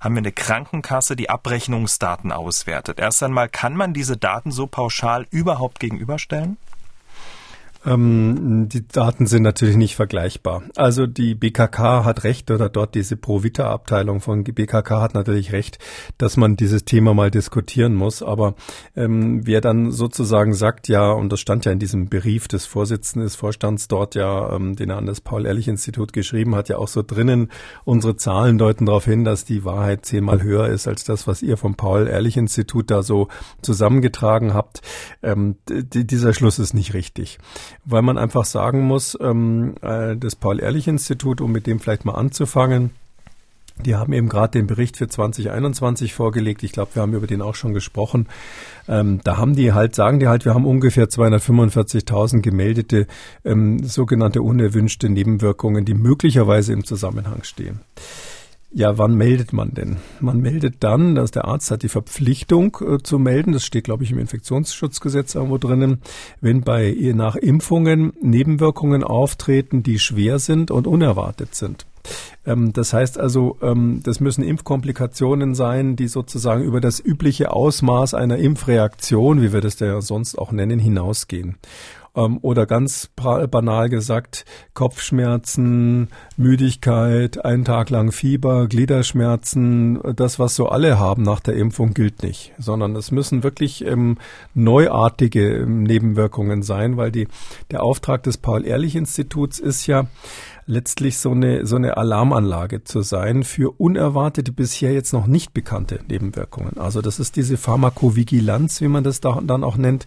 haben 0.00 0.14
wir 0.14 0.20
eine 0.20 0.32
Krankenkasse, 0.32 1.16
die 1.16 1.28
Abrechnungsdaten 1.28 2.30
auswertet. 2.30 3.00
Erst 3.00 3.18
einmal, 3.26 3.48
kann 3.48 3.76
man 3.76 3.92
diese 3.92 4.16
Daten 4.16 4.50
so 4.50 4.66
pauschal 4.66 5.26
überhaupt 5.30 5.78
gegenüberstellen? 5.80 6.56
Ähm, 7.86 8.68
die 8.68 8.86
Daten 8.86 9.26
sind 9.26 9.42
natürlich 9.42 9.76
nicht 9.76 9.94
vergleichbar. 9.94 10.64
Also 10.74 11.06
die 11.06 11.36
BKK 11.36 12.04
hat 12.04 12.24
recht 12.24 12.50
oder 12.50 12.68
dort 12.68 12.96
diese 12.96 13.16
Provita-Abteilung 13.16 14.20
von 14.20 14.42
BKK 14.42 15.00
hat 15.00 15.14
natürlich 15.14 15.52
recht, 15.52 15.78
dass 16.18 16.36
man 16.36 16.56
dieses 16.56 16.84
Thema 16.84 17.14
mal 17.14 17.30
diskutieren 17.30 17.94
muss. 17.94 18.22
Aber 18.24 18.56
ähm, 18.96 19.46
wer 19.46 19.60
dann 19.60 19.92
sozusagen 19.92 20.52
sagt, 20.52 20.88
ja, 20.88 21.12
und 21.12 21.30
das 21.30 21.38
stand 21.38 21.64
ja 21.64 21.70
in 21.70 21.78
diesem 21.78 22.08
Brief 22.08 22.48
des 22.48 22.66
Vorsitzenden 22.66 23.26
des 23.26 23.36
Vorstands 23.36 23.86
dort 23.86 24.16
ja, 24.16 24.52
ähm, 24.54 24.74
den 24.74 24.90
er 24.90 24.96
an 24.96 25.06
das 25.06 25.20
Paul-Ehrlich-Institut 25.20 26.12
geschrieben 26.12 26.56
hat, 26.56 26.68
ja 26.68 26.78
auch 26.78 26.88
so 26.88 27.04
drinnen, 27.06 27.52
unsere 27.84 28.16
Zahlen 28.16 28.58
deuten 28.58 28.86
darauf 28.86 29.04
hin, 29.04 29.24
dass 29.24 29.44
die 29.44 29.64
Wahrheit 29.64 30.04
zehnmal 30.04 30.42
höher 30.42 30.66
ist 30.68 30.88
als 30.88 31.04
das, 31.04 31.28
was 31.28 31.40
ihr 31.40 31.56
vom 31.56 31.76
Paul-Ehrlich-Institut 31.76 32.90
da 32.90 33.04
so 33.04 33.28
zusammengetragen 33.62 34.54
habt. 34.54 34.82
Ähm, 35.22 35.56
dieser 35.68 36.34
Schluss 36.34 36.58
ist 36.58 36.74
nicht 36.74 36.92
richtig 36.92 37.38
weil 37.84 38.02
man 38.02 38.18
einfach 38.18 38.44
sagen 38.44 38.82
muss, 38.82 39.16
ähm, 39.20 39.74
äh, 39.82 40.16
das 40.16 40.36
Paul-Ehrlich-Institut, 40.36 41.40
um 41.40 41.52
mit 41.52 41.66
dem 41.66 41.80
vielleicht 41.80 42.04
mal 42.04 42.14
anzufangen, 42.14 42.90
die 43.84 43.94
haben 43.94 44.12
eben 44.12 44.28
gerade 44.28 44.52
den 44.52 44.66
Bericht 44.66 44.96
für 44.96 45.06
2021 45.06 46.14
vorgelegt. 46.14 46.62
Ich 46.62 46.72
glaube, 46.72 46.94
wir 46.94 47.02
haben 47.02 47.12
über 47.12 47.26
den 47.26 47.42
auch 47.42 47.54
schon 47.54 47.74
gesprochen. 47.74 48.26
Ähm, 48.88 49.20
da 49.22 49.36
haben 49.36 49.54
die 49.54 49.74
halt, 49.74 49.94
sagen 49.94 50.18
die 50.18 50.28
halt, 50.28 50.46
wir 50.46 50.54
haben 50.54 50.64
ungefähr 50.64 51.08
245.000 51.08 52.40
gemeldete 52.40 53.06
ähm, 53.44 53.84
sogenannte 53.84 54.40
unerwünschte 54.40 55.10
Nebenwirkungen, 55.10 55.84
die 55.84 55.94
möglicherweise 55.94 56.72
im 56.72 56.84
Zusammenhang 56.84 57.42
stehen. 57.42 57.80
Ja, 58.76 58.98
wann 58.98 59.14
meldet 59.14 59.54
man 59.54 59.72
denn? 59.72 59.96
Man 60.20 60.38
meldet 60.38 60.84
dann, 60.84 61.14
dass 61.14 61.30
der 61.30 61.46
Arzt 61.46 61.70
hat 61.70 61.82
die 61.82 61.88
Verpflichtung 61.88 62.76
äh, 62.86 62.98
zu 63.02 63.18
melden, 63.18 63.52
das 63.52 63.64
steht, 63.64 63.84
glaube 63.84 64.04
ich, 64.04 64.12
im 64.12 64.18
Infektionsschutzgesetz 64.18 65.34
irgendwo 65.34 65.56
drinnen, 65.56 66.02
wenn 66.42 66.60
bei 66.60 66.94
nach 67.14 67.36
Impfungen 67.36 68.12
Nebenwirkungen 68.20 69.02
auftreten, 69.02 69.82
die 69.82 69.98
schwer 69.98 70.38
sind 70.38 70.70
und 70.70 70.86
unerwartet 70.86 71.54
sind. 71.54 71.86
Ähm, 72.44 72.74
das 72.74 72.92
heißt 72.92 73.18
also, 73.18 73.56
ähm, 73.62 74.02
das 74.04 74.20
müssen 74.20 74.44
Impfkomplikationen 74.44 75.54
sein, 75.54 75.96
die 75.96 76.06
sozusagen 76.08 76.62
über 76.62 76.82
das 76.82 77.02
übliche 77.02 77.54
Ausmaß 77.54 78.12
einer 78.12 78.36
Impfreaktion, 78.36 79.40
wie 79.40 79.54
wir 79.54 79.62
das 79.62 79.80
ja 79.80 80.02
sonst 80.02 80.36
auch 80.36 80.52
nennen, 80.52 80.78
hinausgehen 80.78 81.56
ähm, 82.16 82.38
oder 82.42 82.66
ganz 82.66 83.10
banal 83.14 83.88
gesagt 83.88 84.44
Kopfschmerzen, 84.74 86.08
Müdigkeit, 86.36 87.44
einen 87.44 87.64
Tag 87.64 87.90
lang 87.90 88.12
Fieber, 88.12 88.66
Gliederschmerzen, 88.66 90.00
das, 90.16 90.38
was 90.38 90.56
so 90.56 90.68
alle 90.68 90.98
haben 90.98 91.22
nach 91.22 91.40
der 91.40 91.54
Impfung, 91.54 91.94
gilt 91.94 92.22
nicht, 92.22 92.52
sondern 92.58 92.96
es 92.96 93.10
müssen 93.10 93.42
wirklich 93.42 93.84
ähm, 93.84 94.18
neuartige 94.54 95.58
ähm, 95.58 95.82
Nebenwirkungen 95.82 96.62
sein, 96.62 96.96
weil 96.96 97.12
die, 97.12 97.28
der 97.70 97.82
Auftrag 97.82 98.22
des 98.22 98.38
Paul-Ehrlich-Instituts 98.38 99.58
ist 99.58 99.86
ja, 99.86 100.06
letztlich 100.66 101.18
so 101.18 101.30
eine, 101.30 101.64
so 101.64 101.76
eine 101.76 101.96
Alarmanlage 101.96 102.82
zu 102.82 103.02
sein 103.02 103.44
für 103.44 103.70
unerwartete, 103.78 104.50
bisher 104.50 104.92
jetzt 104.92 105.12
noch 105.12 105.28
nicht 105.28 105.54
bekannte 105.54 106.00
Nebenwirkungen. 106.08 106.76
Also 106.78 107.00
das 107.00 107.20
ist 107.20 107.36
diese 107.36 107.56
Pharmakovigilanz, 107.56 108.80
wie 108.80 108.88
man 108.88 109.04
das 109.04 109.20
da, 109.20 109.40
dann 109.42 109.62
auch 109.62 109.76
nennt. 109.76 110.06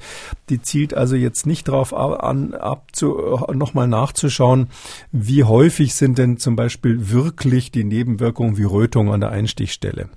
Die 0.50 0.62
zielt 0.62 0.94
also 0.94 1.16
jetzt 1.16 1.48
nicht 1.48 1.70
darauf 1.70 1.94
an, 1.94 2.54
ab 2.54 2.90
zu, 2.92 3.40
nochmal 3.54 3.88
nachzuschauen, 3.88 4.68
wie 5.14 5.46
häufig 5.46 5.96
sind 5.96 6.18
denn 6.18 6.38
zum 6.38 6.58
Beispiel 6.58 7.10
wirklich 7.10 7.72
die 7.72 7.86
Nebenwirkungen 7.86 8.58
wie 8.58 8.64
Rötung 8.64 9.14
an 9.14 9.22
der 9.22 9.32
Einstichstelle. 9.32 10.10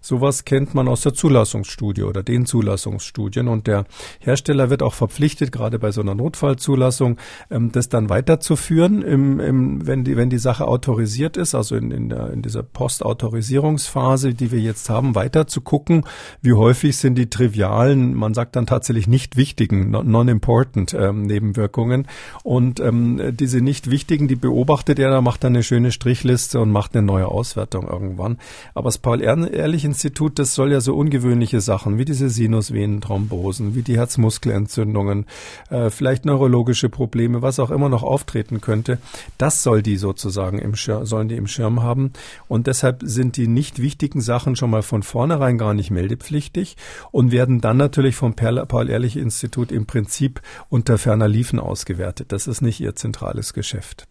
Sowas 0.00 0.46
kennt 0.46 0.74
man 0.74 0.88
aus 0.88 1.02
der 1.02 1.12
Zulassungsstudie 1.12 2.04
oder 2.04 2.22
den 2.22 2.46
Zulassungsstudien 2.46 3.48
und 3.48 3.66
der 3.66 3.84
Hersteller 4.18 4.70
wird 4.70 4.82
auch 4.82 4.94
verpflichtet, 4.94 5.52
gerade 5.52 5.78
bei 5.78 5.92
so 5.92 6.00
einer 6.00 6.14
Notfallzulassung, 6.14 7.18
ähm, 7.50 7.70
das 7.72 7.90
dann 7.90 8.08
weiterzuführen 8.08 9.02
im, 9.02 9.40
im 9.40 9.89
wenn 9.90 10.04
die, 10.04 10.16
wenn 10.16 10.30
die 10.30 10.38
Sache 10.38 10.68
autorisiert 10.68 11.36
ist, 11.36 11.54
also 11.54 11.74
in, 11.74 11.90
in, 11.90 12.08
der, 12.08 12.30
in 12.30 12.42
dieser 12.42 12.62
Postautorisierungsphase, 12.62 14.34
die 14.34 14.52
wir 14.52 14.60
jetzt 14.60 14.88
haben, 14.88 15.16
weiter 15.16 15.48
zu 15.48 15.60
gucken, 15.60 16.04
wie 16.40 16.52
häufig 16.52 16.96
sind 16.96 17.16
die 17.16 17.28
trivialen, 17.28 18.14
man 18.14 18.32
sagt 18.32 18.54
dann 18.54 18.66
tatsächlich 18.66 19.08
nicht 19.08 19.36
wichtigen, 19.36 19.90
non-important 19.90 20.94
ähm, 20.94 21.22
Nebenwirkungen. 21.22 22.06
Und 22.44 22.78
ähm, 22.78 23.36
diese 23.36 23.60
nicht 23.60 23.90
wichtigen, 23.90 24.28
die 24.28 24.36
beobachtet 24.36 25.00
er, 25.00 25.10
da 25.10 25.20
macht 25.20 25.42
er 25.42 25.48
eine 25.48 25.64
schöne 25.64 25.90
Strichliste 25.90 26.60
und 26.60 26.70
macht 26.70 26.94
eine 26.94 27.04
neue 27.04 27.26
Auswertung 27.26 27.88
irgendwann. 27.88 28.38
Aber 28.74 28.86
das 28.86 28.98
Paul-Ehrlich-Institut, 28.98 30.38
das 30.38 30.54
soll 30.54 30.70
ja 30.70 30.80
so 30.80 30.94
ungewöhnliche 30.94 31.60
Sachen 31.60 31.98
wie 31.98 32.04
diese 32.04 32.28
Sinusvenenthrombosen, 32.28 33.74
wie 33.74 33.82
die 33.82 33.96
Herzmuskelentzündungen, 33.96 35.26
äh, 35.68 35.90
vielleicht 35.90 36.26
neurologische 36.26 36.88
Probleme, 36.88 37.42
was 37.42 37.58
auch 37.58 37.72
immer 37.72 37.88
noch 37.88 38.04
auftreten 38.04 38.60
könnte, 38.60 38.98
das 39.36 39.64
soll 39.64 39.79
soll 39.80 39.82
die 39.82 39.96
sozusagen 39.96 40.58
im 40.58 40.76
Schirm, 40.76 41.06
sollen 41.06 41.28
die 41.28 41.36
im 41.36 41.46
Schirm 41.46 41.82
haben. 41.82 42.12
Und 42.48 42.66
deshalb 42.66 43.00
sind 43.02 43.36
die 43.36 43.48
nicht 43.48 43.80
wichtigen 43.80 44.20
Sachen 44.20 44.56
schon 44.56 44.70
mal 44.70 44.82
von 44.82 45.02
vornherein 45.02 45.56
gar 45.56 45.74
nicht 45.74 45.90
meldepflichtig 45.90 46.76
und 47.10 47.32
werden 47.32 47.60
dann 47.60 47.78
natürlich 47.78 48.14
vom 48.14 48.34
Paul-Ehrlich-Institut 48.34 49.72
im 49.72 49.86
Prinzip 49.86 50.42
unter 50.68 50.98
ferner 50.98 51.28
Liefen 51.28 51.58
ausgewertet. 51.58 52.32
Das 52.32 52.46
ist 52.46 52.60
nicht 52.60 52.80
ihr 52.80 52.94
zentrales 52.94 53.54
Geschäft. 53.54 54.06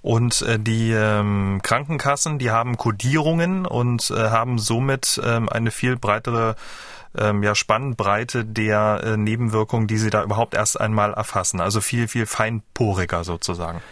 Und 0.00 0.40
äh, 0.42 0.58
die 0.58 0.92
ähm, 0.92 1.60
Krankenkassen, 1.62 2.38
die 2.38 2.50
haben 2.50 2.78
Kodierungen 2.78 3.66
und 3.66 4.10
äh, 4.10 4.30
haben 4.30 4.58
somit 4.58 5.20
ähm, 5.22 5.50
eine 5.50 5.70
viel 5.70 5.96
breitere 5.96 6.56
ähm, 7.14 7.42
ja, 7.42 7.54
Spannbreite 7.54 8.46
der 8.46 9.00
äh, 9.04 9.16
Nebenwirkungen, 9.18 9.86
die 9.86 9.98
sie 9.98 10.08
da 10.08 10.22
überhaupt 10.22 10.54
erst 10.54 10.80
einmal 10.80 11.12
erfassen. 11.12 11.60
Also 11.60 11.82
viel, 11.82 12.08
viel 12.08 12.24
feinporiger 12.24 13.22
sozusagen. 13.22 13.82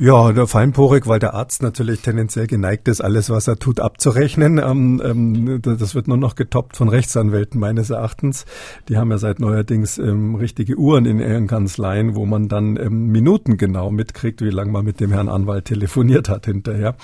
Ja, 0.00 0.30
der 0.30 0.46
feinporig, 0.46 1.08
weil 1.08 1.18
der 1.18 1.34
Arzt 1.34 1.60
natürlich 1.60 2.02
tendenziell 2.02 2.46
geneigt 2.46 2.86
ist, 2.86 3.00
alles, 3.00 3.30
was 3.30 3.48
er 3.48 3.56
tut, 3.58 3.80
abzurechnen. 3.80 4.58
Ähm, 4.58 5.02
ähm, 5.04 5.60
das 5.60 5.96
wird 5.96 6.06
nur 6.06 6.16
noch 6.16 6.36
getoppt 6.36 6.76
von 6.76 6.88
Rechtsanwälten 6.88 7.58
meines 7.58 7.90
Erachtens. 7.90 8.46
Die 8.88 8.96
haben 8.96 9.10
ja 9.10 9.18
seit 9.18 9.40
neuerdings 9.40 9.98
ähm, 9.98 10.36
richtige 10.36 10.76
Uhren 10.76 11.04
in 11.04 11.18
ihren 11.18 11.48
Kanzleien, 11.48 12.14
wo 12.14 12.26
man 12.26 12.46
dann 12.46 12.76
ähm, 12.76 13.08
Minuten 13.08 13.56
genau 13.56 13.90
mitkriegt, 13.90 14.40
wie 14.40 14.50
lange 14.50 14.70
man 14.70 14.84
mit 14.84 15.00
dem 15.00 15.10
Herrn 15.10 15.28
Anwalt 15.28 15.64
telefoniert 15.64 16.28
hat 16.28 16.46
hinterher. 16.46 16.94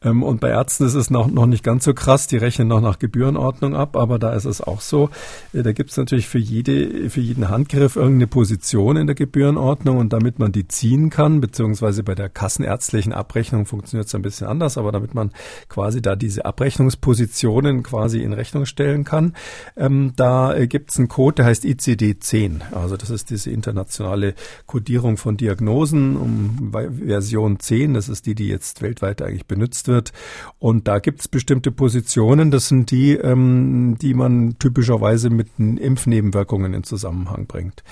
Ähm, 0.00 0.22
und 0.22 0.40
bei 0.40 0.50
Ärzten 0.50 0.86
ist 0.86 0.94
es 0.94 1.10
noch, 1.10 1.26
noch 1.26 1.46
nicht 1.46 1.64
ganz 1.64 1.82
so 1.82 1.94
krass. 1.94 2.28
Die 2.28 2.36
rechnen 2.36 2.68
noch 2.68 2.80
nach 2.80 3.00
Gebührenordnung 3.00 3.74
ab, 3.74 3.96
aber 3.96 4.20
da 4.20 4.32
ist 4.34 4.44
es 4.44 4.60
auch 4.60 4.82
so. 4.82 5.10
Äh, 5.52 5.64
da 5.64 5.72
gibt 5.72 5.90
es 5.90 5.96
natürlich 5.96 6.28
für 6.28 6.38
jede, 6.38 7.10
für 7.10 7.20
jeden 7.20 7.48
Handgriff 7.48 7.96
irgendeine 7.96 8.28
Position 8.28 8.96
in 8.96 9.08
der 9.08 9.16
Gebührenordnung 9.16 9.98
und 9.98 10.12
damit 10.12 10.38
man 10.38 10.52
die 10.52 10.68
ziehen 10.68 11.10
kann, 11.10 11.40
beziehungsweise 11.40 12.04
bei 12.04 12.14
der 12.14 12.35
kassenärztlichen 12.36 13.14
Abrechnung 13.14 13.64
funktioniert 13.64 14.08
es 14.08 14.14
ein 14.14 14.20
bisschen 14.20 14.46
anders, 14.46 14.76
aber 14.76 14.92
damit 14.92 15.14
man 15.14 15.32
quasi 15.70 16.02
da 16.02 16.16
diese 16.16 16.44
Abrechnungspositionen 16.44 17.82
quasi 17.82 18.22
in 18.22 18.34
Rechnung 18.34 18.66
stellen 18.66 19.04
kann, 19.04 19.34
ähm, 19.74 20.12
da 20.16 20.54
äh, 20.54 20.66
gibt 20.66 20.90
es 20.90 20.98
einen 20.98 21.08
Code, 21.08 21.36
der 21.36 21.46
heißt 21.46 21.64
ICD-10. 21.64 22.72
Also 22.72 22.98
das 22.98 23.08
ist 23.08 23.30
diese 23.30 23.50
internationale 23.50 24.34
Codierung 24.66 25.16
von 25.16 25.38
Diagnosen 25.38 26.16
um 26.16 26.72
Version 26.72 27.58
10. 27.58 27.94
Das 27.94 28.10
ist 28.10 28.26
die, 28.26 28.34
die 28.34 28.48
jetzt 28.48 28.82
weltweit 28.82 29.22
eigentlich 29.22 29.46
benutzt 29.46 29.88
wird. 29.88 30.12
Und 30.58 30.88
da 30.88 30.98
gibt 30.98 31.20
es 31.20 31.28
bestimmte 31.28 31.72
Positionen. 31.72 32.50
Das 32.50 32.68
sind 32.68 32.90
die, 32.90 33.14
ähm, 33.14 33.96
die 34.02 34.12
man 34.12 34.58
typischerweise 34.58 35.30
mit 35.30 35.48
Impfnebenwirkungen 35.58 36.74
in 36.74 36.84
Zusammenhang 36.84 37.46
bringt. 37.46 37.82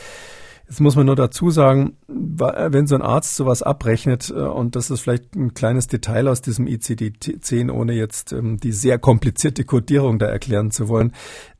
Jetzt 0.67 0.81
muss 0.81 0.97
man 0.97 1.05
nur 1.07 1.17
dazu 1.17 1.51
sagen, 1.51 1.99
wenn 2.09 2.87
so 2.87 2.95
ein 2.95 3.03
Arzt 3.03 3.37
sowas 3.37 3.63
abrechnet, 3.63 4.31
äh, 4.31 4.41
und 4.41 4.77
das 4.77 4.91
ist 4.91 5.01
vielleicht 5.01 5.35
ein 5.37 5.53
kleines 5.53 5.89
Detail 5.89 6.27
aus 6.27 6.41
diesem 6.41 6.67
ICD-10, 6.67 7.71
ohne 7.71 7.93
jetzt 7.93 8.33
ähm, 8.33 8.59
die 8.59 8.73
sehr 8.73 8.99
komplizierte 8.99 9.65
Codierung 9.65 10.19
da 10.19 10.27
erklären 10.27 10.71
zu 10.71 10.89
wollen, 10.89 11.13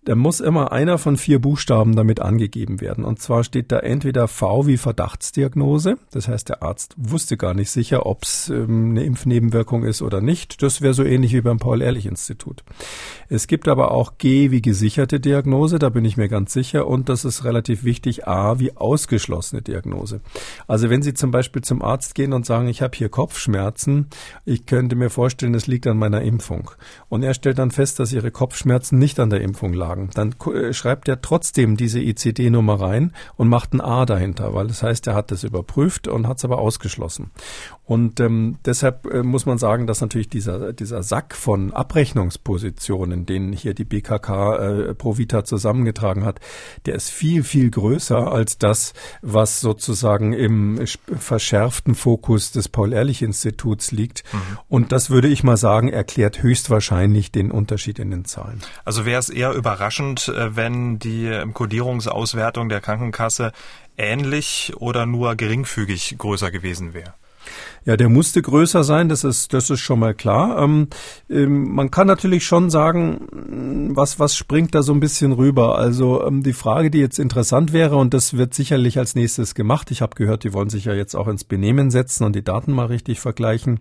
da 0.05 0.15
muss 0.15 0.41
immer 0.41 0.73
einer 0.73 0.99
von 0.99 1.17
vier 1.17 1.39
Buchstaben 1.39 1.97
damit 1.97 2.21
angegeben 2.21 2.81
werden. 2.81 3.05
Und 3.05 3.21
zwar 3.21 3.45
steht 3.45 3.73
da 3.73 3.79
entweder 3.79 4.29
V 4.29 4.67
wie 4.67 4.77
Verdachtsdiagnose, 4.77 5.97
das 6.11 6.29
heißt 6.29 6.49
der 6.49 6.63
Arzt 6.63 6.95
wusste 6.97 7.37
gar 7.37 7.55
nicht 7.55 7.71
sicher, 7.71 8.07
ob 8.07 8.25
es 8.25 8.51
ähm, 8.51 8.91
eine 8.91 9.05
Impfnebenwirkung 9.05 9.85
ist 9.85 10.03
oder 10.03 10.21
nicht. 10.21 10.63
Das 10.63 10.83
wäre 10.83 10.95
so 10.95 11.05
ähnlich 11.05 11.33
wie 11.33 11.41
beim 11.41 11.59
Paul-Ehrlich-Institut. 11.59 12.65
Es 13.29 13.47
gibt 13.47 13.69
aber 13.69 13.93
auch 13.93 14.19
G 14.19 14.51
wie 14.51 14.61
gesicherte 14.61 15.21
Diagnose, 15.21 15.79
da 15.79 15.89
bin 15.89 16.05
ich 16.05 16.17
mir 16.17 16.29
ganz 16.29 16.53
sicher. 16.53 16.87
Und 16.87 17.09
das 17.09 17.25
ist 17.25 17.45
relativ 17.45 17.85
wichtig, 17.85 18.27
A 18.29 18.59
wie 18.59 18.77
ausgeschlossene 18.77 19.63
Diagnose. 19.63 20.21
Also 20.67 20.91
wenn 20.91 21.03
Sie 21.03 21.15
zum 21.15 21.31
Beispiel 21.31 21.63
zum 21.63 21.83
Arzt 21.83 22.15
gehen 22.15 22.33
und 22.33 22.45
sagen, 22.45 22.69
ich 22.69 22.83
habe 22.83 22.97
hier 22.97 23.09
Kopfschmerzen, 23.09 24.09
ich 24.45 24.67
könnte 24.67 24.97
mir 24.97 25.11
vorstellen, 25.11 25.55
es 25.55 25.67
liegt 25.67 25.87
an 25.87 25.99
meiner 25.99 26.23
Impfung. 26.23 26.71
Und 27.09 27.23
er 27.23 27.35
stellt 27.35 27.59
dann 27.59 27.71
fest, 27.71 27.99
dass 27.99 28.13
Ihre 28.13 28.31
Kopfschmerzen 28.31 28.99
nicht 28.99 29.19
an 29.19 29.31
der 29.31 29.41
Impfung 29.41 29.73
lagen 29.73 29.94
sagen. 29.95 30.11
Dann 30.15 30.35
äh, 30.53 30.73
schreibt 30.73 31.09
er 31.09 31.21
trotzdem 31.21 31.77
diese 31.77 32.01
ICD-Nummer 32.01 32.81
rein 32.81 33.13
und 33.37 33.49
macht 33.49 33.73
ein 33.73 33.81
A 33.81 34.05
dahinter, 34.05 34.55
weil 34.55 34.67
das 34.67 34.83
heißt, 34.83 35.07
er 35.07 35.15
hat 35.15 35.31
das 35.31 35.45
überprüft 35.45 36.09
und 36.09 36.27
hat 36.27 36.39
es 36.39 36.45
aber 36.45 36.59
ausgeschlossen. 36.59 37.31
Und 37.87 38.19
ähm, 38.21 38.59
deshalb 38.65 39.07
äh, 39.13 39.23
muss 39.23 39.45
man 39.45 39.59
sagen, 39.59 39.87
dass 39.87 40.01
natürlich 40.01 40.31
dieser, 40.31 40.73
dieser 40.73 41.03
Sack 41.03 41.35
von 41.35 41.73
Abrechnungspositionen, 41.73 43.27
den 43.27 43.53
hier 43.53 43.75
die 43.75 43.85
BKK 43.85 44.57
äh, 44.57 44.95
Provita 44.95 45.45
zusammengetragen 45.45 46.25
hat, 46.25 46.41
der 46.87 46.95
ist 46.95 47.11
viel, 47.11 47.45
viel 47.45 47.71
größer 47.71 48.33
als 48.33 48.57
das, 48.57 48.95
was 49.21 49.61
sozusagen 49.61 50.33
im 50.33 50.81
verschärften 51.19 51.95
Fokus 51.95 52.53
des 52.53 52.71
Paul-Ehrlich-Instituts 52.71 53.93
liegt. 53.93 54.25
Mhm. 54.33 54.39
Und 54.69 54.93
das 54.93 55.11
würde 55.11 55.29
ich 55.29 55.45
mal 55.45 55.59
sagen, 55.59 55.89
erklärt 55.89 56.43
höchstwahrscheinlich 56.43 57.33
den 57.33 57.51
Unterschied 57.51 57.99
in 57.99 58.11
den 58.11 58.25
Zahlen. 58.25 58.63
Also 58.87 59.05
wäre 59.05 59.21
es 59.21 59.29
eher 59.29 59.53
überraschend, 59.53 60.29
äh, 60.29 60.57
wenn 60.57 60.99
die 60.99 61.31
Kodierungsauswertung 61.53 62.71
der 62.71 62.81
Krankenkasse 62.81 63.53
ähnlich 63.99 64.73
oder 64.79 65.05
nur 65.05 65.37
geringfügig 65.37 66.17
größer 66.17 66.51
gewesen 66.51 66.95
wäre. 66.95 67.13
Ja, 67.87 67.99
der 67.99 68.09
musste 68.09 68.41
größer 68.41 68.83
sein, 68.83 69.11
das 69.11 69.25
ist, 69.25 69.53
das 69.53 69.69
ist 69.69 69.81
schon 69.81 69.99
mal 69.99 70.15
klar. 70.15 70.63
Ähm, 70.63 70.89
ähm, 71.29 71.75
man 71.75 71.91
kann 71.91 72.07
natürlich 72.07 72.47
schon 72.47 72.71
sagen, 72.71 73.91
was, 73.95 74.19
was 74.19 74.37
springt 74.37 74.75
da 74.75 74.83
so 74.83 74.95
ein 74.95 75.01
bisschen 75.01 75.33
rüber? 75.33 75.77
Also 75.77 76.27
ähm, 76.27 76.43
die 76.43 76.55
Frage, 76.55 76.91
die 76.91 76.99
jetzt 76.99 77.19
interessant 77.19 77.75
wäre, 77.75 77.97
und 77.97 78.15
das 78.15 78.39
wird 78.39 78.55
sicherlich 78.55 78.99
als 78.99 79.15
nächstes 79.15 79.55
gemacht, 79.55 79.91
ich 79.91 80.01
habe 80.01 80.15
gehört, 80.15 80.45
die 80.45 80.55
wollen 80.55 80.71
sich 80.71 80.87
ja 80.87 80.95
jetzt 80.95 81.15
auch 81.15 81.29
ins 81.29 81.45
Benehmen 81.45 81.91
setzen 81.91 82.25
und 82.25 82.35
die 82.35 82.43
Daten 82.43 82.73
mal 82.73 82.87
richtig 82.87 83.21
vergleichen. 83.21 83.81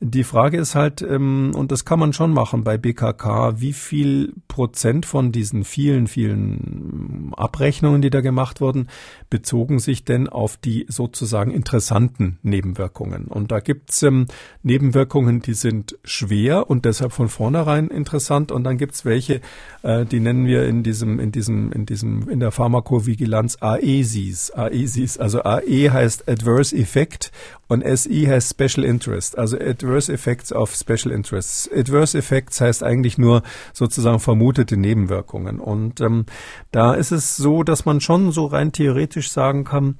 Die 0.00 0.24
Frage 0.24 0.56
ist 0.56 0.74
halt, 0.74 1.02
ähm, 1.02 1.52
und 1.54 1.72
das 1.72 1.84
kann 1.84 1.98
man 1.98 2.14
schon 2.14 2.32
machen 2.32 2.64
bei 2.64 2.78
BKK, 2.78 3.60
wie 3.60 3.74
viel 3.74 4.32
Prozent 4.48 5.04
von 5.04 5.30
diesen 5.30 5.64
vielen, 5.64 6.06
vielen 6.06 7.32
Abrechnungen, 7.36 8.00
die 8.00 8.10
da 8.10 8.22
gemacht 8.22 8.62
wurden, 8.62 8.88
bezogen 9.28 9.78
sich 9.78 10.06
denn 10.06 10.26
auf 10.26 10.56
die 10.56 10.86
sozusagen 10.88 11.50
interessanten 11.50 12.38
Nebenwirkungen? 12.42 13.25
Und 13.28 13.50
da 13.50 13.60
gibt's 13.60 14.02
ähm, 14.02 14.26
Nebenwirkungen, 14.62 15.40
die 15.40 15.54
sind 15.54 15.98
schwer 16.04 16.70
und 16.70 16.84
deshalb 16.84 17.12
von 17.12 17.28
vornherein 17.28 17.88
interessant. 17.88 18.52
Und 18.52 18.64
dann 18.64 18.78
gibt's 18.78 19.04
welche, 19.04 19.40
äh, 19.82 20.04
die 20.04 20.20
nennen 20.20 20.46
wir 20.46 20.66
in 20.66 20.82
diesem, 20.82 21.18
in 21.18 21.32
diesem, 21.32 21.72
in 21.72 21.86
diesem, 21.86 22.28
in 22.28 22.40
der 22.40 22.52
Pharmakovigilanz 22.52 23.58
AESIs. 23.60 24.52
AESIs, 24.54 25.18
also 25.18 25.42
AE 25.42 25.90
heißt 25.90 26.28
Adverse 26.28 26.76
Effect 26.76 27.32
und 27.68 27.82
SI 27.84 28.26
heißt 28.26 28.50
Special 28.50 28.84
Interest, 28.84 29.36
also 29.36 29.58
Adverse 29.58 30.12
Effects 30.12 30.52
of 30.52 30.74
Special 30.74 31.12
Interests. 31.12 31.68
Adverse 31.74 32.16
Effects 32.16 32.60
heißt 32.60 32.84
eigentlich 32.84 33.18
nur 33.18 33.42
sozusagen 33.72 34.20
vermutete 34.20 34.76
Nebenwirkungen. 34.76 35.58
Und 35.58 36.00
ähm, 36.00 36.26
da 36.70 36.94
ist 36.94 37.10
es 37.10 37.36
so, 37.36 37.64
dass 37.64 37.84
man 37.84 38.00
schon 38.00 38.30
so 38.30 38.46
rein 38.46 38.70
theoretisch 38.70 39.30
sagen 39.30 39.64
kann, 39.64 39.96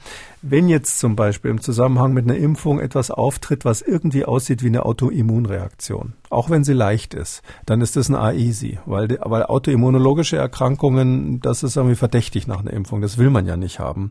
wenn 0.51 0.69
jetzt 0.69 0.99
zum 0.99 1.17
Beispiel 1.17 1.51
im 1.51 1.61
Zusammenhang 1.61 2.13
mit 2.13 2.25
einer 2.25 2.39
Impfung 2.39 2.81
etwas 2.81 3.11
auftritt, 3.11 3.65
was 3.65 3.83
irgendwie 3.83 4.25
aussieht 4.25 4.63
wie 4.63 4.69
eine 4.69 4.85
Autoimmunreaktion, 4.85 6.15
auch 6.31 6.51
wenn 6.51 6.65
sie 6.65 6.73
leicht 6.73 7.15
ist, 7.15 7.43
dann 7.67 7.81
ist 7.81 7.97
das 7.97 8.09
ein 8.09 8.15
AESI, 8.15 8.79
weil, 8.87 9.19
weil 9.23 9.45
autoimmunologische 9.45 10.37
Erkrankungen, 10.37 11.41
das 11.41 11.63
ist 11.63 11.77
irgendwie 11.77 11.97
verdächtig 11.97 12.47
nach 12.47 12.61
einer 12.61 12.73
Impfung, 12.73 13.01
das 13.01 13.19
will 13.19 13.31
man 13.31 13.47
ja 13.47 13.57
nicht 13.57 13.79
haben. 13.79 14.11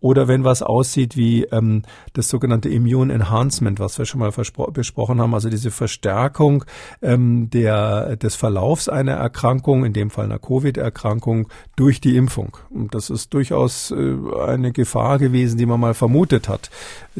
Oder 0.00 0.28
wenn 0.28 0.44
was 0.44 0.62
aussieht 0.62 1.16
wie 1.16 1.44
ähm, 1.44 1.82
das 2.12 2.28
sogenannte 2.28 2.68
Immune 2.68 3.12
Enhancement, 3.12 3.78
was 3.80 3.98
wir 3.98 4.06
schon 4.06 4.20
mal 4.20 4.32
besprochen 4.72 5.20
haben, 5.20 5.34
also 5.34 5.50
diese 5.50 5.70
Verstärkung 5.70 6.64
ähm, 7.02 7.50
der, 7.50 8.16
des 8.16 8.36
Verlaufs 8.36 8.88
einer 8.88 9.12
Erkrankung, 9.12 9.84
in 9.84 9.92
dem 9.92 10.10
Fall 10.10 10.26
einer 10.26 10.38
Covid-Erkrankung, 10.38 11.48
durch 11.76 12.00
die 12.00 12.16
Impfung. 12.16 12.56
Und 12.70 12.94
das 12.94 13.10
ist 13.10 13.34
durchaus 13.34 13.90
äh, 13.90 14.16
eine 14.46 14.72
Gefahr 14.72 15.18
gewesen, 15.18 15.58
die 15.58 15.66
man 15.70 15.80
mal 15.80 15.94
vermutet 15.94 16.48
hat. 16.48 16.70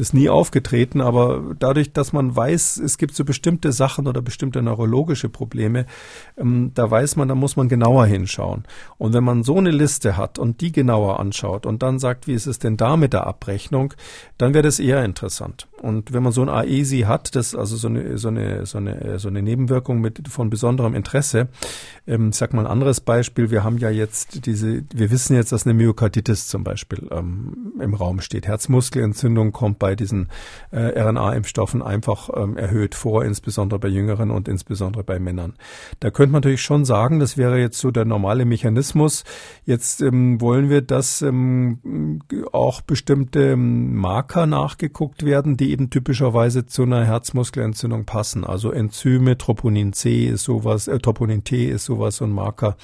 Ist 0.01 0.15
nie 0.15 0.29
aufgetreten, 0.29 0.99
aber 0.99 1.53
dadurch, 1.59 1.93
dass 1.93 2.11
man 2.11 2.35
weiß, 2.35 2.77
es 2.77 2.97
gibt 2.97 3.13
so 3.13 3.23
bestimmte 3.23 3.71
Sachen 3.71 4.07
oder 4.07 4.23
bestimmte 4.23 4.59
neurologische 4.63 5.29
Probleme, 5.29 5.85
ähm, 6.37 6.71
da 6.73 6.89
weiß 6.89 7.17
man, 7.17 7.27
da 7.27 7.35
muss 7.35 7.55
man 7.55 7.69
genauer 7.69 8.07
hinschauen. 8.07 8.63
Und 8.97 9.13
wenn 9.13 9.23
man 9.23 9.43
so 9.43 9.59
eine 9.59 9.69
Liste 9.69 10.17
hat 10.17 10.39
und 10.39 10.61
die 10.61 10.71
genauer 10.71 11.19
anschaut 11.19 11.67
und 11.67 11.83
dann 11.83 11.99
sagt, 11.99 12.25
wie 12.25 12.33
ist 12.33 12.47
es 12.47 12.57
denn 12.57 12.77
da 12.77 12.97
mit 12.97 13.13
der 13.13 13.27
Abrechnung, 13.27 13.93
dann 14.39 14.55
wäre 14.55 14.63
das 14.63 14.79
eher 14.79 15.05
interessant. 15.05 15.67
Und 15.79 16.13
wenn 16.13 16.23
man 16.23 16.31
so 16.31 16.41
ein 16.41 16.49
AESI 16.49 17.01
hat, 17.01 17.35
das 17.35 17.53
also 17.53 17.75
so 17.75 17.87
eine, 17.87 18.17
so 18.17 18.29
eine, 18.29 18.65
so 18.65 18.79
eine, 18.79 19.19
so 19.19 19.27
eine 19.27 19.43
Nebenwirkung 19.43 20.01
mit, 20.01 20.27
von 20.29 20.49
besonderem 20.49 20.95
Interesse, 20.95 21.47
ähm, 22.07 22.29
ich 22.29 22.37
sag 22.37 22.53
mal 22.53 22.65
ein 22.65 22.71
anderes 22.71 23.01
Beispiel, 23.01 23.51
wir 23.51 23.63
haben 23.63 23.77
ja 23.77 23.91
jetzt 23.91 24.47
diese, 24.47 24.83
wir 24.93 25.11
wissen 25.11 25.35
jetzt, 25.35 25.51
dass 25.51 25.67
eine 25.67 25.75
Myokarditis 25.75 26.47
zum 26.47 26.63
Beispiel 26.63 27.07
ähm, 27.11 27.73
im 27.79 27.93
Raum 27.93 28.19
steht. 28.21 28.47
Herzmuskelentzündung 28.47 29.51
kommt 29.51 29.77
bei 29.77 29.90
diesen 29.95 30.29
äh, 30.71 30.99
RNA-Impfstoffen 30.99 31.81
einfach 31.81 32.29
ähm, 32.35 32.57
erhöht 32.57 32.95
vor, 32.95 33.23
insbesondere 33.23 33.79
bei 33.79 33.87
Jüngeren 33.87 34.31
und 34.31 34.47
insbesondere 34.47 35.03
bei 35.03 35.19
Männern. 35.19 35.53
Da 35.99 36.09
könnte 36.09 36.31
man 36.31 36.39
natürlich 36.39 36.61
schon 36.61 36.85
sagen, 36.85 37.19
das 37.19 37.37
wäre 37.37 37.59
jetzt 37.59 37.79
so 37.79 37.91
der 37.91 38.05
normale 38.05 38.45
Mechanismus. 38.45 39.23
Jetzt 39.65 40.01
ähm, 40.01 40.41
wollen 40.41 40.69
wir, 40.69 40.81
dass 40.81 41.21
ähm, 41.21 42.21
auch 42.51 42.81
bestimmte 42.81 43.51
ähm, 43.51 43.95
Marker 43.95 44.45
nachgeguckt 44.45 45.23
werden, 45.23 45.57
die 45.57 45.71
eben 45.71 45.89
typischerweise 45.89 46.65
zu 46.65 46.83
einer 46.83 47.05
Herzmuskelentzündung 47.05 48.05
passen. 48.05 48.43
Also 48.43 48.71
Enzyme, 48.71 49.37
Troponin 49.37 49.93
C 49.93 50.25
ist 50.25 50.43
sowas, 50.43 50.87
äh, 50.87 50.99
Troponin 50.99 51.43
T 51.43 51.65
ist 51.65 51.85
sowas, 51.85 52.17
so 52.17 52.25
ein 52.25 52.31
Marker, 52.31 52.77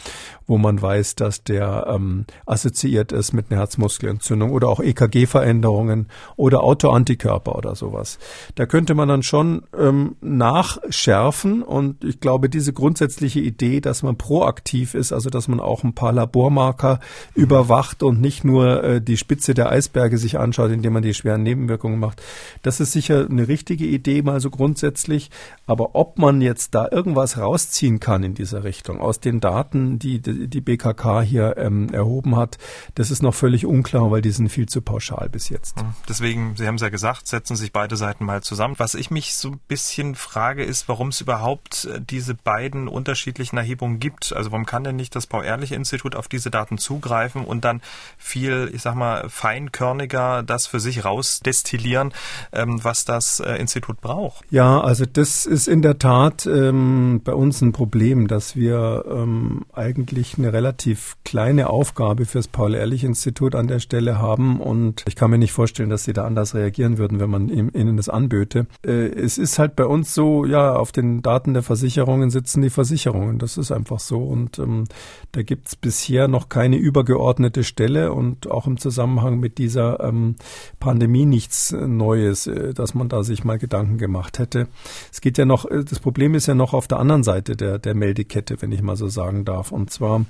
wo 0.46 0.58
man 0.58 0.82
weiß, 0.82 1.16
dass 1.16 1.44
der 1.44 1.88
ähm, 1.90 2.26
assoziiert 2.46 3.12
ist 3.12 3.34
mit 3.34 3.50
einer 3.50 3.60
Herzmuskelentzündung 3.60 4.52
oder 4.52 4.68
auch 4.68 4.80
EKG-Veränderungen 4.80 6.08
oder 6.36 6.64
Autoantikörper 6.88 7.56
oder 7.56 7.76
sowas. 7.76 8.18
Da 8.56 8.66
könnte 8.66 8.96
man 8.96 9.08
dann 9.08 9.24
schon 9.24 9.64
ähm, 9.78 10.16
nachschärfen 10.22 11.62
und 11.62 12.04
ich 12.04 12.20
glaube, 12.20 12.50
diese 12.50 12.74
grundsätzliche 12.74 13.40
Idee, 13.40 13.82
dass 13.82 14.04
man 14.04 14.18
proaktiv 14.18 14.94
ist, 14.94 15.12
also 15.12 15.30
dass 15.30 15.48
man 15.48 15.60
auch 15.60 15.84
ein 15.84 15.94
paar 15.94 16.14
Labormarker 16.14 17.00
überwacht 17.36 18.04
und 18.04 18.22
nicht 18.22 18.44
nur 18.44 18.84
äh, 18.84 19.02
die 19.02 19.18
Spitze 19.18 19.54
der 19.54 19.70
Eisberge 19.70 20.18
sich 20.18 20.40
anschaut, 20.40 20.72
indem 20.72 20.94
man 20.94 21.04
die 21.04 21.14
schweren 21.14 21.44
Nebenwirkungen 21.44 22.00
macht, 22.00 22.22
das 22.64 22.80
ist 22.80 22.92
sicher 22.92 23.28
eine 23.30 23.48
richtige 23.48 23.86
Idee, 23.86 24.22
mal 24.22 24.40
so 24.40 24.50
grundsätzlich. 24.50 25.30
Aber 25.66 25.96
ob 25.96 26.18
man 26.18 26.42
jetzt 26.42 26.74
da 26.76 26.88
irgendwas 26.90 27.38
rausziehen 27.38 28.00
kann 28.00 28.24
in 28.24 28.34
dieser 28.34 28.64
Richtung 28.64 29.00
aus 29.00 29.20
den 29.20 29.40
Daten, 29.40 30.00
die 30.00 30.20
die 30.22 30.62
BKK 30.62 31.22
hier 31.22 31.56
ähm, 31.58 31.90
erhoben 31.90 32.36
hat, 32.36 32.58
das 32.96 33.12
ist 33.12 33.22
noch 33.22 33.34
völlig 33.34 33.66
unklar, 33.66 34.12
weil 34.12 34.22
die 34.22 34.32
sind 34.32 34.50
viel 34.50 34.68
zu 34.68 34.82
pauschal 34.82 35.30
bis 35.30 35.50
jetzt. 35.50 35.80
Hm. 35.80 35.88
Deswegen, 36.08 36.56
Sie 36.56 36.66
haben 36.66 36.77
es 36.78 36.82
ja 36.82 36.90
gesagt, 36.90 37.28
setzen 37.28 37.56
sich 37.56 37.72
beide 37.72 37.98
Seiten 37.98 38.26
mal 38.26 38.42
zusammen. 38.42 38.76
Was 38.78 38.96
ich 38.96 39.12
mich 39.12 39.36
so 39.36 39.50
ein 39.50 39.60
bisschen 39.68 40.16
frage, 40.16 40.64
ist, 40.64 40.88
warum 40.88 41.10
es 41.10 41.22
überhaupt 41.22 41.86
äh, 41.86 42.00
diese 42.02 42.34
beiden 42.34 42.88
unterschiedlichen 42.88 43.58
Erhebungen 43.58 44.00
gibt. 44.00 44.34
Also 44.34 44.52
warum 44.52 44.66
kann 44.66 44.84
denn 44.84 44.96
nicht 44.96 45.16
das 45.16 45.28
Paul-Ehrlich-Institut 45.28 46.16
auf 46.16 46.28
diese 46.28 46.50
Daten 46.52 46.78
zugreifen 46.78 47.44
und 47.44 47.66
dann 47.66 47.82
viel, 48.18 48.70
ich 48.74 48.82
sag 48.82 48.96
mal, 48.96 49.30
feinkörniger 49.30 50.44
das 50.44 50.68
für 50.68 50.80
sich 50.80 51.04
rausdestillieren, 51.04 52.14
ähm, 52.54 52.84
was 52.84 53.06
das 53.06 53.40
äh, 53.40 53.56
Institut 53.56 54.00
braucht? 54.00 54.46
Ja, 54.50 54.80
also 54.80 55.06
das 55.06 55.46
ist 55.46 55.68
in 55.68 55.82
der 55.82 56.00
Tat 56.00 56.46
ähm, 56.46 57.22
bei 57.24 57.34
uns 57.34 57.62
ein 57.62 57.72
Problem, 57.72 58.28
dass 58.28 58.56
wir 58.56 59.06
ähm, 59.10 59.66
eigentlich 59.74 60.38
eine 60.38 60.54
relativ 60.54 61.18
kleine 61.26 61.70
Aufgabe 61.70 62.26
fürs 62.26 62.48
Paul-Ehrlich-Institut 62.48 63.56
an 63.56 63.68
der 63.68 63.80
Stelle 63.80 64.20
haben 64.20 64.62
und 64.62 65.04
ich 65.08 65.16
kann 65.16 65.32
mir 65.32 65.38
nicht 65.38 65.52
vorstellen, 65.52 65.90
dass 65.90 66.04
sie 66.04 66.14
da 66.14 66.26
anders 66.26 66.54
reagieren 66.54 66.67
würden, 66.98 67.20
wenn 67.20 67.30
man 67.30 67.50
ihnen 67.50 67.98
das 67.98 68.10
anböte. 68.10 68.68
Äh, 68.86 69.08
es 69.08 69.38
ist 69.38 69.60
halt 69.60 69.76
bei 69.76 69.86
uns 69.86 70.14
so, 70.14 70.46
ja, 70.46 70.76
auf 70.76 70.92
den 70.92 71.22
Daten 71.22 71.54
der 71.54 71.64
Versicherungen 71.64 72.30
sitzen 72.30 72.62
die 72.62 72.70
Versicherungen. 72.70 73.40
Das 73.40 73.58
ist 73.58 73.72
einfach 73.72 74.00
so 74.00 74.20
und 74.20 74.60
ähm, 74.60 74.86
da 75.32 75.44
gibt's 75.44 75.76
bisher 75.76 76.28
noch 76.28 76.50
keine 76.50 76.78
übergeordnete 76.78 77.64
Stelle 77.64 78.14
und 78.14 78.50
auch 78.50 78.68
im 78.68 78.78
Zusammenhang 78.78 79.40
mit 79.40 79.58
dieser 79.58 80.00
ähm, 80.02 80.36
Pandemie 80.80 81.26
nichts 81.26 81.72
Neues, 81.72 82.48
äh, 82.48 82.74
dass 82.74 82.94
man 82.94 83.10
da 83.10 83.24
sich 83.24 83.44
mal 83.44 83.58
Gedanken 83.58 83.98
gemacht 83.98 84.40
hätte. 84.40 84.68
Es 85.12 85.22
geht 85.22 85.38
ja 85.38 85.46
noch, 85.46 85.66
äh, 85.66 85.84
das 85.84 86.00
Problem 86.00 86.36
ist 86.36 86.48
ja 86.48 86.56
noch 86.56 86.74
auf 86.74 86.88
der 86.88 87.00
anderen 87.00 87.24
Seite 87.24 87.56
der, 87.56 87.80
der 87.80 87.96
Meldekette, 87.96 88.62
wenn 88.62 88.72
ich 88.72 88.82
mal 88.82 88.96
so 88.96 89.08
sagen 89.08 89.46
darf. 89.46 89.72
Und 89.72 89.92
zwar 89.92 90.26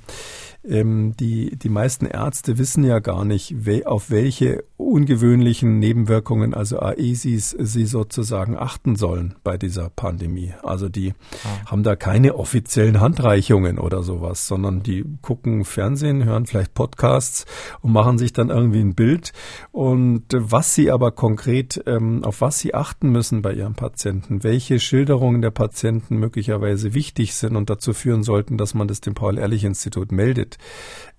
ähm, 0.68 1.14
die, 1.18 1.56
die 1.56 1.68
meisten 1.68 2.06
Ärzte 2.06 2.58
wissen 2.58 2.84
ja 2.84 2.98
gar 2.98 3.24
nicht, 3.24 3.66
we, 3.66 3.86
auf 3.86 4.10
welche 4.10 4.64
ungewöhnlichen 4.76 5.78
Nebenwirkungen, 5.78 6.54
also 6.54 6.78
AESIs, 6.78 7.56
sie 7.58 7.86
sozusagen 7.86 8.56
achten 8.56 8.94
sollen 8.94 9.34
bei 9.42 9.56
dieser 9.56 9.90
Pandemie. 9.90 10.52
Also 10.62 10.88
die 10.88 11.14
ah. 11.44 11.70
haben 11.70 11.82
da 11.82 11.96
keine 11.96 12.36
offiziellen 12.36 13.00
Handreichungen 13.00 13.78
oder 13.78 14.02
sowas, 14.02 14.46
sondern 14.46 14.82
die 14.82 15.04
gucken 15.20 15.64
Fernsehen, 15.64 16.24
hören 16.24 16.46
vielleicht 16.46 16.74
Podcasts 16.74 17.44
und 17.80 17.92
machen 17.92 18.18
sich 18.18 18.32
dann 18.32 18.50
irgendwie 18.50 18.80
ein 18.80 18.94
Bild. 18.94 19.32
Und 19.72 20.26
was 20.32 20.74
sie 20.74 20.90
aber 20.90 21.10
konkret, 21.10 21.82
ähm, 21.86 22.24
auf 22.24 22.40
was 22.40 22.58
sie 22.60 22.74
achten 22.74 23.10
müssen 23.10 23.42
bei 23.42 23.52
ihren 23.54 23.74
Patienten, 23.74 24.44
welche 24.44 24.78
Schilderungen 24.78 25.42
der 25.42 25.50
Patienten 25.50 26.18
möglicherweise 26.18 26.94
wichtig 26.94 27.34
sind 27.34 27.56
und 27.56 27.68
dazu 27.68 27.92
führen 27.92 28.22
sollten, 28.22 28.58
dass 28.58 28.74
man 28.74 28.86
das 28.86 29.00
dem 29.00 29.14
Paul-Ehrlich-Institut 29.14 30.12
meldet, 30.12 30.57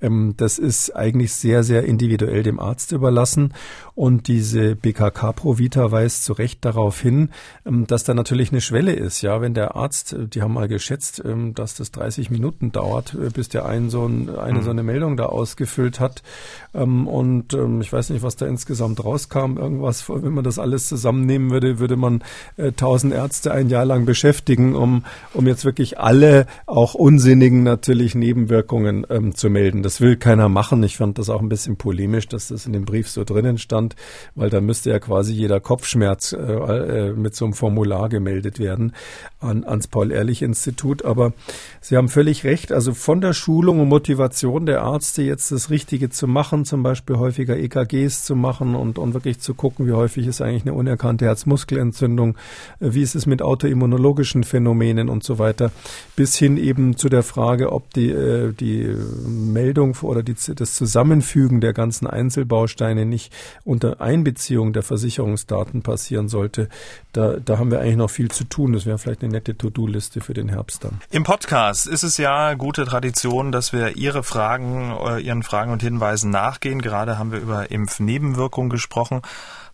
ähm, 0.02 0.34
das 0.38 0.58
ist 0.58 0.96
eigentlich 0.96 1.34
sehr, 1.34 1.64
sehr 1.64 1.84
individuell 1.84 2.44
dem 2.44 2.60
Arzt 2.60 2.92
überlassen. 2.92 3.54
Und 3.96 4.28
diese 4.30 4.76
BKK 4.76 5.34
Provita 5.34 5.92
weist 5.92 6.24
zu 6.24 6.34
Recht 6.34 6.64
darauf 6.64 7.02
hin, 7.02 7.32
ähm, 7.66 7.86
dass 7.86 8.06
da 8.06 8.14
natürlich 8.14 8.52
eine 8.52 8.62
Schwelle 8.62 8.94
ist. 8.94 9.22
Ja, 9.22 9.42
wenn 9.42 9.54
der 9.54 9.76
Arzt, 9.76 10.14
äh, 10.14 10.28
die 10.28 10.42
haben 10.42 10.54
mal 10.54 10.70
geschätzt, 10.70 11.22
ähm, 11.26 11.54
dass 11.54 11.76
das 11.76 11.92
30 11.92 12.30
Minuten 12.30 12.72
dauert, 12.72 13.14
äh, 13.14 13.30
bis 13.30 13.50
der 13.50 13.66
einen 13.66 13.90
so 13.90 14.06
ein, 14.06 14.30
eine 14.38 14.60
mhm. 14.60 14.64
so 14.64 14.70
eine 14.70 14.84
Meldung 14.84 15.18
da 15.18 15.26
ausgefüllt 15.26 16.00
hat. 16.00 16.24
Und 16.72 17.54
ich 17.82 17.92
weiß 17.92 18.12
nicht, 18.12 18.22
was 18.22 18.36
da 18.36 18.46
insgesamt 18.46 19.04
rauskam. 19.04 19.58
Irgendwas, 19.58 20.08
wenn 20.08 20.34
man 20.34 20.44
das 20.44 20.60
alles 20.60 20.88
zusammennehmen 20.88 21.50
würde, 21.50 21.80
würde 21.80 21.96
man 21.96 22.24
äh, 22.58 22.72
tausend 22.72 23.14
Ärzte 23.14 23.52
ein 23.52 23.70
Jahr 23.70 23.86
lang 23.86 24.06
beschäftigen, 24.06 24.76
um, 24.76 25.04
um 25.34 25.48
jetzt 25.48 25.66
wirklich 25.66 26.00
alle 26.00 26.46
auch 26.68 26.94
unsinnigen 26.94 27.64
natürlich 27.64 28.14
Nebenwirkungen 28.14 29.06
ähm, 29.10 29.29
zu 29.36 29.50
melden. 29.50 29.84
Das 29.84 30.02
will 30.02 30.18
keiner 30.18 30.50
machen. 30.50 30.84
Ich 30.84 30.98
fand 30.98 31.18
das 31.18 31.30
auch 31.30 31.42
ein 31.42 31.50
bisschen 31.50 31.78
polemisch, 31.78 32.28
dass 32.28 32.50
das 32.50 32.66
in 32.66 32.74
dem 32.74 32.86
Brief 32.86 33.10
so 33.10 33.24
drinnen 33.24 33.58
stand, 33.58 33.96
weil 34.36 34.50
da 34.50 34.62
müsste 34.62 34.90
ja 34.90 35.00
quasi 35.00 35.34
jeder 35.34 35.60
Kopfschmerz 35.60 36.34
äh, 36.34 36.38
äh, 36.38 37.14
mit 37.14 37.36
so 37.36 37.46
einem 37.46 37.54
Formular 37.54 38.10
gemeldet 38.10 38.60
werden 38.60 38.94
an, 39.40 39.64
ans 39.64 39.88
Paul-Ehrlich-Institut. 39.88 41.06
Aber 41.06 41.34
Sie 41.82 41.98
haben 41.98 42.10
völlig 42.10 42.44
recht. 42.44 42.72
Also 42.72 42.94
von 42.94 43.22
der 43.22 43.34
Schulung 43.34 43.80
und 43.80 43.90
Motivation 43.90 44.66
der 44.66 44.80
Ärzte 44.80 45.22
jetzt 45.22 45.52
das 45.52 45.70
Richtige 45.70 46.10
zu 46.10 46.28
machen, 46.28 46.66
zum 46.66 46.84
Beispiel 46.84 47.18
häufiger 47.18 47.58
EKGs 47.58 48.24
zu 48.24 48.36
machen 48.36 48.76
und, 48.76 48.98
und 48.98 49.14
wirklich 49.14 49.40
zu 49.40 49.54
gucken, 49.54 49.88
wie 49.88 49.94
häufig 49.94 50.28
ist 50.28 50.42
eigentlich 50.42 50.64
eine 50.64 50.74
unerkannte 50.74 51.26
Herzmuskelentzündung, 51.26 52.36
äh, 52.80 52.94
wie 52.94 53.02
ist 53.02 53.16
es 53.16 53.26
mit 53.26 53.42
autoimmunologischen 53.42 54.44
Phänomenen 54.44 55.10
und 55.10 55.24
so 55.24 55.40
weiter, 55.40 55.72
bis 56.16 56.38
hin 56.38 56.58
eben 56.58 56.98
zu 56.98 57.10
der 57.10 57.24
Frage, 57.24 57.72
ob 57.72 57.94
die, 57.94 58.10
äh, 58.10 58.54
die 58.54 58.96
Meldung 59.26 59.96
oder 60.02 60.24
die, 60.24 60.34
das 60.34 60.76
Zusammenfügen 60.76 61.62
der 61.62 61.74
ganzen 61.74 62.08
Einzelbausteine 62.08 63.06
nicht 63.06 63.34
unter 63.64 64.02
Einbeziehung 64.02 64.74
der 64.74 64.84
Versicherungsdaten 64.84 65.82
passieren 65.82 66.30
sollte. 66.30 66.70
Da, 67.14 67.38
da 67.38 67.58
haben 67.58 67.72
wir 67.72 67.80
eigentlich 67.80 67.98
noch 67.98 68.10
viel 68.10 68.30
zu 68.30 68.44
tun. 68.44 68.74
Das 68.74 68.86
wäre 68.86 68.98
vielleicht 68.98 69.24
eine 69.24 69.32
nette 69.32 69.58
To-Do-Liste 69.58 70.22
für 70.22 70.34
den 70.34 70.50
Herbst 70.50 70.84
dann. 70.84 71.00
Im 71.12 71.24
Podcast 71.24 71.88
ist 71.88 72.04
es 72.04 72.18
ja 72.18 72.54
gute 72.54 72.86
Tradition, 72.86 73.52
dass 73.52 73.74
wir 73.74 73.96
Ihre 73.96 74.24
Fragen, 74.24 74.96
äh, 75.06 75.20
Ihren 75.20 75.44
Fragen 75.44 75.72
und 75.72 75.82
Hinweisen 75.82 76.30
nachgehen. 76.30 76.82
Gerade 76.82 77.18
haben 77.18 77.32
wir 77.32 77.40
über 77.40 77.72
Impfnebenwirkungen 77.72 78.70
gesprochen. 78.70 79.22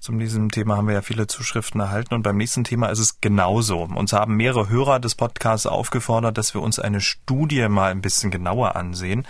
Zu 0.06 0.12
diesem 0.12 0.52
Thema 0.52 0.78
haben 0.78 0.88
wir 0.88 0.94
ja 0.94 1.02
viele 1.02 1.26
Zuschriften 1.26 1.82
erhalten 1.82 2.14
und 2.14 2.22
beim 2.22 2.38
nächsten 2.38 2.64
Thema 2.64 2.90
ist 2.90 3.00
es 3.00 3.22
genauso. 3.22 3.80
Uns 3.82 4.14
haben 4.14 4.36
mehrere 4.38 4.70
Hörer 4.70 5.00
des 5.00 5.16
Podcasts 5.16 5.66
aufgefordert, 5.66 6.38
dass 6.38 6.54
wir 6.54 6.62
uns 6.62 6.78
eine 6.78 7.02
Studie 7.02 7.68
mal 7.70 7.90
ein 7.90 8.02
bisschen 8.02 8.30
genauer 8.30 8.76
ansehen. 8.76 9.26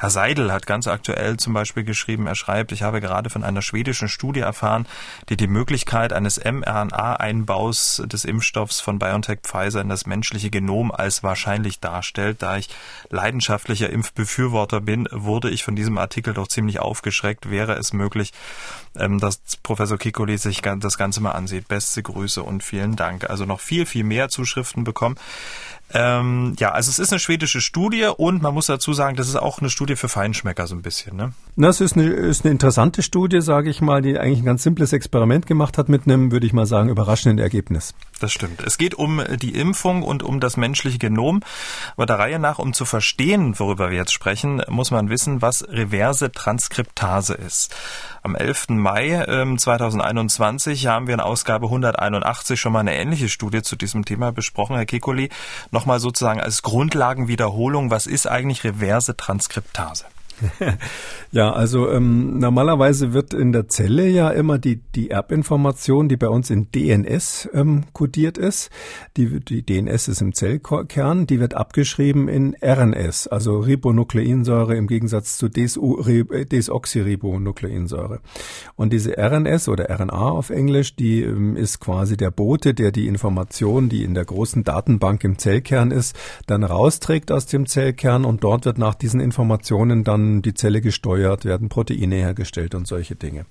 Herr 0.00 0.08
Seidel 0.08 0.50
hat 0.50 0.66
ganz 0.66 0.86
aktuell 0.86 1.36
zum 1.36 1.52
Beispiel 1.52 1.84
geschrieben, 1.84 2.26
er 2.26 2.34
schreibt, 2.34 2.72
ich 2.72 2.82
habe 2.82 3.02
gerade 3.02 3.28
von 3.28 3.44
einer 3.44 3.60
schwedischen 3.60 4.08
Studie 4.08 4.40
erfahren, 4.40 4.86
die 5.28 5.36
die 5.36 5.46
Möglichkeit 5.46 6.14
eines 6.14 6.42
mRNA-Einbaus 6.42 8.02
des 8.06 8.24
Impfstoffs 8.24 8.80
von 8.80 8.98
BioNTech 8.98 9.40
Pfizer 9.42 9.82
in 9.82 9.90
das 9.90 10.06
menschliche 10.06 10.48
Genom 10.48 10.90
als 10.90 11.22
wahrscheinlich 11.22 11.80
darstellt. 11.80 12.40
Da 12.40 12.56
ich 12.56 12.70
leidenschaftlicher 13.10 13.90
Impfbefürworter 13.90 14.80
bin, 14.80 15.06
wurde 15.12 15.50
ich 15.50 15.64
von 15.64 15.76
diesem 15.76 15.98
Artikel 15.98 16.32
doch 16.32 16.48
ziemlich 16.48 16.80
aufgeschreckt. 16.80 17.50
Wäre 17.50 17.74
es 17.74 17.92
möglich, 17.92 18.32
ähm, 18.96 19.20
dass 19.20 19.42
Professor 19.62 19.98
Kikoli 19.98 20.38
sich 20.38 20.62
das 20.62 20.96
Ganze 20.96 21.20
mal 21.20 21.32
ansieht. 21.32 21.68
Beste 21.68 22.02
Grüße 22.02 22.42
und 22.42 22.64
vielen 22.64 22.96
Dank. 22.96 23.28
Also 23.28 23.44
noch 23.44 23.60
viel, 23.60 23.84
viel 23.84 24.04
mehr 24.04 24.30
Zuschriften 24.30 24.82
bekommen. 24.82 25.16
Ähm, 25.92 26.54
ja, 26.58 26.70
also 26.70 26.90
es 26.90 26.98
ist 26.98 27.12
eine 27.12 27.18
schwedische 27.18 27.60
Studie 27.60 28.08
und 28.16 28.42
man 28.42 28.54
muss 28.54 28.66
dazu 28.66 28.92
sagen, 28.92 29.16
das 29.16 29.28
ist 29.28 29.36
auch 29.36 29.60
eine 29.60 29.70
Studie 29.70 29.96
für 29.96 30.08
Feinschmecker 30.08 30.66
so 30.66 30.74
ein 30.74 30.82
bisschen. 30.82 31.16
Ne? 31.16 31.32
Das 31.56 31.80
ist 31.80 31.96
eine, 31.96 32.04
ist 32.04 32.44
eine 32.44 32.52
interessante 32.52 33.02
Studie, 33.02 33.40
sage 33.40 33.70
ich 33.70 33.80
mal, 33.80 34.00
die 34.00 34.18
eigentlich 34.18 34.40
ein 34.40 34.44
ganz 34.44 34.62
simples 34.62 34.92
Experiment 34.92 35.46
gemacht 35.46 35.78
hat 35.78 35.88
mit 35.88 36.06
einem, 36.06 36.30
würde 36.30 36.46
ich 36.46 36.52
mal 36.52 36.66
sagen, 36.66 36.88
überraschenden 36.88 37.38
Ergebnis. 37.38 37.94
Das 38.20 38.32
stimmt. 38.32 38.62
Es 38.62 38.78
geht 38.78 38.94
um 38.94 39.22
die 39.40 39.54
Impfung 39.54 40.02
und 40.02 40.22
um 40.22 40.40
das 40.40 40.56
menschliche 40.56 40.98
Genom. 40.98 41.40
Aber 41.96 42.06
der 42.06 42.18
Reihe 42.18 42.38
nach, 42.38 42.58
um 42.58 42.72
zu 42.72 42.84
verstehen, 42.84 43.58
worüber 43.58 43.90
wir 43.90 43.96
jetzt 43.96 44.12
sprechen, 44.12 44.62
muss 44.68 44.90
man 44.90 45.08
wissen, 45.08 45.42
was 45.42 45.66
reverse 45.68 46.30
Transkriptase 46.30 47.34
ist. 47.34 47.74
Am 48.22 48.36
11. 48.36 48.68
Mai 48.70 49.24
ähm, 49.26 49.56
2021 49.56 50.86
haben 50.86 51.06
wir 51.06 51.14
in 51.14 51.20
Ausgabe 51.20 51.66
181 51.66 52.60
schon 52.60 52.72
mal 52.72 52.80
eine 52.80 52.94
ähnliche 52.94 53.30
Studie 53.30 53.62
zu 53.62 53.76
diesem 53.76 54.04
Thema 54.04 54.30
besprochen, 54.30 54.76
Herr 54.76 54.84
Kekoli. 54.84 55.30
Nochmal 55.80 55.98
sozusagen 55.98 56.40
als 56.42 56.60
Grundlagenwiederholung, 56.60 57.90
was 57.90 58.06
ist 58.06 58.26
eigentlich 58.26 58.64
reverse 58.64 59.16
Transkriptase? 59.16 60.04
ja, 61.32 61.52
also 61.52 61.90
ähm, 61.90 62.38
normalerweise 62.38 63.12
wird 63.12 63.34
in 63.34 63.52
der 63.52 63.68
Zelle 63.68 64.08
ja 64.08 64.30
immer 64.30 64.58
die, 64.58 64.80
die 64.94 65.10
Erbinformation, 65.10 66.08
die 66.08 66.16
bei 66.16 66.28
uns 66.28 66.48
in 66.50 66.70
DNS 66.72 67.50
ähm, 67.52 67.84
kodiert 67.92 68.38
ist, 68.38 68.70
die, 69.16 69.40
die 69.40 69.64
DNS 69.64 70.08
ist 70.08 70.20
im 70.20 70.34
Zellkern, 70.34 71.26
die 71.26 71.40
wird 71.40 71.54
abgeschrieben 71.54 72.28
in 72.28 72.54
RNS, 72.62 73.28
also 73.28 73.58
Ribonukleinsäure 73.58 74.76
im 74.76 74.86
Gegensatz 74.86 75.36
zu 75.36 75.48
Desoxyribonukleinsäure. 75.48 78.20
Und 78.76 78.92
diese 78.92 79.18
RNS 79.18 79.68
oder 79.68 79.90
RNA 79.90 80.30
auf 80.30 80.50
Englisch, 80.50 80.94
die 80.96 81.22
ähm, 81.22 81.56
ist 81.56 81.80
quasi 81.80 82.16
der 82.16 82.30
Bote, 82.30 82.74
der 82.74 82.92
die 82.92 83.06
Information, 83.06 83.88
die 83.88 84.04
in 84.04 84.14
der 84.14 84.24
großen 84.24 84.64
Datenbank 84.64 85.24
im 85.24 85.38
Zellkern 85.38 85.90
ist, 85.90 86.16
dann 86.46 86.64
rausträgt 86.64 87.32
aus 87.32 87.46
dem 87.46 87.66
Zellkern 87.66 88.24
und 88.24 88.44
dort 88.44 88.64
wird 88.64 88.78
nach 88.78 88.94
diesen 88.94 89.20
Informationen 89.20 90.04
dann 90.04 90.29
die 90.42 90.54
Zelle 90.54 90.80
gesteuert, 90.80 91.44
werden 91.44 91.68
Proteine 91.68 92.16
hergestellt 92.16 92.74
und 92.74 92.86
solche 92.86 93.16
Dinge. 93.16 93.46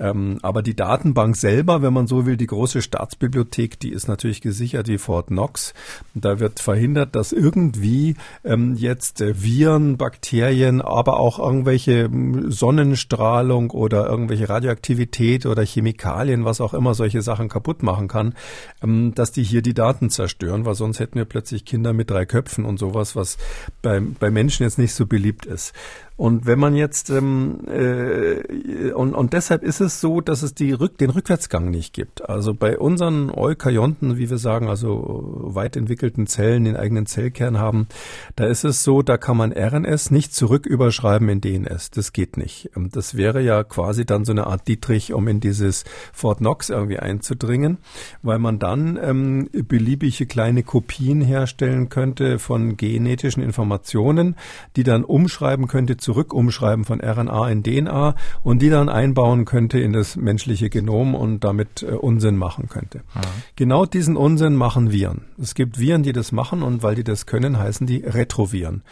Ähm, 0.00 0.38
aber 0.40 0.62
die 0.62 0.74
Datenbank 0.74 1.36
selber, 1.36 1.82
wenn 1.82 1.92
man 1.92 2.06
so 2.06 2.24
will, 2.24 2.38
die 2.38 2.46
große 2.46 2.80
Staatsbibliothek, 2.80 3.78
die 3.78 3.92
ist 3.92 4.08
natürlich 4.08 4.40
gesichert 4.40 4.88
wie 4.88 4.96
Fort 4.96 5.26
Knox. 5.26 5.74
Da 6.14 6.40
wird 6.40 6.58
verhindert, 6.58 7.14
dass 7.14 7.32
irgendwie 7.32 8.16
ähm, 8.42 8.74
jetzt 8.74 9.20
äh, 9.20 9.42
Viren, 9.42 9.98
Bakterien, 9.98 10.80
aber 10.80 11.20
auch 11.20 11.38
irgendwelche 11.38 12.08
Sonnenstrahlung 12.48 13.70
oder 13.70 14.08
irgendwelche 14.08 14.48
Radioaktivität 14.48 15.44
oder 15.44 15.64
Chemikalien, 15.64 16.46
was 16.46 16.62
auch 16.62 16.72
immer 16.72 16.94
solche 16.94 17.20
Sachen 17.20 17.50
kaputt 17.50 17.82
machen 17.82 18.08
kann, 18.08 18.34
ähm, 18.82 19.14
dass 19.14 19.32
die 19.32 19.42
hier 19.42 19.60
die 19.60 19.74
Daten 19.74 20.08
zerstören, 20.08 20.64
weil 20.64 20.74
sonst 20.74 20.98
hätten 20.98 21.16
wir 21.16 21.26
plötzlich 21.26 21.66
Kinder 21.66 21.92
mit 21.92 22.10
drei 22.10 22.24
Köpfen 22.24 22.64
und 22.64 22.78
sowas, 22.78 23.16
was 23.16 23.36
bei, 23.82 24.00
bei 24.00 24.30
Menschen 24.30 24.62
jetzt 24.62 24.78
nicht 24.78 24.94
so 24.94 25.04
beliebt 25.04 25.44
ist. 25.44 25.74
Und 26.20 26.44
wenn 26.44 26.58
man 26.58 26.74
jetzt 26.74 27.08
ähm, 27.08 27.60
äh, 27.66 28.92
und, 28.92 29.14
und 29.14 29.32
deshalb 29.32 29.62
ist 29.62 29.80
es 29.80 30.02
so, 30.02 30.20
dass 30.20 30.42
es 30.42 30.52
die 30.52 30.72
Rück, 30.72 30.98
den 30.98 31.08
Rückwärtsgang 31.08 31.70
nicht 31.70 31.94
gibt. 31.94 32.28
Also 32.28 32.52
bei 32.52 32.78
unseren 32.78 33.30
Eukaryonten, 33.30 34.18
wie 34.18 34.28
wir 34.28 34.36
sagen, 34.36 34.68
also 34.68 35.32
weit 35.44 35.76
entwickelten 35.76 36.26
Zellen, 36.26 36.64
den 36.64 36.76
eigenen 36.76 37.06
Zellkern 37.06 37.58
haben, 37.58 37.88
da 38.36 38.44
ist 38.44 38.64
es 38.64 38.84
so, 38.84 39.00
da 39.00 39.16
kann 39.16 39.38
man 39.38 39.50
RNS 39.50 40.10
nicht 40.10 40.34
zurück 40.34 40.66
überschreiben 40.66 41.26
in 41.30 41.40
DNS. 41.40 41.90
Das 41.90 42.12
geht 42.12 42.36
nicht. 42.36 42.70
Ähm, 42.76 42.90
das 42.92 43.16
wäre 43.16 43.40
ja 43.40 43.64
quasi 43.64 44.04
dann 44.04 44.26
so 44.26 44.32
eine 44.32 44.46
Art 44.46 44.68
Dietrich, 44.68 45.14
um 45.14 45.26
in 45.26 45.40
dieses 45.40 45.84
Fort 46.12 46.40
Knox 46.40 46.68
irgendwie 46.68 46.98
einzudringen, 46.98 47.78
weil 48.20 48.38
man 48.38 48.58
dann 48.58 48.98
ähm, 49.02 49.48
beliebige 49.50 50.26
kleine 50.26 50.64
Kopien 50.64 51.22
herstellen 51.22 51.88
könnte 51.88 52.38
von 52.38 52.76
genetischen 52.76 53.42
Informationen, 53.42 54.36
die 54.76 54.82
dann 54.82 55.02
umschreiben 55.02 55.66
könnte 55.66 55.96
zu 55.96 56.09
zurück 56.10 56.34
umschreiben 56.34 56.84
von 56.84 57.00
RNA 57.00 57.50
in 57.50 57.62
DNA 57.62 58.16
und 58.42 58.62
die 58.62 58.68
dann 58.68 58.88
einbauen 58.88 59.44
könnte 59.44 59.78
in 59.78 59.92
das 59.92 60.16
menschliche 60.16 60.68
Genom 60.68 61.14
und 61.14 61.44
damit 61.44 61.84
äh, 61.84 61.92
Unsinn 61.92 62.36
machen 62.36 62.68
könnte. 62.68 62.98
Mhm. 63.14 63.20
Genau 63.54 63.86
diesen 63.86 64.16
Unsinn 64.16 64.56
machen 64.56 64.90
Viren. 64.90 65.26
Es 65.40 65.54
gibt 65.54 65.78
Viren, 65.78 66.02
die 66.02 66.12
das 66.12 66.32
machen 66.32 66.64
und 66.64 66.82
weil 66.82 66.96
die 66.96 67.04
das 67.04 67.26
können, 67.26 67.60
heißen 67.60 67.86
die 67.86 67.98
Retroviren. 67.98 68.82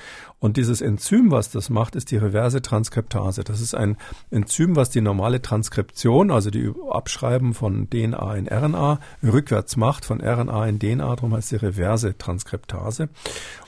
Und 0.40 0.57
dieses 0.57 0.81
Enzym, 0.81 1.33
was 1.33 1.51
das 1.51 1.68
macht, 1.68 1.96
ist 1.96 2.12
die 2.12 2.16
reverse 2.16 2.62
Transkriptase. 2.62 3.42
Das 3.42 3.61
ist 3.61 3.74
ein 3.74 3.96
Enzym, 4.31 4.77
was 4.77 4.88
die 4.90 5.01
normale 5.01 5.42
Transkription, 5.42 6.31
also 6.31 6.51
die 6.51 6.72
Abschreiben 6.90 7.55
von 7.55 7.90
DNA 7.90 8.37
in 8.37 8.48
RNA, 8.48 9.01
rückwärts 9.24 9.77
macht, 9.77 10.05
von 10.05 10.20
RNA 10.20 10.66
in 10.68 10.79
DNA. 10.79 11.16
Darum 11.16 11.35
heißt 11.35 11.48
sie 11.48 11.57
reverse 11.57 12.16
Transkriptase. 12.16 13.09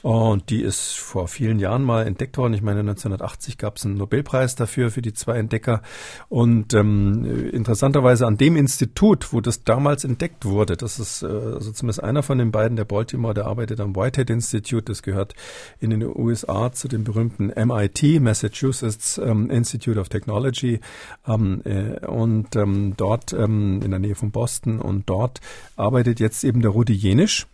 Und 0.02 0.50
die 0.50 0.62
ist 0.62 0.96
vor 0.96 1.26
vielen 1.26 1.58
Jahren 1.58 1.82
mal 1.82 2.06
entdeckt 2.06 2.38
worden. 2.38 2.54
Ich 2.54 2.62
meine, 2.62 2.80
1980 2.80 3.58
gab 3.58 3.76
es 3.76 3.84
einen 3.84 3.96
Nobelpreis 3.96 4.54
dafür, 4.54 4.90
für 4.90 5.02
die 5.02 5.12
zwei 5.12 5.38
Entdecker. 5.38 5.82
Und 6.28 6.72
ähm, 6.74 7.50
interessanterweise 7.52 8.26
an 8.26 8.36
dem 8.36 8.56
Institut, 8.56 9.32
wo 9.32 9.40
das 9.40 9.64
damals 9.64 10.04
entdeckt 10.04 10.44
wurde, 10.44 10.76
das 10.76 11.00
ist 11.00 11.22
äh, 11.22 11.26
also 11.26 11.72
zumindest 11.72 12.02
einer 12.02 12.22
von 12.22 12.38
den 12.38 12.52
beiden, 12.52 12.76
der 12.76 12.84
Baltimore, 12.84 13.34
der 13.34 13.46
arbeitet 13.46 13.80
am 13.80 13.96
Whitehead 13.96 14.30
Institute, 14.30 14.84
das 14.84 15.02
gehört 15.02 15.34
in 15.80 15.90
den 15.90 16.04
USA 16.04 16.59
Art 16.60 16.76
zu 16.76 16.88
dem 16.88 17.04
berühmten 17.04 17.48
MIT, 17.48 18.20
Massachusetts 18.20 19.18
ähm, 19.18 19.50
Institute 19.50 19.98
of 19.98 20.08
Technology, 20.08 20.80
ähm, 21.26 21.62
äh, 21.64 22.06
und 22.06 22.54
ähm, 22.56 22.94
dort 22.96 23.32
ähm, 23.32 23.80
in 23.82 23.90
der 23.90 24.00
Nähe 24.00 24.14
von 24.14 24.30
Boston. 24.30 24.80
Und 24.80 25.08
dort 25.08 25.40
arbeitet 25.76 26.20
jetzt 26.20 26.44
eben 26.44 26.62
der 26.62 26.70
Rudi 26.70 26.92
Jenisch. 26.92 27.46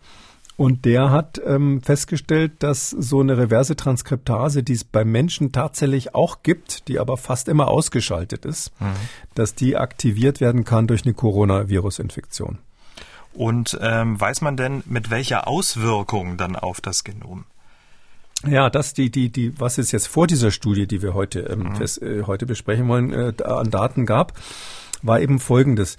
Und 0.57 0.85
der 0.85 1.11
hat 1.11 1.39
ähm, 1.45 1.83
festgestellt, 1.83 2.53
dass 2.59 2.89
so 2.89 3.21
eine 3.21 3.37
reverse 3.37 3.75
Transkriptase, 3.75 4.63
die 4.63 4.73
es 4.73 4.83
beim 4.83 5.11
Menschen 5.11 5.51
tatsächlich 5.51 6.15
auch 6.15 6.41
gibt, 6.41 6.87
die 6.87 6.97
aber 6.97 7.15
fast 7.15 7.47
immer 7.47 7.67
ausgeschaltet 7.67 8.43
ist, 8.43 8.71
mhm. 8.81 8.87
dass 9.35 9.53
die 9.53 9.77
aktiviert 9.77 10.41
werden 10.41 10.65
kann 10.65 10.87
durch 10.87 11.05
eine 11.05 11.13
Coronavirus-Infektion. 11.13 12.57
Und 13.33 13.77
ähm, 13.81 14.19
weiß 14.19 14.41
man 14.41 14.57
denn, 14.57 14.81
mit 14.87 15.11
welcher 15.11 15.47
Auswirkung 15.47 16.37
dann 16.37 16.55
auf 16.55 16.81
das 16.81 17.03
Genom? 17.03 17.45
Ja, 18.45 18.69
das 18.69 18.93
die 18.93 19.09
die 19.09 19.29
die 19.29 19.59
was 19.59 19.77
es 19.77 19.91
jetzt 19.91 20.07
vor 20.07 20.27
dieser 20.27 20.51
Studie, 20.51 20.87
die 20.87 21.01
wir 21.01 21.13
heute 21.13 21.39
ähm, 21.39 21.59
mhm. 21.59 21.75
fest, 21.75 22.01
äh, 22.01 22.23
heute 22.23 22.45
besprechen 22.45 22.87
wollen, 22.87 23.11
äh, 23.11 23.33
an 23.43 23.71
Daten 23.71 24.05
gab, 24.05 24.33
war 25.01 25.19
eben 25.19 25.39
Folgendes. 25.39 25.97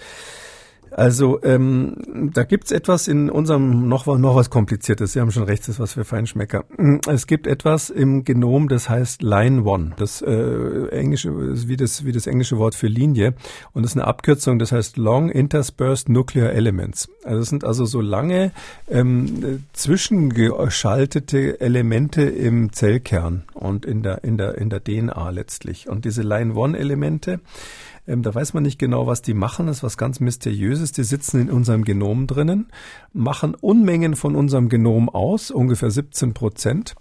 Also 0.99 1.41
ähm, 1.45 2.31
da 2.35 2.43
gibt's 2.43 2.73
etwas 2.73 3.07
in 3.07 3.31
unserem 3.31 3.89
noch, 3.89 4.07
noch 4.07 4.35
was 4.35 4.51
Kompliziertes. 4.51 5.13
Sie 5.13 5.21
haben 5.21 5.31
schon 5.31 5.45
recht, 5.45 5.63
das 5.63 5.77
ist 5.77 5.81
was 5.81 5.93
für 5.93 6.05
Feinschmecker. 6.05 6.65
Es 7.09 7.29
gibt 7.29 7.47
etwas 7.47 7.89
im 7.89 8.25
Genom, 8.25 8.69
das 8.69 8.89
heißt 8.89 9.23
Line 9.23 9.63
One. 9.63 9.93
Das 9.97 10.23
äh, 10.23 10.89
englische 10.89 11.69
wie 11.69 11.77
das 11.77 12.05
wie 12.05 12.11
das 12.11 12.27
englische 12.27 12.59
Wort 12.59 12.75
für 12.75 12.89
Linie 12.89 13.35
und 13.73 13.85
das 13.85 13.93
ist 13.93 13.97
eine 13.97 14.09
Abkürzung. 14.09 14.59
Das 14.59 14.73
heißt 14.73 14.97
Long 14.97 15.31
Interspersed 15.31 16.09
Nuclear 16.09 16.51
Elements. 16.51 17.09
Also 17.23 17.39
das 17.39 17.49
sind 17.49 17.63
also 17.63 17.85
so 17.85 18.01
lange 18.01 18.51
ähm, 18.89 19.65
zwischengeschaltete 19.75 21.61
Elemente 21.61 22.23
im 22.23 22.73
Zellkern. 22.73 23.45
und 23.55 23.85
in 23.85 24.03
der, 24.03 24.25
in 24.25 24.39
der, 24.39 24.57
in 24.57 24.71
der 24.71 24.83
DNA 24.83 25.31
letztlich. 25.31 25.89
Und 25.89 26.05
diese 26.05 26.23
Line-One-Elemente, 26.23 27.41
ähm, 28.09 28.23
da 28.23 28.35
weiß 28.35 28.55
man 28.55 28.63
nicht 28.63 28.79
genau, 28.79 29.07
was 29.07 29.23
die 29.23 29.35
machen. 29.35 29.67
Das 29.67 29.79
ist 29.79 29.83
was 29.83 29.99
ganz 29.99 30.19
Mysteriöses. 30.19 30.93
Die 30.93 31.05
sitzen 31.05 31.41
in 31.41 31.51
unserem 31.51 31.85
Genom 31.85 32.27
drinnen, 32.27 32.69
machen 33.13 33.55
Unmengen 33.55 34.17
von 34.17 34.35
unserem 34.35 34.69
Genom 34.69 35.09
aus, 35.09 35.51
ungefähr 35.51 35.91
17 35.91 36.33
Prozent. 36.33 36.97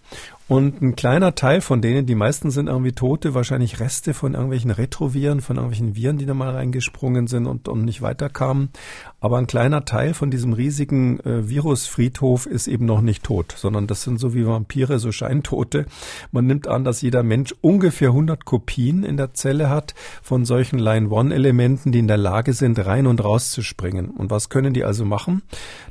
Und 0.47 0.81
ein 0.81 0.95
kleiner 0.95 1.35
Teil 1.35 1.59
von 1.59 1.81
denen, 1.81 2.05
die 2.05 2.15
meisten 2.15 2.51
sind 2.51 2.67
irgendwie 2.67 2.93
Tote, 2.93 3.33
wahrscheinlich 3.33 3.81
Reste 3.81 4.13
von 4.13 4.33
irgendwelchen 4.33 4.71
Retroviren, 4.71 5.41
von 5.41 5.57
irgendwelchen 5.57 5.95
Viren, 5.95 6.17
die 6.17 6.25
da 6.25 6.33
mal 6.33 6.51
reingesprungen 6.51 7.27
sind 7.27 7.47
und, 7.47 7.67
und 7.67 7.83
nicht 7.83 8.01
weiterkamen. 8.01 8.69
Aber 9.19 9.39
ein 9.39 9.47
kleiner 9.47 9.83
Teil 9.83 10.13
von 10.13 10.31
diesem 10.31 10.53
riesigen 10.53 11.19
äh, 11.19 11.49
Virusfriedhof 11.49 12.45
ist 12.45 12.67
eben 12.67 12.85
noch 12.85 13.01
nicht 13.01 13.23
tot, 13.23 13.55
sondern 13.57 13.87
das 13.87 14.03
sind 14.03 14.21
so 14.21 14.33
wie 14.33 14.47
Vampire, 14.47 14.99
so 14.99 15.11
Scheintote. 15.11 15.85
Man 16.31 16.45
nimmt 16.45 16.67
an, 16.67 16.85
dass 16.85 17.01
jeder 17.01 17.23
Mensch 17.23 17.53
ungefähr 17.59 18.09
100 18.09 18.45
Kopien 18.45 19.03
in 19.03 19.17
der 19.17 19.33
Zelle 19.33 19.69
hat 19.69 19.95
von 20.21 20.45
solchen 20.45 20.79
Line-One-Elementen, 20.79 21.91
die 21.91 21.99
in 21.99 22.07
der 22.07 22.17
Lage 22.17 22.53
sind, 22.53 22.79
rein 22.85 23.05
und 23.05 23.21
raus 23.21 23.51
zu 23.51 23.63
springen. 23.63 24.11
Und 24.11 24.31
was 24.31 24.47
können 24.47 24.73
die 24.73 24.85
also 24.85 25.03
machen? 25.03 25.41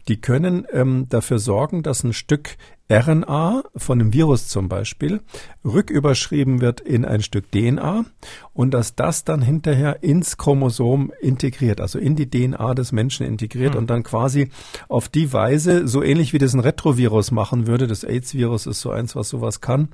Die 0.09 0.19
können 0.19 0.67
ähm, 0.73 1.09
dafür 1.11 1.39
sorgen, 1.39 1.83
dass 1.83 2.05
ein 2.05 2.15
Stück 2.15 2.57
RNA 2.89 3.65
von 3.75 4.01
einem 4.01 4.13
Virus 4.13 4.47
zum 4.47 4.69
Beispiel 4.69 5.21
rücküberschrieben 5.65 6.61
wird 6.61 6.81
in 6.81 7.05
ein 7.05 7.21
Stück 7.21 7.51
DNA 7.51 8.05
und 8.53 8.75
dass 8.75 8.95
das 8.95 9.25
dann 9.25 9.43
hinterher 9.43 10.03
ins 10.05 10.37
Chromosom 10.37 11.13
integriert, 11.21 11.81
also 11.81 11.99
in 11.99 12.15
die 12.15 12.31
DNA 12.31 12.75
des 12.75 12.93
Menschen 12.93 13.27
integriert 13.27 13.75
mhm. 13.75 13.81
und 13.81 13.91
dann 13.91 14.05
quasi 14.05 14.51
auf 14.89 15.09
die 15.09 15.33
Weise, 15.33 15.89
so 15.89 16.03
ähnlich 16.03 16.33
wie 16.33 16.39
das 16.39 16.55
ein 16.55 16.61
Retrovirus 16.61 17.33
machen 17.33 17.67
würde, 17.67 17.89
das 17.89 18.05
AIDS-Virus 18.05 18.67
ist 18.67 18.81
so 18.81 18.91
eins, 18.91 19.17
was 19.17 19.29
sowas 19.29 19.61
kann, 19.61 19.89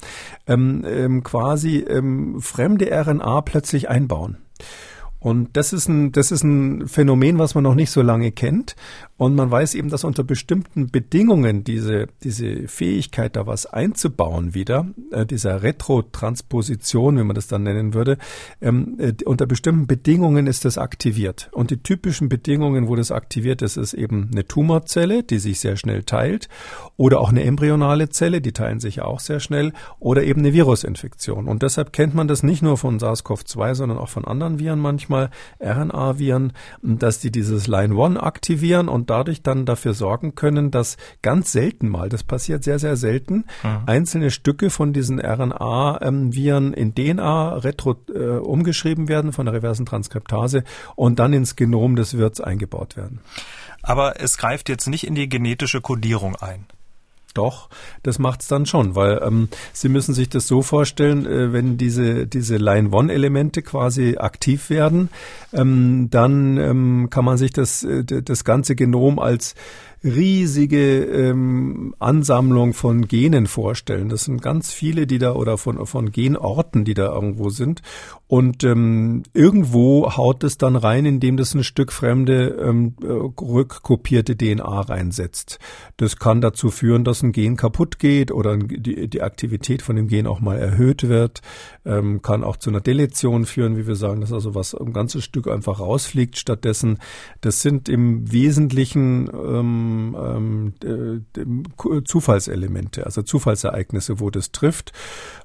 ähm, 0.47 0.85
ähm, 0.87 1.23
quasi 1.23 1.79
ähm, 1.79 2.41
fremde 2.41 2.91
RNA 2.93 3.41
plötzlich 3.41 3.89
einbauen. 3.89 4.37
Und 5.23 5.57
das 5.57 5.73
ist 5.73 5.89
ein, 5.89 6.11
das 6.11 6.33
ist 6.33 6.43
ein 6.43 6.89
Phänomen, 6.89 7.39
was 7.39 7.55
man 7.55 7.63
noch 7.63 7.77
nicht 7.77 7.93
so 7.93 8.03
lange 8.03 8.33
kennt. 8.33 8.75
Und 9.23 9.37
man 9.37 9.53
weiß 9.53 9.77
eben, 9.77 9.89
dass 9.89 10.03
unter 10.03 10.25
bestimmten 10.25 10.91
Bedingungen 10.91 11.63
diese, 11.63 12.09
diese 12.25 12.67
Fähigkeit, 12.67 13.37
da 13.37 13.47
was 13.47 13.67
einzubauen 13.67 14.53
wieder, 14.53 14.89
äh, 15.13 15.25
dieser 15.25 15.63
Retrotransposition, 15.63 17.17
wie 17.17 17.23
man 17.23 17.37
das 17.37 17.47
dann 17.47 17.63
nennen 17.63 17.95
würde, 17.95 18.19
ähm, 18.61 18.97
äh, 18.99 19.13
unter 19.25 19.47
bestimmten 19.47 19.87
Bedingungen 19.87 20.49
ist 20.49 20.65
das 20.65 20.77
aktiviert. 20.77 21.51
Und 21.53 21.71
die 21.71 21.81
typischen 21.81 22.29
Bedingungen, 22.29 22.89
wo 22.89 22.97
das 22.97 23.13
aktiviert 23.13 23.63
ist, 23.63 23.77
ist 23.77 23.95
eben 23.95 24.29
eine 24.33 24.45
Tumorzelle, 24.45 25.23
die 25.23 25.39
sich 25.39 25.61
sehr 25.61 25.77
schnell 25.77 26.03
teilt, 26.03 26.49
oder 26.97 27.21
auch 27.21 27.29
eine 27.29 27.45
embryonale 27.45 28.09
Zelle, 28.09 28.41
die 28.41 28.51
teilen 28.51 28.81
sich 28.81 29.03
auch 29.03 29.21
sehr 29.21 29.39
schnell, 29.39 29.73
oder 30.01 30.25
eben 30.25 30.41
eine 30.41 30.53
Virusinfektion. 30.53 31.47
Und 31.47 31.63
deshalb 31.63 31.93
kennt 31.93 32.17
man 32.17 32.27
das 32.27 32.43
nicht 32.43 32.63
nur 32.63 32.77
von 32.77 32.99
SARS-CoV-2, 32.99 33.77
sondern 33.77 33.99
auch 33.99 34.09
von 34.09 34.25
anderen 34.25 34.59
Viren 34.59 34.81
manchmal, 34.81 35.31
RNA-Viren, 35.61 36.55
dass 36.83 37.21
die 37.21 37.31
dieses 37.31 37.69
Line-1 37.69 38.19
aktivieren 38.19 38.89
und 38.89 39.12
dadurch 39.13 39.43
dann 39.43 39.67
dafür 39.67 39.93
sorgen 39.93 40.35
können, 40.35 40.71
dass 40.71 40.97
ganz 41.21 41.53
selten 41.53 41.91
mal, 41.91 42.09
das 42.09 42.25
passiert 42.25 42.65
sehr, 42.65 42.79
sehr 42.79 42.97
selten, 42.97 43.45
mhm. 43.63 43.83
einzelne 43.85 44.31
Stücke 44.31 44.71
von 44.71 44.95
diesen 44.95 45.21
RNA-Viren 45.21 46.73
in 46.73 46.95
DNA 46.95 47.57
retro 47.59 47.95
äh, 48.09 48.39
umgeschrieben 48.39 49.09
werden 49.09 49.35
von 49.35 49.45
der 49.45 49.55
reversen 49.55 49.85
Transkriptase 49.85 50.65
und 50.97 51.19
dann 51.19 51.35
ins 51.35 51.57
Genom 51.57 51.95
des 51.95 52.17
Wirts 52.17 52.41
eingebaut 52.41 52.97
werden. 52.97 53.21
Aber 53.83 54.19
es 54.19 54.39
greift 54.39 54.71
jetzt 54.71 54.89
nicht 54.89 55.07
in 55.07 55.15
die 55.15 55.29
genetische 55.29 55.83
Kodierung 55.83 56.35
ein. 56.37 56.65
Doch, 57.35 57.69
das 58.03 58.19
macht's 58.19 58.49
dann 58.49 58.67
schon, 58.67 58.95
weil 58.95 59.21
ähm, 59.23 59.49
Sie 59.73 59.89
müssen 59.89 60.15
sich 60.15 60.29
das 60.29 60.47
so 60.47 60.63
vorstellen, 60.63 61.27
äh, 61.27 61.53
wenn 61.53 61.77
diese 61.77 62.27
diese 62.27 62.57
Line-One-Elemente 62.57 63.63
quasi 63.63 64.17
aktiv 64.19 64.71
werden, 64.71 65.09
ähm, 65.53 66.09
dann 66.11 66.57
ähm, 66.59 67.09
kann 67.11 67.25
man 67.25 67.39
sich 67.39 67.53
das 67.53 67.85
äh, 67.85 68.05
das 68.05 68.45
ganze 68.45 68.75
Genom 68.75 69.19
als 69.19 69.55
riesige 70.05 71.05
ähm, 71.05 71.95
Ansammlung 71.99 72.75
von 72.75 73.07
Genen 73.07 73.47
vorstellen. 73.47 74.09
Das 74.09 74.25
sind 74.25 74.43
ganz 74.43 74.73
viele, 74.73 75.07
die 75.07 75.19
da 75.19 75.35
oder 75.35 75.59
von, 75.59 75.87
von 75.87 76.11
Genorten, 76.11 76.85
die 76.85 76.95
da 76.95 77.13
irgendwo 77.13 77.51
sind. 77.51 77.83
Und 78.27 78.65
ähm, 78.65 79.23
irgendwo 79.35 80.17
haut 80.17 80.43
es 80.43 80.59
dann 80.59 80.77
rein, 80.77 81.05
indem 81.05 81.37
das 81.37 81.55
ein 81.55 81.65
Stück 81.65 81.93
fremde 81.93 82.57
ähm, 82.63 82.95
rückkopierte 83.03 84.37
DNA 84.37 84.81
reinsetzt. 84.81 85.59
Das 85.99 86.17
kann 86.17 86.41
dazu 86.41 86.71
führen, 86.71 87.05
dass 87.05 87.23
ein 87.23 87.33
Gen 87.33 87.57
kaputt 87.57 87.99
geht 87.99 88.33
oder 88.33 88.57
die, 88.57 89.09
die 89.09 89.23
Aktivität 89.23 89.83
von 89.83 89.97
dem 89.97 90.09
Gen 90.09 90.27
auch 90.27 90.41
mal 90.41 90.59
erhöht 90.59 91.09
wird. 91.09 91.43
Ähm, 91.85 92.23
kann 92.23 92.45
auch 92.45 92.57
zu 92.57 92.71
einer 92.71 92.81
Deletion 92.81 93.45
führen, 93.45 93.77
wie 93.77 93.87
wir 93.89 93.97
sagen, 93.97 94.21
dass 94.21 94.33
also 94.33 94.55
was 94.55 94.75
ein 94.75 94.93
ganzes 94.93 95.25
Stück 95.25 95.49
einfach 95.49 95.81
rausfliegt. 95.81 96.39
Stattdessen, 96.39 96.99
das 97.41 97.61
sind 97.63 97.89
im 97.89 98.31
Wesentlichen 98.31 99.29
ähm, 99.33 100.17
ähm, 100.17 101.25
äh, 101.35 102.03
Zufallselemente, 102.05 103.05
also 103.05 103.23
Zufallsereignisse, 103.23 104.21
wo 104.21 104.31
das 104.31 104.53
trifft. 104.53 104.93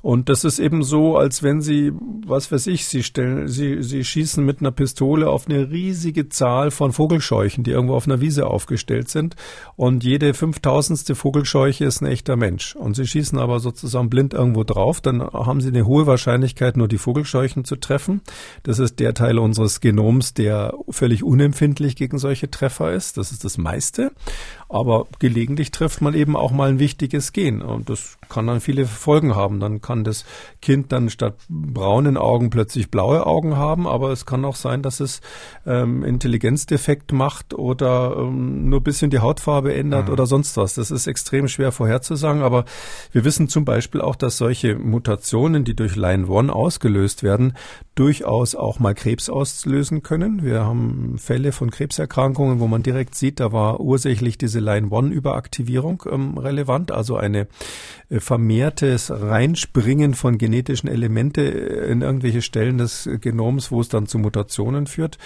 Und 0.02 0.30
das 0.30 0.44
ist 0.44 0.60
eben 0.60 0.84
so, 0.84 1.18
als 1.18 1.42
wenn 1.42 1.62
Sie, 1.62 1.92
was 2.26 2.52
weiß 2.52 2.68
ich, 2.68 2.86
Sie 2.86 3.04
stellen, 3.04 3.48
Sie, 3.48 3.82
Sie 3.82 4.04
schießen 4.04 4.46
mit 4.46 4.60
einer 4.60 4.72
Pistole 4.72 5.30
auf 5.30 5.48
eine 5.48 5.72
riesige 5.72 6.30
Zahl 6.30 6.72
von 6.72 6.94
Vogelscheuchen, 6.94 7.64
die 7.64 7.72
irgendwo 7.72 7.96
auf 7.96 8.06
einer 8.06 8.22
Wiese 8.22 8.48
aufgestellt 8.48 9.10
sind. 9.10 9.36
Und 9.76 10.04
jede 10.04 10.34
fünftausendste 10.34 11.16
Vogelscheuche 11.16 11.86
ist 11.86 12.02
ein 12.02 12.08
echter 12.08 12.36
Mensch. 12.36 12.76
Und 12.76 12.96
Sie 12.96 13.08
schießen 13.08 13.40
aber 13.40 13.60
sozusagen 13.60 14.10
blind 14.10 14.34
irgendwo 14.34 14.64
drauf, 14.64 15.02
dann 15.02 15.22
haben 15.22 15.62
Sie 15.62 15.70
eine 15.70 15.86
hohe 15.86 16.06
Wahrscheinlichkeit, 16.06 16.27
nur 16.78 16.88
die 16.88 16.98
Vogelscheuchen 16.98 17.66
zu 17.66 17.76
treffen. 17.76 18.22
Das 18.64 18.80
ist 18.80 19.00
der 19.00 19.14
Teil 19.14 19.40
unseres 19.40 19.82
Genoms, 19.82 20.34
der 20.34 20.74
völlig 20.90 21.24
unempfindlich 21.24 21.96
gegen 21.96 22.20
solche 22.20 22.52
Treffer 22.52 22.94
ist. 22.94 23.18
Das 23.18 23.32
ist 23.32 23.44
das 23.46 23.58
meiste. 23.58 24.12
Aber 24.70 25.08
gelegentlich 25.20 25.72
trifft 25.72 26.02
man 26.02 26.14
eben 26.14 26.36
auch 26.36 26.52
mal 26.52 26.70
ein 26.70 26.80
wichtiges 26.80 27.32
Gen. 27.32 27.62
Und 27.62 27.90
das 27.90 28.18
kann 28.28 28.48
dann 28.48 28.60
viele 28.60 28.86
Folgen 28.86 29.36
haben. 29.36 29.60
Dann 29.60 29.82
kann 29.82 30.04
das 30.04 30.26
Kind 30.62 30.92
dann 30.92 31.10
statt 31.10 31.36
braunen 31.48 32.18
Augen 32.18 32.50
plötzlich 32.50 32.92
blaue 32.92 33.26
Augen 33.26 33.56
haben. 33.56 33.88
Aber 33.88 34.12
es 34.12 34.26
kann 34.26 34.44
auch 34.44 34.56
sein, 34.56 34.82
dass 34.82 35.00
es 35.00 35.22
ähm, 35.66 36.04
Intelligenzdefekt 36.04 37.14
macht 37.14 37.54
oder 37.54 38.18
ähm, 38.18 38.70
nur 38.70 38.82
ein 38.82 38.84
bisschen 38.84 39.10
die 39.10 39.20
Hautfarbe 39.20 39.74
ändert 39.74 40.08
mhm. 40.08 40.14
oder 40.14 40.26
sonst 40.26 40.58
was. 40.58 40.76
Das 40.76 40.92
ist 40.92 41.08
extrem 41.08 41.48
schwer 41.48 41.72
vorherzusagen. 41.72 42.42
Aber 42.42 42.66
wir 43.14 43.24
wissen 43.24 43.48
zum 43.48 43.64
Beispiel 43.64 44.02
auch, 44.02 44.18
dass 44.18 44.38
solche 44.38 44.76
Mutationen, 44.76 45.64
die 45.64 45.76
durch 45.76 45.96
Line 45.96 46.28
One 46.28 46.52
ausgelöst 46.54 47.24
werden, 47.24 47.54
durchaus 47.98 48.54
auch 48.54 48.80
mal 48.80 48.94
Krebs 48.94 49.28
auslösen 49.28 50.04
können. 50.04 50.44
Wir 50.44 50.64
haben 50.64 51.18
Fälle 51.18 51.52
von 51.52 51.72
Krebserkrankungen, 51.72 52.60
wo 52.60 52.68
man 52.68 52.84
direkt 52.84 53.16
sieht, 53.16 53.40
da 53.40 53.52
war 53.52 53.80
ursächlich 53.80 54.38
diese 54.38 54.60
Line-1-Überaktivierung 54.60 56.04
ähm, 56.12 56.38
relevant, 56.38 56.92
also 56.92 57.18
eine 57.18 57.48
äh, 58.10 58.20
vermehrtes 58.20 59.10
Reinspringen 59.12 60.14
von 60.14 60.38
genetischen 60.38 60.88
Elemente 60.88 61.42
äh, 61.42 61.92
in 61.92 62.02
irgendwelche 62.02 62.44
Stellen 62.44 62.78
des 62.78 63.10
Genoms, 63.20 63.72
wo 63.72 63.82
es 63.82 63.90
dann 63.90 64.06
zu 64.06 64.20
Mutationen 64.20 64.86
führt. 64.86 65.18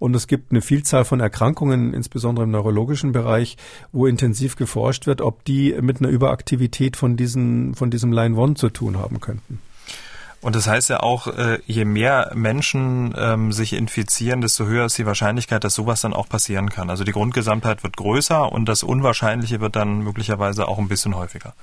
Und 0.00 0.16
es 0.16 0.26
gibt 0.26 0.50
eine 0.50 0.62
Vielzahl 0.62 1.04
von 1.04 1.20
Erkrankungen, 1.20 1.94
insbesondere 1.94 2.44
im 2.44 2.50
neurologischen 2.50 3.12
Bereich, 3.12 3.56
wo 3.92 4.06
intensiv 4.06 4.56
geforscht 4.56 5.06
wird, 5.06 5.20
ob 5.20 5.44
die 5.44 5.76
mit 5.80 6.00
einer 6.00 6.08
Überaktivität 6.08 6.96
von, 6.96 7.16
diesen, 7.16 7.74
von 7.76 7.90
diesem 7.90 8.10
Line-1 8.10 8.56
zu 8.56 8.70
tun 8.70 8.98
haben 8.98 9.20
könnten. 9.20 9.60
Und 10.42 10.54
das 10.54 10.66
heißt 10.66 10.90
ja 10.90 11.00
auch, 11.00 11.26
äh, 11.26 11.58
je 11.66 11.84
mehr 11.84 12.30
Menschen 12.34 13.14
ähm, 13.18 13.52
sich 13.52 13.72
infizieren, 13.72 14.40
desto 14.40 14.66
höher 14.66 14.86
ist 14.86 14.98
die 14.98 15.06
Wahrscheinlichkeit, 15.06 15.64
dass 15.64 15.74
sowas 15.74 16.02
dann 16.02 16.12
auch 16.12 16.28
passieren 16.28 16.70
kann. 16.70 16.90
Also 16.90 17.04
die 17.04 17.12
Grundgesamtheit 17.12 17.82
wird 17.82 17.96
größer 17.96 18.52
und 18.52 18.66
das 18.66 18.82
Unwahrscheinliche 18.82 19.60
wird 19.60 19.76
dann 19.76 20.00
möglicherweise 20.00 20.68
auch 20.68 20.78
ein 20.78 20.88
bisschen 20.88 21.16
häufiger. 21.16 21.54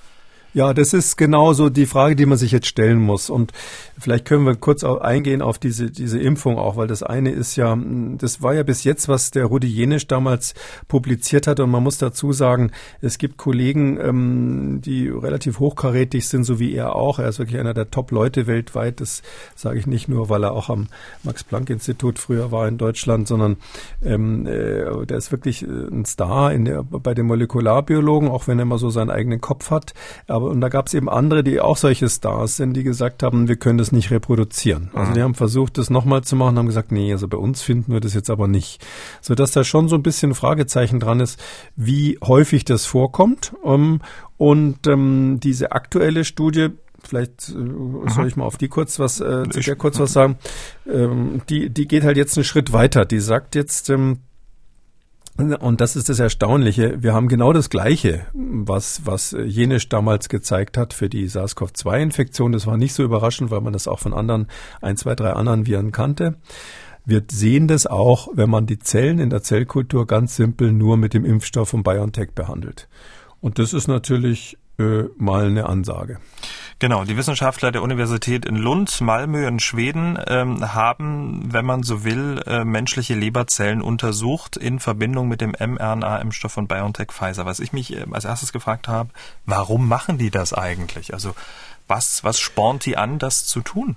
Ja, 0.55 0.71
das 0.75 0.93
ist 0.93 1.17
genauso 1.17 1.69
die 1.69 1.87
Frage, 1.87 2.15
die 2.15 2.27
man 2.27 2.37
sich 2.37 2.51
jetzt 2.51 2.67
stellen 2.67 2.99
muss. 2.99 3.31
Und 3.31 3.53
vielleicht 3.97 4.25
können 4.25 4.45
wir 4.45 4.55
kurz 4.55 4.83
eingehen 4.83 5.41
auf 5.41 5.57
diese, 5.57 5.89
diese 5.89 6.19
Impfung 6.19 6.59
auch, 6.59 6.77
weil 6.77 6.85
das 6.85 7.01
eine 7.01 7.31
ist 7.31 7.55
ja, 7.55 7.75
das 8.19 8.43
war 8.43 8.53
ja 8.53 8.61
bis 8.61 8.83
jetzt, 8.83 9.07
was 9.07 9.31
der 9.31 9.45
Rudi 9.45 9.65
Jenisch 9.65 10.05
damals 10.05 10.53
publiziert 10.87 11.47
hat. 11.47 11.59
Und 11.59 11.71
man 11.71 11.81
muss 11.81 11.97
dazu 11.97 12.33
sagen, 12.33 12.71
es 13.01 13.17
gibt 13.17 13.37
Kollegen, 13.37 13.99
ähm, 13.99 14.81
die 14.85 15.07
relativ 15.07 15.57
hochkarätig 15.57 16.27
sind, 16.27 16.43
so 16.43 16.59
wie 16.59 16.75
er 16.75 16.95
auch. 16.95 17.17
Er 17.17 17.29
ist 17.29 17.39
wirklich 17.39 17.59
einer 17.59 17.73
der 17.73 17.89
Top-Leute 17.89 18.45
weltweit. 18.45 19.01
Das 19.01 19.23
sage 19.55 19.79
ich 19.79 19.87
nicht 19.87 20.07
nur, 20.07 20.29
weil 20.29 20.43
er 20.43 20.51
auch 20.51 20.69
am 20.69 20.87
Max-Planck-Institut 21.23 22.19
früher 22.19 22.51
war 22.51 22.67
in 22.67 22.77
Deutschland, 22.77 23.27
sondern 23.27 23.57
ähm, 24.03 24.45
äh, 24.45 25.07
der 25.07 25.17
ist 25.17 25.31
wirklich 25.31 25.63
äh, 25.63 25.65
ein 25.65 26.05
Star 26.05 26.53
in 26.53 26.65
der, 26.65 26.83
bei 26.83 27.15
den 27.15 27.25
Molekularbiologen, 27.25 28.29
auch 28.29 28.47
wenn 28.47 28.59
er 28.59 28.63
immer 28.63 28.77
so 28.77 28.91
seinen 28.91 29.09
eigenen 29.09 29.41
Kopf 29.41 29.71
hat. 29.71 29.95
Aber 30.27 30.42
aber, 30.43 30.51
und 30.51 30.61
da 30.61 30.69
gab 30.69 30.87
es 30.87 30.93
eben 30.93 31.09
andere, 31.09 31.43
die 31.43 31.59
auch 31.59 31.77
solche 31.77 32.09
Stars 32.09 32.57
sind, 32.57 32.73
die 32.73 32.83
gesagt 32.83 33.23
haben, 33.23 33.47
wir 33.47 33.55
können 33.55 33.77
das 33.77 33.91
nicht 33.91 34.11
reproduzieren. 34.11 34.89
Also 34.93 35.11
mhm. 35.11 35.15
die 35.15 35.21
haben 35.21 35.35
versucht, 35.35 35.77
das 35.77 35.89
nochmal 35.89 36.23
zu 36.23 36.35
machen, 36.35 36.57
haben 36.57 36.67
gesagt, 36.67 36.91
nee, 36.91 37.11
also 37.11 37.27
bei 37.27 37.37
uns 37.37 37.61
finden 37.61 37.93
wir 37.93 37.99
das 37.99 38.13
jetzt 38.13 38.29
aber 38.29 38.47
nicht. 38.47 38.85
So 39.21 39.35
dass 39.35 39.51
da 39.51 39.63
schon 39.63 39.87
so 39.87 39.95
ein 39.95 40.03
bisschen 40.03 40.33
Fragezeichen 40.33 40.99
dran 40.99 41.19
ist, 41.19 41.41
wie 41.75 42.17
häufig 42.23 42.65
das 42.65 42.85
vorkommt. 42.85 43.53
Um, 43.61 44.01
und 44.37 44.87
ähm, 44.87 45.39
diese 45.41 45.71
aktuelle 45.71 46.25
Studie 46.25 46.69
vielleicht 47.05 47.49
äh, 47.49 48.09
soll 48.09 48.27
ich 48.27 48.35
mal 48.37 48.45
auf 48.45 48.57
die 48.57 48.69
kurz 48.69 48.97
was, 48.99 49.19
äh, 49.19 49.43
zu 49.49 49.59
der 49.59 49.75
kurz 49.75 49.99
was 49.99 50.13
sagen. 50.13 50.37
Ähm, 50.89 51.41
die, 51.49 51.69
die 51.69 51.85
geht 51.85 52.03
halt 52.03 52.17
jetzt 52.17 52.37
einen 52.37 52.45
Schritt 52.45 52.71
weiter. 52.71 53.05
Die 53.05 53.19
sagt 53.19 53.55
jetzt, 53.55 53.89
ähm, 53.89 54.19
und 55.37 55.81
das 55.81 55.95
ist 55.95 56.09
das 56.09 56.19
Erstaunliche. 56.19 57.01
Wir 57.01 57.13
haben 57.13 57.27
genau 57.27 57.53
das 57.53 57.69
Gleiche, 57.69 58.27
was, 58.33 59.05
was 59.05 59.31
Jenisch 59.31 59.89
damals 59.89 60.29
gezeigt 60.29 60.77
hat 60.77 60.93
für 60.93 61.09
die 61.09 61.27
SARS-CoV-2-Infektion. 61.27 62.51
Das 62.51 62.67
war 62.67 62.77
nicht 62.77 62.93
so 62.93 63.03
überraschend, 63.03 63.49
weil 63.49 63.61
man 63.61 63.73
das 63.73 63.87
auch 63.87 63.99
von 63.99 64.13
anderen, 64.13 64.47
ein, 64.81 64.95
zwei, 64.95 65.15
drei 65.15 65.33
anderen 65.33 65.65
Viren 65.65 65.91
kannte. 65.91 66.35
Wir 67.05 67.23
sehen 67.29 67.67
das 67.67 67.87
auch, 67.87 68.29
wenn 68.33 68.49
man 68.49 68.67
die 68.67 68.79
Zellen 68.79 69.19
in 69.19 69.29
der 69.29 69.41
Zellkultur 69.41 70.07
ganz 70.07 70.35
simpel 70.35 70.71
nur 70.71 70.97
mit 70.97 71.13
dem 71.13 71.25
Impfstoff 71.25 71.69
von 71.69 71.83
BioNTech 71.83 72.31
behandelt. 72.33 72.87
Und 73.41 73.59
das 73.59 73.73
ist 73.73 73.87
natürlich 73.87 74.57
äh, 74.79 75.03
mal 75.17 75.47
eine 75.47 75.67
Ansage. 75.67 76.19
Genau, 76.79 77.05
die 77.05 77.15
Wissenschaftler 77.15 77.71
der 77.71 77.81
Universität 77.81 78.45
in 78.45 78.55
Lund, 78.55 78.99
Malmö 78.99 79.47
und 79.47 79.61
Schweden 79.61 80.19
ähm, 80.27 80.73
haben, 80.73 81.53
wenn 81.53 81.65
man 81.65 81.83
so 81.83 82.03
will, 82.03 82.41
äh, 82.45 82.65
menschliche 82.65 83.13
Leberzellen 83.13 83.81
untersucht 83.81 84.57
in 84.57 84.79
Verbindung 84.79 85.29
mit 85.29 85.39
dem 85.39 85.51
mRNA-Impfstoff 85.51 86.51
von 86.51 86.67
BioNTech 86.67 87.11
Pfizer. 87.11 87.45
Was 87.45 87.61
ich 87.61 87.71
mich 87.71 87.95
äh, 87.95 88.05
als 88.11 88.25
erstes 88.25 88.51
gefragt 88.51 88.87
habe, 88.87 89.11
warum 89.45 89.87
machen 89.87 90.17
die 90.17 90.29
das 90.29 90.53
eigentlich? 90.53 91.13
Also 91.13 91.35
was, 91.87 92.23
was 92.23 92.39
spornt 92.39 92.85
die 92.85 92.97
an, 92.97 93.19
das 93.19 93.45
zu 93.45 93.61
tun? 93.61 93.95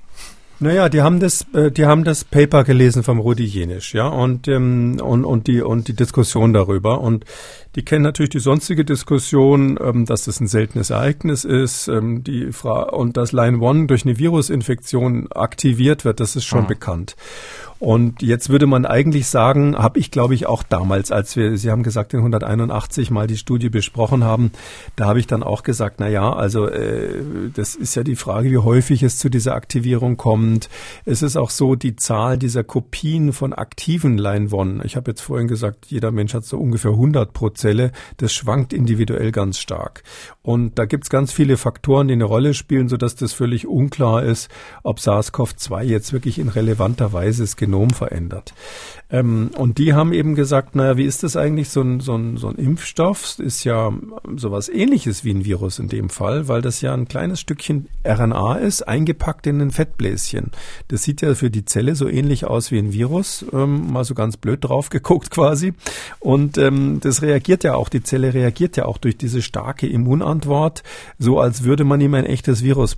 Naja, 0.59 0.89
die 0.89 1.03
haben 1.03 1.21
das, 1.21 1.45
äh, 1.53 1.71
die 1.71 1.85
haben 1.85 2.05
das 2.05 2.25
Paper 2.25 2.65
gelesen 2.65 3.03
vom 3.03 3.19
Rudi 3.19 3.45
Jenisch, 3.45 3.93
ja, 3.93 4.09
und, 4.09 4.49
ähm, 4.49 4.99
und, 5.03 5.25
und 5.27 5.47
die, 5.49 5.61
und 5.61 5.87
die 5.89 5.95
Diskussion 5.95 6.55
darüber. 6.55 7.03
Und 7.03 7.27
die 7.75 7.85
kennen 7.85 8.05
natürlich 8.05 8.31
die 8.31 8.39
sonstige 8.39 8.85
Diskussion, 8.85 9.79
ähm, 9.83 10.07
dass 10.07 10.25
das 10.25 10.41
ein 10.41 10.47
seltenes 10.47 10.89
Ereignis 10.89 11.45
ist, 11.45 11.89
ähm, 11.89 12.25
die 12.25 12.53
Fra 12.53 12.85
und 12.85 13.19
dass 13.19 13.33
Line 13.33 13.59
One 13.59 13.87
durch 13.87 14.07
eine 14.07 14.19
Virusinfektion 14.19 15.31
aktiviert 15.31 16.07
wird, 16.07 16.21
das 16.21 16.37
ist 16.37 16.47
schon 16.47 16.63
mhm. 16.63 16.69
bekannt. 16.69 17.17
Und 17.79 18.23
jetzt 18.23 18.49
würde 18.49 18.67
man 18.67 18.87
eigentlich 18.87 19.27
sagen, 19.27 19.77
habe 19.77 19.99
ich 19.99 20.11
glaube 20.11 20.35
ich 20.35 20.47
auch 20.47 20.63
damals, 20.63 21.13
als 21.13 21.37
wir, 21.37 21.59
Sie 21.59 21.71
haben 21.71 21.83
gesagt, 21.83 22.15
in 22.15 22.21
181 22.21 23.11
mal 23.11 23.27
die 23.27 23.37
Studie 23.37 23.69
besprochen 23.69 24.25
haben, 24.25 24.53
da 24.97 25.07
habe 25.07 25.19
ich 25.19 25.27
dann 25.27 25.43
auch 25.43 25.63
gesagt, 25.63 25.97
na 25.99 26.09
ja, 26.09 26.33
also 26.33 26.69
äh, 26.69 27.23
das 27.55 27.75
ist 27.75 27.95
ja 27.95 28.03
die 28.03 28.17
Frage, 28.17 28.51
wie 28.51 28.59
häufig 28.59 29.03
es 29.03 29.19
zu 29.19 29.29
dieser 29.29 29.55
Aktivierung 29.55 30.17
kommt. 30.17 30.69
Es 31.05 31.23
ist 31.23 31.37
auch 31.37 31.51
so, 31.51 31.75
die 31.75 31.97
Zahl 31.97 32.39
dieser 32.39 32.65
Kopien 32.65 33.33
von 33.33 33.53
aktiven 33.53 34.19
Line-One, 34.19 34.83
ich 34.85 34.97
habe 34.97 35.11
jetzt 35.11 35.21
vorhin 35.21 35.49
gesagt, 35.49 35.87
jeder 35.89 36.13
Mensch 36.13 36.35
hat 36.35 36.45
so 36.45 36.59
ungefähr 36.59 36.93
100 36.93 37.33
pro 37.33 37.51
Zelle, 37.51 37.93
das 38.19 38.33
schwankt 38.33 38.73
individuell 38.73 39.33
ganz 39.33 39.59
stark. 39.59 40.03
Und 40.43 40.79
da 40.79 40.85
gibt 40.85 41.05
es 41.05 41.11
ganz 41.11 41.33
viele 41.33 41.57
Faktoren, 41.57 42.09
die 42.09 42.15
eine 42.15 42.25
Rolle 42.25 42.55
spielen, 42.55 42.89
sodass 42.89 43.17
das 43.17 43.33
völlig 43.33 43.67
unklar 43.67 44.23
ist, 44.23 44.49
ob 44.83 44.99
SARS-CoV-2 44.99 45.83
jetzt 45.83 46.13
wirklich 46.13 46.39
in 46.39 46.49
relevanter 46.49 47.13
Weise 47.13 47.43
das 47.43 47.57
Genom 47.67 47.91
verändert. 47.91 48.55
Ähm, 49.09 49.51
und 49.57 49.79
die 49.79 49.95
haben 49.95 50.13
eben 50.13 50.35
gesagt, 50.35 50.75
naja, 50.75 50.97
wie 50.97 51.05
ist 51.05 51.23
das 51.23 51.37
eigentlich? 51.37 51.69
So 51.69 51.81
ein, 51.81 52.01
so, 52.01 52.17
ein, 52.17 52.37
so 52.37 52.49
ein 52.49 52.57
Impfstoff 52.57 53.39
ist 53.39 53.63
ja 53.63 53.93
sowas 54.35 54.69
ähnliches 54.69 55.25
wie 55.25 55.31
ein 55.31 55.45
Virus 55.45 55.79
in 55.79 55.89
dem 55.89 56.09
Fall, 56.09 56.49
weil 56.49 56.61
das 56.61 56.81
ja 56.81 56.93
ein 56.93 57.07
kleines 57.07 57.41
Stückchen 57.41 57.89
RNA 58.05 58.57
ist, 58.57 58.83
eingepackt 58.83 59.47
in 59.47 59.61
ein 59.61 59.71
Fettbläschen. 59.71 60.51
Das 60.89 61.05
sieht 61.05 61.23
ja 61.23 61.35
für 61.35 61.51
die 61.51 61.65
Zelle 61.65 61.95
so 61.95 62.09
ähnlich 62.09 62.47
aus 62.47 62.73
wie 62.73 62.79
ein 62.79 62.93
Virus, 62.93 63.45
ähm, 63.53 63.93
mal 63.93 64.05
so 64.05 64.15
ganz 64.15 64.37
blöd 64.37 64.65
drauf 64.65 64.89
geguckt 64.91 65.31
quasi. 65.31 65.75
Und 66.19 66.59
ähm, 66.59 66.99
das 67.01 67.23
reagiert 67.23 67.63
ja 67.63 67.75
auch, 67.75 67.89
die 67.89 68.03
Zelle 68.03 68.35
reagiert 68.35 68.77
ja 68.77 68.87
auch 68.87 68.99
durch 68.99 69.17
diese 69.17 69.41
starke 69.41 69.87
Immunantwort, 69.87 70.83
so 71.19 71.39
als 71.39 71.63
würde 71.63 71.85
man 71.85 72.01
ihm 72.01 72.15
ein 72.15 72.27
echtes 72.27 72.65
Virus, 72.65 72.97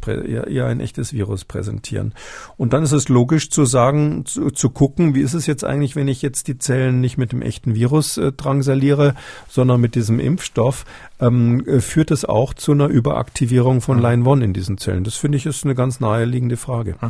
ja, 0.49 0.67
ein 0.67 0.81
echtes 0.81 1.13
Virus 1.13 1.45
präsentieren. 1.45 2.15
Und 2.57 2.73
dann 2.73 2.83
ist 2.83 2.93
es 2.93 3.11
logisch 3.11 3.51
zu 3.51 3.67
sagen, 3.67 4.25
zu, 4.25 4.51
zu 4.59 4.71
gucken, 4.71 5.15
wie 5.15 5.21
ist 5.21 5.35
es 5.35 5.47
jetzt 5.47 5.65
eigentlich, 5.65 5.97
wenn 5.97 6.09
ich 6.09 6.21
jetzt 6.21 6.49
die 6.49 6.59
Zellen 6.59 7.01
nicht 7.01 7.17
mit 7.17 7.33
dem 7.33 7.43
echten 7.43 7.75
Virus 7.75 8.19
äh, 8.19 8.33
drangsaliere, 8.33 9.15
sondern 9.49 9.81
mit 9.81 9.95
diesem 9.95 10.19
Impfstoff, 10.21 10.85
ähm, 11.21 11.65
äh, 11.67 11.81
führt 11.81 12.11
es 12.11 12.25
auch 12.25 12.55
zu 12.55 12.73
einer 12.73 12.89
Überaktivierung 12.89 13.81
von 13.81 13.99
mhm. 13.99 14.03
Line-1 14.03 14.43
in 14.43 14.53
diesen 14.53 14.79
Zellen? 14.79 15.05
Das 15.05 15.17
finde 15.17 15.39
ich 15.39 15.47
ist 15.47 15.65
eine 15.65 15.75
ganz 15.75 16.01
naheliegende 16.01 16.57
Frage. 16.57 16.97
Mhm. 17.01 17.09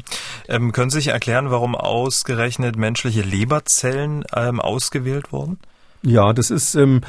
Ähm, 0.48 0.72
können 0.72 0.90
Sie 0.90 0.98
sich 0.98 1.08
erklären, 1.08 1.50
warum 1.50 1.74
ausgerechnet 1.74 2.76
menschliche 2.76 3.22
Leberzellen 3.22 4.24
ähm, 4.34 4.60
ausgewählt 4.60 5.32
wurden? 5.32 5.58
Ja, 6.02 6.32
das 6.32 6.50
ist 6.50 6.74
ähm, 6.74 7.00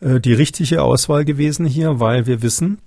äh, 0.00 0.20
die 0.20 0.32
richtige 0.32 0.82
Auswahl 0.82 1.24
gewesen 1.24 1.66
hier, 1.66 2.00
weil 2.00 2.26
wir 2.26 2.42
wissen, 2.42 2.78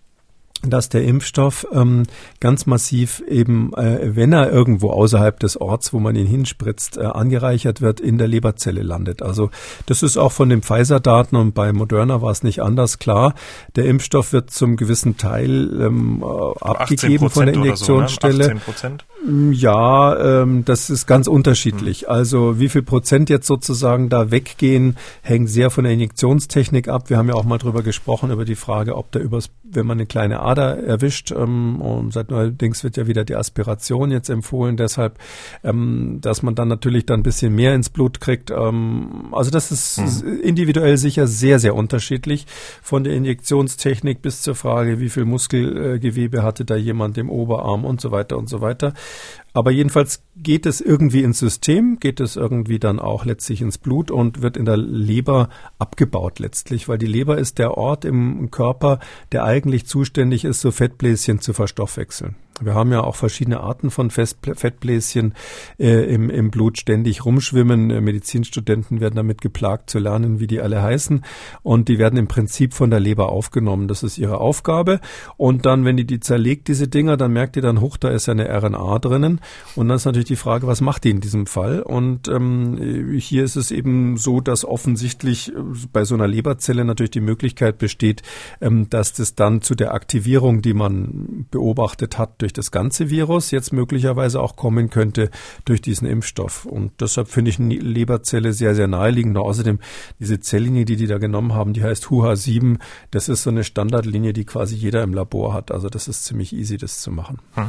dass 0.69 0.89
der 0.89 1.03
Impfstoff 1.03 1.67
ähm, 1.71 2.03
ganz 2.39 2.65
massiv 2.65 3.21
eben, 3.27 3.73
äh, 3.73 4.15
wenn 4.15 4.33
er 4.33 4.51
irgendwo 4.51 4.89
außerhalb 4.89 5.39
des 5.39 5.59
Orts, 5.59 5.93
wo 5.93 5.99
man 5.99 6.15
ihn 6.15 6.27
hinspritzt, 6.27 6.97
äh, 6.97 7.05
angereichert 7.05 7.81
wird, 7.81 7.99
in 7.99 8.17
der 8.17 8.27
Leberzelle 8.27 8.81
landet. 8.81 9.21
Also 9.21 9.49
das 9.85 10.03
ist 10.03 10.17
auch 10.17 10.31
von 10.31 10.49
den 10.49 10.61
Pfizer-Daten 10.61 11.35
und 11.35 11.53
bei 11.53 11.73
Moderna 11.73 12.21
war 12.21 12.31
es 12.31 12.43
nicht 12.43 12.61
anders 12.61 12.99
klar. 12.99 13.33
Der 13.75 13.85
Impfstoff 13.85 14.33
wird 14.33 14.51
zum 14.51 14.77
gewissen 14.77 15.17
Teil 15.17 15.69
ähm, 15.81 16.23
äh, 16.23 16.65
abgegeben 16.65 17.29
von 17.29 17.45
der 17.45 17.55
Injektionsstelle. 17.55 18.59
So, 18.75 18.87
ne? 18.87 18.97
Mm, 19.25 19.51
ja, 19.51 20.41
ähm, 20.41 20.65
das 20.65 20.89
ist 20.89 21.07
ganz 21.07 21.27
unterschiedlich. 21.27 22.03
Mhm. 22.03 22.09
Also 22.09 22.59
wie 22.59 22.69
viel 22.69 22.83
Prozent 22.83 23.29
jetzt 23.29 23.47
sozusagen 23.47 24.09
da 24.09 24.31
weggehen, 24.31 24.97
hängt 25.21 25.49
sehr 25.49 25.69
von 25.69 25.83
der 25.83 25.93
Injektionstechnik 25.93 26.87
ab. 26.87 27.09
Wir 27.09 27.17
haben 27.17 27.27
ja 27.27 27.35
auch 27.35 27.43
mal 27.43 27.57
drüber 27.57 27.81
gesprochen, 27.81 28.31
über 28.31 28.45
die 28.45 28.55
Frage, 28.55 28.95
ob 28.95 29.11
da 29.11 29.19
übers, 29.19 29.49
wenn 29.63 29.85
man 29.85 29.97
eine 29.97 30.05
kleine 30.05 30.39
Ader 30.55 30.83
erwischt, 30.83 31.31
ähm, 31.31 31.81
und 31.81 32.13
seit 32.13 32.31
neuerdings 32.31 32.83
wird 32.83 32.97
ja 32.97 33.07
wieder 33.07 33.25
die 33.25 33.35
Aspiration 33.35 34.11
jetzt 34.11 34.29
empfohlen, 34.29 34.77
deshalb, 34.77 35.19
ähm, 35.63 36.19
dass 36.21 36.43
man 36.43 36.55
dann 36.55 36.67
natürlich 36.67 37.05
dann 37.05 37.19
ein 37.19 37.23
bisschen 37.23 37.53
mehr 37.53 37.75
ins 37.75 37.89
Blut 37.89 38.21
kriegt. 38.21 38.51
Ähm, 38.51 39.27
also 39.31 39.51
das 39.51 39.71
ist 39.71 40.23
mhm. 40.23 40.39
individuell 40.41 40.97
sicher 40.97 41.27
sehr, 41.27 41.59
sehr 41.59 41.75
unterschiedlich 41.75 42.45
von 42.81 43.03
der 43.03 43.13
Injektionstechnik 43.13 44.21
bis 44.21 44.41
zur 44.41 44.55
Frage, 44.55 44.99
wie 44.99 45.09
viel 45.09 45.25
Muskelgewebe 45.25 46.43
hatte 46.43 46.65
da 46.65 46.75
jemand 46.75 47.17
im 47.17 47.29
Oberarm 47.29 47.85
und 47.85 48.01
so 48.01 48.11
weiter 48.11 48.37
und 48.37 48.49
so 48.49 48.61
weiter. 48.61 48.93
Aber 49.55 49.71
jedenfalls 49.71 50.21
geht 50.35 50.65
es 50.65 50.81
irgendwie 50.81 51.23
ins 51.23 51.39
System, 51.39 51.97
geht 52.01 52.19
es 52.19 52.35
irgendwie 52.35 52.77
dann 52.77 52.99
auch 52.99 53.23
letztlich 53.23 53.61
ins 53.61 53.77
Blut 53.77 54.11
und 54.11 54.41
wird 54.41 54.57
in 54.57 54.65
der 54.65 54.75
Leber 54.75 55.47
abgebaut 55.79 56.39
letztlich, 56.39 56.89
weil 56.89 56.97
die 56.97 57.05
Leber 57.05 57.37
ist 57.37 57.57
der 57.57 57.77
Ort 57.77 58.03
im 58.03 58.51
Körper, 58.51 58.99
der 59.31 59.45
eigentlich 59.45 59.85
zuständig 59.85 60.43
ist, 60.43 60.59
so 60.59 60.71
Fettbläschen 60.71 61.39
zu 61.39 61.53
verstoffwechseln. 61.53 62.35
Wir 62.61 62.73
haben 62.73 62.91
ja 62.93 63.03
auch 63.03 63.17
verschiedene 63.17 63.59
Arten 63.59 63.91
von 63.91 64.09
Fettbläschen 64.11 65.33
äh, 65.77 66.13
im, 66.13 66.29
im 66.29 66.51
Blut 66.51 66.77
ständig 66.77 67.25
rumschwimmen. 67.25 67.91
Äh, 67.91 67.99
Medizinstudenten 67.99 69.01
werden 69.01 69.15
damit 69.15 69.41
geplagt 69.41 69.89
zu 69.89 69.99
lernen, 69.99 70.39
wie 70.39 70.47
die 70.47 70.61
alle 70.61 70.81
heißen. 70.81 71.25
Und 71.63 71.89
die 71.89 71.99
werden 71.99 72.17
im 72.17 72.27
Prinzip 72.27 72.73
von 72.73 72.89
der 72.91 73.01
Leber 73.01 73.29
aufgenommen. 73.29 73.89
Das 73.89 74.03
ist 74.03 74.17
ihre 74.17 74.39
Aufgabe. 74.39 75.01
Und 75.35 75.65
dann, 75.65 75.83
wenn 75.83 75.97
die 75.97 76.05
die 76.05 76.21
zerlegt, 76.21 76.69
diese 76.69 76.87
Dinger, 76.87 77.17
dann 77.17 77.33
merkt 77.33 77.57
ihr 77.57 77.61
dann, 77.61 77.81
hoch, 77.81 77.97
da 77.97 78.09
ist 78.09 78.29
eine 78.29 78.47
RNA 78.47 78.99
drinnen. 78.99 79.41
Und 79.75 79.87
dann 79.87 79.97
ist 79.97 80.05
natürlich 80.05 80.27
die 80.27 80.35
Frage, 80.35 80.67
was 80.67 80.81
macht 80.81 81.03
die 81.03 81.09
in 81.09 81.21
diesem 81.21 81.45
Fall? 81.45 81.81
Und 81.81 82.27
ähm, 82.27 83.15
hier 83.17 83.43
ist 83.43 83.55
es 83.55 83.71
eben 83.71 84.17
so, 84.17 84.41
dass 84.41 84.65
offensichtlich 84.65 85.49
äh, 85.49 85.53
bei 85.91 86.05
so 86.05 86.15
einer 86.15 86.27
Leberzelle 86.27 86.85
natürlich 86.85 87.11
die 87.11 87.21
Möglichkeit 87.21 87.77
besteht, 87.77 88.21
ähm, 88.61 88.89
dass 88.89 89.13
das 89.13 89.35
dann 89.35 89.61
zu 89.61 89.75
der 89.75 89.93
Aktivierung, 89.93 90.61
die 90.61 90.73
man 90.73 91.45
beobachtet 91.51 92.17
hat, 92.17 92.41
durch 92.41 92.53
das 92.53 92.71
ganze 92.71 93.09
Virus 93.09 93.51
jetzt 93.51 93.73
möglicherweise 93.73 94.41
auch 94.41 94.55
kommen 94.55 94.89
könnte 94.89 95.29
durch 95.65 95.81
diesen 95.81 96.07
Impfstoff. 96.07 96.65
Und 96.65 96.93
deshalb 97.01 97.27
finde 97.27 97.49
ich 97.49 97.59
eine 97.59 97.75
Leberzelle 97.75 98.53
sehr, 98.53 98.75
sehr 98.75 98.87
naheliegend. 98.87 99.37
Außerdem 99.37 99.79
diese 100.19 100.39
Zelllinie, 100.39 100.85
die 100.85 100.95
die 100.95 101.07
da 101.07 101.17
genommen 101.17 101.53
haben, 101.53 101.73
die 101.73 101.83
heißt 101.83 102.05
HUH7. 102.05 102.79
Das 103.11 103.29
ist 103.29 103.43
so 103.43 103.49
eine 103.49 103.63
Standardlinie, 103.63 104.33
die 104.33 104.45
quasi 104.45 104.75
jeder 104.75 105.03
im 105.03 105.13
Labor 105.13 105.53
hat. 105.53 105.71
Also 105.71 105.89
das 105.89 106.07
ist 106.07 106.25
ziemlich 106.25 106.53
easy, 106.53 106.77
das 106.77 107.01
zu 107.01 107.11
machen. 107.11 107.39
Hm. 107.55 107.67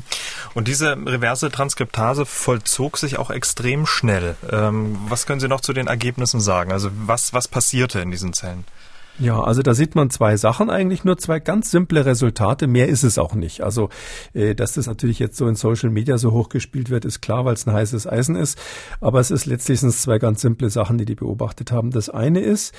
Und 0.55 0.69
diese 0.69 0.97
reverse 0.97 1.51
Transkriptase 1.67 2.27
vollzog 2.27 2.97
sich 2.97 3.19
auch 3.19 3.29
extrem 3.29 3.87
schnell. 3.87 4.37
Ähm, 4.51 4.97
was 5.09 5.27
können 5.27 5.41
Sie 5.41 5.49
noch 5.49 5.61
zu 5.61 5.73
den 5.73 5.89
Ergebnissen 5.89 6.41
sagen? 6.41 6.71
Also 6.71 6.91
was, 6.95 7.33
was 7.33 7.49
passierte 7.49 7.99
in 7.99 8.13
diesen 8.13 8.33
Zellen? 8.33 8.65
Ja, 9.19 9.43
also 9.43 9.63
da 9.63 9.75
sieht 9.75 9.97
man 9.97 10.11
zwei 10.11 10.37
Sachen 10.37 10.71
eigentlich, 10.71 11.03
nur 11.03 11.17
zwei 11.19 11.41
ganz 11.41 11.71
simple 11.73 12.05
Resultate. 12.05 12.69
Mehr 12.69 12.87
ist 12.87 13.03
es 13.03 13.19
auch 13.19 13.35
nicht. 13.35 13.63
Also, 13.63 13.89
äh, 14.33 14.55
dass 14.55 14.75
das 14.75 14.87
natürlich 14.87 15.19
jetzt 15.19 15.39
so 15.39 15.49
in 15.49 15.57
Social 15.57 15.91
Media 15.91 16.19
so 16.19 16.31
hochgespielt 16.31 16.91
wird, 16.91 17.05
ist 17.05 17.21
klar, 17.21 17.45
weil 17.45 17.55
es 17.55 17.67
ein 17.67 17.73
heißes 17.73 18.07
Eisen 18.07 18.37
ist. 18.37 18.59
Aber 19.01 19.19
es 19.19 19.33
ist 19.33 19.47
letztlich 19.47 19.81
zwei 19.81 20.19
ganz 20.19 20.43
simple 20.43 20.71
Sachen, 20.71 20.99
die 20.99 21.05
die 21.05 21.17
beobachtet 21.17 21.73
haben. 21.73 21.91
Das 21.91 22.11
eine 22.11 22.41
ist, 22.41 22.75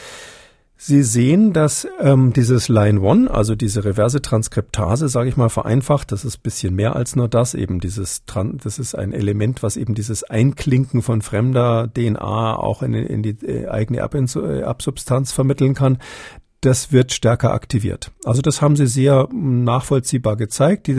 Sie 0.80 1.02
sehen, 1.02 1.54
dass 1.54 1.88
ähm, 2.00 2.34
dieses 2.34 2.70
Line 2.70 3.02
One, 3.02 3.32
also 3.32 3.56
diese 3.56 3.84
reverse 3.84 4.22
Transkriptase, 4.22 5.10
sage 5.10 5.28
ich 5.28 5.36
mal 5.36 5.50
vereinfacht, 5.50 6.12
das 6.12 6.24
ist 6.24 6.44
bisschen 6.44 6.76
mehr 6.76 6.96
als 6.96 7.16
nur 7.16 7.28
das, 7.28 7.56
eben 7.56 7.80
dieses, 7.80 8.24
das 8.26 8.78
ist 8.78 8.94
ein 8.94 9.12
Element, 9.12 9.64
was 9.64 9.76
eben 9.76 9.96
dieses 9.96 10.24
Einklinken 10.24 11.02
von 11.02 11.24
fremder 11.24 11.92
DNA 11.92 12.56
auch 12.56 12.84
in, 12.84 12.94
in 12.94 13.24
die 13.24 13.38
äh, 13.44 13.68
eigene 13.68 14.00
äh, 14.00 14.64
Absubstanz 14.64 15.32
vermitteln 15.32 15.74
kann. 15.74 15.98
Das 16.62 16.92
wird 16.92 17.14
stärker 17.14 17.54
aktiviert. 17.54 18.12
Also 18.26 18.42
das 18.42 18.62
haben 18.62 18.76
sie 18.76 18.88
sehr 18.88 19.30
nachvollziehbar 19.32 20.36
gezeigt. 20.38 20.90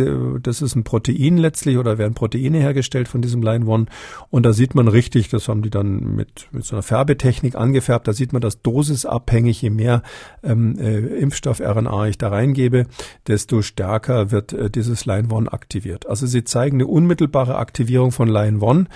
das 0.42 0.62
ist 0.62 0.76
ein 0.76 0.84
Protein 0.84 1.36
letztlich 1.36 1.78
oder 1.78 1.98
werden 1.98 2.14
Proteine 2.14 2.58
hergestellt 2.58 3.08
von 3.08 3.22
diesem 3.22 3.42
Line 3.42 3.66
One. 3.66 3.86
Und 4.30 4.46
da 4.46 4.52
sieht 4.52 4.76
man 4.76 4.86
richtig, 4.86 5.28
das 5.30 5.48
haben 5.48 5.62
die 5.62 5.70
dann 5.70 6.14
mit, 6.14 6.48
mit 6.52 6.64
so 6.64 6.76
einer 6.76 6.84
Färbetechnik 6.84 7.56
angefärbt, 7.56 8.06
da 8.06 8.12
sieht 8.12 8.32
man 8.32 8.40
das 8.40 8.62
dosisabhängig, 8.62 9.60
je 9.60 9.70
mehr 9.70 10.02
ähm, 10.44 10.78
äh, 10.78 10.98
Impfstoff-RNA 10.98 12.06
ich 12.06 12.18
da 12.18 12.28
reingebe, 12.28 12.86
desto 13.26 13.62
stärker 13.62 14.30
wird 14.30 14.52
äh, 14.52 14.70
dieses 14.70 15.06
Line 15.06 15.28
One 15.32 15.52
aktiviert. 15.52 16.06
Also 16.06 16.26
sie 16.26 16.44
zeigen 16.44 16.76
eine 16.76 16.86
unmittelbare 16.86 17.56
Aktivierung 17.56 18.12
von 18.12 18.28
Line 18.28 18.60
One 18.60 18.86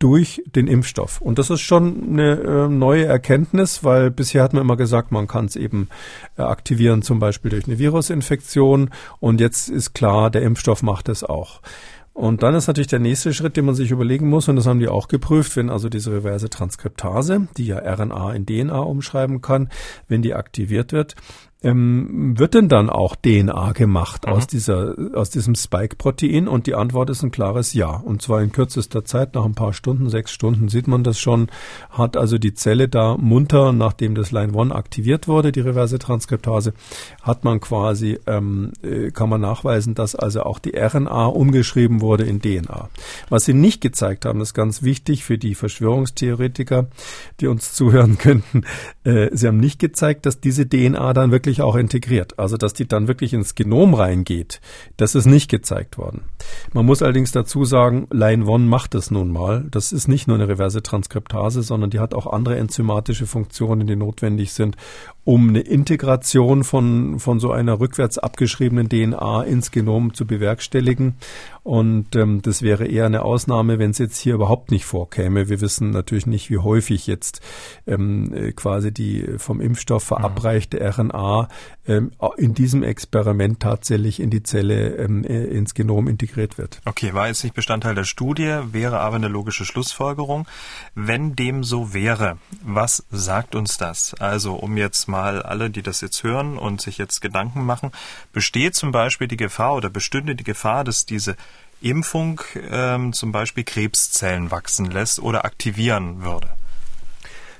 durch 0.00 0.42
den 0.46 0.66
Impfstoff. 0.66 1.20
Und 1.20 1.38
das 1.38 1.50
ist 1.50 1.60
schon 1.60 2.10
eine 2.10 2.32
äh, 2.40 2.68
neue 2.68 3.04
Erkenntnis, 3.04 3.84
weil 3.84 4.10
bisher 4.10 4.42
hat 4.42 4.54
man 4.54 4.62
immer 4.62 4.76
gesagt, 4.76 5.12
man 5.12 5.28
kann 5.28 5.44
es 5.44 5.54
eben 5.54 5.88
äh, 6.36 6.42
aktivieren, 6.42 7.02
zum 7.02 7.20
Beispiel 7.20 7.50
durch 7.50 7.66
eine 7.66 7.78
Virusinfektion. 7.78 8.90
Und 9.20 9.40
jetzt 9.40 9.68
ist 9.68 9.92
klar, 9.92 10.30
der 10.30 10.42
Impfstoff 10.42 10.82
macht 10.82 11.08
es 11.08 11.22
auch. 11.22 11.60
Und 12.12 12.42
dann 12.42 12.54
ist 12.54 12.66
natürlich 12.66 12.88
der 12.88 12.98
nächste 12.98 13.32
Schritt, 13.32 13.56
den 13.56 13.66
man 13.66 13.74
sich 13.74 13.90
überlegen 13.90 14.28
muss, 14.28 14.48
und 14.48 14.56
das 14.56 14.66
haben 14.66 14.80
die 14.80 14.88
auch 14.88 15.06
geprüft, 15.06 15.56
wenn 15.56 15.70
also 15.70 15.88
diese 15.88 16.12
reverse 16.12 16.50
Transkriptase, 16.50 17.48
die 17.56 17.66
ja 17.66 17.78
RNA 17.78 18.34
in 18.34 18.46
DNA 18.46 18.78
umschreiben 18.78 19.40
kann, 19.40 19.68
wenn 20.08 20.20
die 20.20 20.34
aktiviert 20.34 20.92
wird, 20.92 21.14
ähm, 21.62 22.38
wird 22.38 22.54
denn 22.54 22.68
dann 22.68 22.88
auch 22.90 23.16
DNA 23.16 23.72
gemacht 23.72 24.26
mhm. 24.26 24.32
aus 24.32 24.46
dieser, 24.46 24.94
aus 25.14 25.30
diesem 25.30 25.54
Spike-Protein? 25.54 26.48
Und 26.48 26.66
die 26.66 26.74
Antwort 26.74 27.10
ist 27.10 27.22
ein 27.22 27.30
klares 27.30 27.74
Ja. 27.74 27.90
Und 27.96 28.22
zwar 28.22 28.42
in 28.42 28.52
kürzester 28.52 29.04
Zeit, 29.04 29.34
nach 29.34 29.44
ein 29.44 29.54
paar 29.54 29.72
Stunden, 29.72 30.08
sechs 30.08 30.32
Stunden 30.32 30.68
sieht 30.68 30.88
man 30.88 31.04
das 31.04 31.18
schon, 31.18 31.48
hat 31.90 32.16
also 32.16 32.38
die 32.38 32.54
Zelle 32.54 32.88
da 32.88 33.16
munter, 33.16 33.72
nachdem 33.72 34.14
das 34.14 34.32
Line 34.32 34.58
1 34.58 34.72
aktiviert 34.72 35.28
wurde, 35.28 35.52
die 35.52 35.60
reverse 35.60 35.98
Transkriptase, 35.98 36.72
hat 37.22 37.44
man 37.44 37.60
quasi, 37.60 38.18
ähm, 38.26 38.72
äh, 38.82 39.10
kann 39.10 39.28
man 39.28 39.40
nachweisen, 39.40 39.94
dass 39.94 40.14
also 40.14 40.42
auch 40.42 40.58
die 40.58 40.76
RNA 40.76 41.26
umgeschrieben 41.26 42.00
wurde 42.00 42.24
in 42.24 42.40
DNA. 42.40 42.88
Was 43.28 43.44
sie 43.44 43.54
nicht 43.54 43.80
gezeigt 43.80 44.24
haben, 44.24 44.40
ist 44.40 44.54
ganz 44.54 44.82
wichtig 44.82 45.24
für 45.24 45.38
die 45.38 45.54
Verschwörungstheoretiker, 45.54 46.88
die 47.40 47.46
uns 47.46 47.72
zuhören 47.80 48.18
könnten. 48.18 48.62
Äh, 49.04 49.28
sie 49.32 49.46
haben 49.46 49.60
nicht 49.60 49.78
gezeigt, 49.78 50.26
dass 50.26 50.40
diese 50.40 50.68
DNA 50.68 51.12
dann 51.12 51.30
wirklich 51.30 51.49
wirklich 51.50 51.62
auch 51.62 51.74
integriert. 51.74 52.38
Also, 52.38 52.56
dass 52.56 52.74
die 52.74 52.86
dann 52.86 53.08
wirklich 53.08 53.32
ins 53.32 53.56
Genom 53.56 53.94
reingeht, 53.94 54.60
das 54.96 55.16
ist 55.16 55.26
nicht 55.26 55.50
gezeigt 55.50 55.98
worden. 55.98 56.22
Man 56.72 56.86
muss 56.86 57.02
allerdings 57.02 57.32
dazu 57.32 57.64
sagen, 57.64 58.06
Line 58.12 58.46
One 58.46 58.66
macht 58.66 58.94
es 58.94 59.10
nun 59.10 59.32
mal. 59.32 59.66
Das 59.70 59.90
ist 59.90 60.06
nicht 60.06 60.28
nur 60.28 60.36
eine 60.36 60.48
reverse 60.48 60.82
Transkriptase, 60.82 61.62
sondern 61.62 61.90
die 61.90 61.98
hat 61.98 62.14
auch 62.14 62.28
andere 62.28 62.56
enzymatische 62.56 63.26
Funktionen, 63.26 63.88
die 63.88 63.96
notwendig 63.96 64.52
sind, 64.52 64.76
um 65.24 65.50
eine 65.50 65.60
Integration 65.60 66.64
von, 66.64 67.20
von 67.20 67.40
so 67.40 67.52
einer 67.52 67.78
rückwärts 67.78 68.18
abgeschriebenen 68.18 68.88
DNA 68.88 69.42
ins 69.42 69.70
Genom 69.70 70.14
zu 70.14 70.26
bewerkstelligen. 70.26 71.16
Und 71.62 72.16
ähm, 72.16 72.40
das 72.42 72.62
wäre 72.62 72.86
eher 72.86 73.06
eine 73.06 73.22
Ausnahme, 73.22 73.78
wenn 73.78 73.90
es 73.90 73.98
jetzt 73.98 74.18
hier 74.18 74.34
überhaupt 74.34 74.70
nicht 74.70 74.86
vorkäme. 74.86 75.48
Wir 75.48 75.60
wissen 75.60 75.90
natürlich 75.90 76.26
nicht, 76.26 76.48
wie 76.50 76.58
häufig 76.58 77.06
jetzt 77.06 77.42
ähm, 77.86 78.32
äh, 78.34 78.52
quasi 78.52 78.92
die 78.92 79.26
vom 79.36 79.60
Impfstoff 79.60 80.04
verabreichte 80.04 80.80
RNA 80.80 81.48
ähm, 81.86 82.12
in 82.38 82.54
diesem 82.54 82.82
Experiment 82.82 83.60
tatsächlich 83.60 84.20
in 84.20 84.30
die 84.30 84.42
Zelle, 84.42 84.96
ähm, 84.96 85.24
äh, 85.24 85.44
ins 85.44 85.74
Genom 85.74 86.08
integriert 86.08 86.56
wird. 86.56 86.80
Okay, 86.86 87.12
war 87.12 87.28
jetzt 87.28 87.44
nicht 87.44 87.54
Bestandteil 87.54 87.94
der 87.94 88.04
Studie, 88.04 88.60
wäre 88.72 89.00
aber 89.00 89.16
eine 89.16 89.28
logische 89.28 89.64
Schlussfolgerung. 89.64 90.46
Wenn 90.94 91.36
dem 91.36 91.62
so 91.62 91.92
wäre, 91.92 92.38
was 92.62 93.04
sagt 93.10 93.54
uns 93.54 93.76
das? 93.76 94.14
Also, 94.14 94.54
um 94.54 94.76
jetzt 94.76 95.08
mal 95.10 95.42
alle, 95.42 95.68
die 95.68 95.82
das 95.82 96.00
jetzt 96.00 96.22
hören 96.22 96.56
und 96.56 96.80
sich 96.80 96.96
jetzt 96.98 97.20
Gedanken 97.20 97.66
machen, 97.66 97.90
besteht 98.32 98.74
zum 98.74 98.92
Beispiel 98.92 99.28
die 99.28 99.36
Gefahr 99.36 99.74
oder 99.74 99.90
bestünde 99.90 100.34
die 100.34 100.44
Gefahr, 100.44 100.84
dass 100.84 101.04
diese 101.04 101.36
Impfung 101.82 102.40
ähm, 102.70 103.12
zum 103.12 103.32
Beispiel 103.32 103.64
Krebszellen 103.64 104.50
wachsen 104.50 104.90
lässt 104.90 105.18
oder 105.18 105.44
aktivieren 105.44 106.22
würde? 106.22 106.48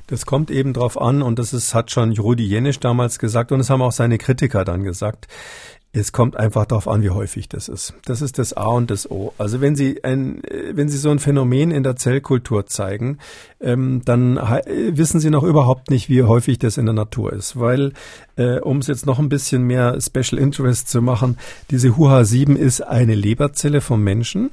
Das 0.07 0.27
kommt 0.27 0.51
eben 0.51 0.73
drauf 0.73 1.01
an 1.01 1.23
und 1.23 1.39
das 1.39 1.53
ist, 1.53 1.73
hat 1.73 1.93
schon 1.93 2.17
Rudi 2.19 2.45
Jenisch 2.45 2.81
damals 2.81 3.21
gesagt 3.21 3.53
und 3.53 3.61
es 3.61 3.71
haben 3.71 3.81
auch 3.81 3.93
seine 3.93 4.19
Kritiker 4.19 4.65
dann 4.65 4.83
gesagt. 4.83 5.29
Es 5.93 6.13
kommt 6.13 6.37
einfach 6.37 6.67
darauf 6.67 6.87
an, 6.87 7.03
wie 7.03 7.11
häufig 7.11 7.49
das 7.49 7.69
ist. 7.69 7.95
Das 8.05 8.23
ist 8.23 8.39
das 8.39 8.53
A 8.53 8.67
und 8.67 8.93
das 8.93 9.11
O. 9.11 9.35
Also 9.39 9.61
wenn 9.61 9.75
Sie 9.75 10.05
ein, 10.05 10.41
wenn 10.73 10.89
Sie 10.89 10.97
so 10.97 11.11
ein 11.11 11.19
Phänomen 11.19 11.73
in 11.73 11.83
der 11.83 11.97
Zellkultur 11.97 12.67
zeigen, 12.67 13.19
ähm, 13.61 14.03
dann 14.05 14.37
wissen 14.37 15.19
Sie 15.19 15.31
noch 15.31 15.43
überhaupt 15.43 15.91
nicht, 15.91 16.09
wie 16.09 16.23
häufig 16.23 16.61
das 16.61 16.79
in 16.79 16.87
der 16.87 16.95
Natur 16.95 17.33
ist. 17.33 17.59
Weil, 17.59 17.93
äh, 18.37 18.61
um 18.61 18.79
es 18.79 18.87
jetzt 18.87 19.05
noch 19.05 19.19
ein 19.19 19.29
bisschen 19.29 19.65
mehr 19.65 19.99
Special 20.01 20.41
Interest 20.41 20.89
zu 20.89 21.03
machen, 21.03 21.39
diese 21.71 21.89
HUH7 21.89 22.55
ist 22.55 22.83
eine 22.83 23.17
Leberzelle 23.17 23.81
vom 23.81 24.05
Menschen, 24.05 24.51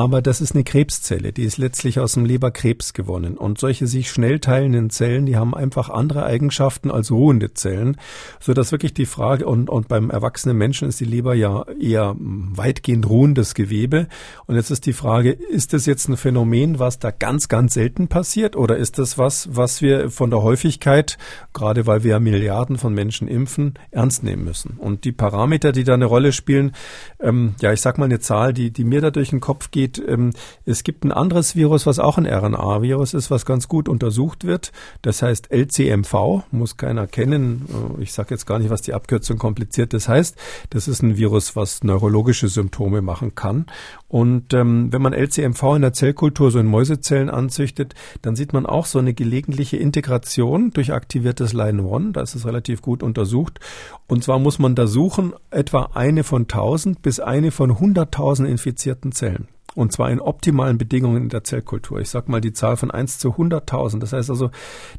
aber 0.00 0.22
das 0.22 0.40
ist 0.40 0.54
eine 0.54 0.64
Krebszelle, 0.64 1.30
die 1.30 1.42
ist 1.42 1.58
letztlich 1.58 2.00
aus 2.00 2.14
dem 2.14 2.24
Leberkrebs 2.24 2.94
gewonnen. 2.94 3.36
Und 3.36 3.58
solche 3.58 3.86
sich 3.86 4.10
schnell 4.10 4.40
teilenden 4.40 4.88
Zellen, 4.88 5.26
die 5.26 5.36
haben 5.36 5.54
einfach 5.54 5.90
andere 5.90 6.24
Eigenschaften 6.24 6.90
als 6.90 7.10
ruhende 7.10 7.52
Zellen, 7.52 7.98
so 8.40 8.54
dass 8.54 8.72
wirklich 8.72 8.94
die 8.94 9.04
Frage, 9.04 9.44
und, 9.44 9.68
und 9.68 9.88
beim 9.88 10.08
erwachsenen 10.08 10.56
Menschen 10.56 10.88
ist 10.88 11.00
die 11.00 11.04
Leber 11.04 11.34
ja 11.34 11.66
eher 11.78 12.16
weitgehend 12.18 13.10
ruhendes 13.10 13.52
Gewebe. 13.52 14.08
Und 14.46 14.56
jetzt 14.56 14.70
ist 14.70 14.86
die 14.86 14.94
Frage, 14.94 15.32
ist 15.32 15.74
das 15.74 15.84
jetzt 15.84 16.08
ein 16.08 16.16
Phänomen, 16.16 16.78
was 16.78 16.98
da 16.98 17.10
ganz, 17.10 17.48
ganz 17.48 17.74
selten 17.74 18.08
passiert? 18.08 18.56
Oder 18.56 18.78
ist 18.78 18.98
das 18.98 19.18
was, 19.18 19.50
was 19.52 19.82
wir 19.82 20.08
von 20.08 20.30
der 20.30 20.40
Häufigkeit, 20.40 21.18
gerade 21.52 21.86
weil 21.86 22.04
wir 22.04 22.12
ja 22.12 22.20
Milliarden 22.20 22.78
von 22.78 22.94
Menschen 22.94 23.28
impfen, 23.28 23.74
ernst 23.90 24.24
nehmen 24.24 24.44
müssen? 24.44 24.78
Und 24.78 25.04
die 25.04 25.12
Parameter, 25.12 25.72
die 25.72 25.84
da 25.84 25.92
eine 25.92 26.06
Rolle 26.06 26.32
spielen, 26.32 26.72
ähm, 27.20 27.54
ja, 27.60 27.70
ich 27.70 27.82
sag 27.82 27.98
mal 27.98 28.06
eine 28.06 28.20
Zahl, 28.20 28.54
die, 28.54 28.70
die 28.70 28.84
mir 28.84 29.02
da 29.02 29.10
durch 29.10 29.28
den 29.28 29.40
Kopf 29.40 29.70
geht, 29.70 29.89
geht. 29.92 30.08
Ähm, 30.08 30.32
es 30.64 30.84
gibt 30.84 31.04
ein 31.04 31.12
anderes 31.12 31.56
Virus, 31.56 31.86
was 31.86 31.98
auch 31.98 32.18
ein 32.18 32.26
RNA-Virus 32.26 33.14
ist, 33.14 33.30
was 33.30 33.46
ganz 33.46 33.68
gut 33.68 33.88
untersucht 33.88 34.44
wird. 34.44 34.72
Das 35.02 35.22
heißt 35.22 35.52
LCMV, 35.52 36.44
muss 36.50 36.76
keiner 36.76 37.06
kennen. 37.06 37.66
Äh, 37.98 38.02
ich 38.02 38.12
sage 38.12 38.28
jetzt 38.30 38.46
gar 38.46 38.58
nicht, 38.58 38.70
was 38.70 38.82
die 38.82 38.94
Abkürzung 38.94 39.38
kompliziert 39.38 39.92
das 39.92 40.08
heißt. 40.08 40.36
Das 40.70 40.88
ist 40.88 41.02
ein 41.02 41.16
Virus, 41.16 41.56
was 41.56 41.82
neurologische 41.82 42.48
Symptome 42.48 43.02
machen 43.02 43.34
kann. 43.34 43.66
Und 44.08 44.54
ähm, 44.54 44.92
wenn 44.92 45.02
man 45.02 45.12
LCMV 45.12 45.62
in 45.76 45.82
der 45.82 45.92
Zellkultur 45.92 46.50
so 46.50 46.58
in 46.58 46.66
Mäusezellen 46.66 47.30
anzüchtet, 47.30 47.94
dann 48.22 48.36
sieht 48.36 48.52
man 48.52 48.66
auch 48.66 48.86
so 48.86 48.98
eine 48.98 49.14
gelegentliche 49.14 49.76
Integration 49.76 50.70
durch 50.70 50.92
aktiviertes 50.92 51.52
Line 51.52 51.82
1. 51.82 52.12
Da 52.12 52.22
ist 52.22 52.34
es 52.34 52.46
relativ 52.46 52.82
gut 52.82 53.02
untersucht. 53.02 53.60
Und 54.08 54.24
zwar 54.24 54.40
muss 54.40 54.58
man 54.58 54.74
da 54.74 54.88
suchen 54.88 55.34
etwa 55.50 55.90
eine 55.94 56.24
von 56.24 56.42
1000 56.42 57.02
bis 57.02 57.20
eine 57.20 57.52
von 57.52 57.70
100.000 57.70 58.46
infizierten 58.46 59.12
Zellen. 59.12 59.46
Und 59.76 59.92
zwar 59.92 60.10
in 60.10 60.20
optimalen 60.20 60.78
Bedingungen 60.78 61.24
in 61.24 61.28
der 61.28 61.44
Zellkultur. 61.44 62.00
Ich 62.00 62.10
sag 62.10 62.28
mal 62.28 62.40
die 62.40 62.52
Zahl 62.52 62.76
von 62.76 62.90
1 62.90 63.18
zu 63.18 63.30
100.000. 63.34 64.00
Das 64.00 64.12
heißt 64.12 64.28
also, 64.28 64.50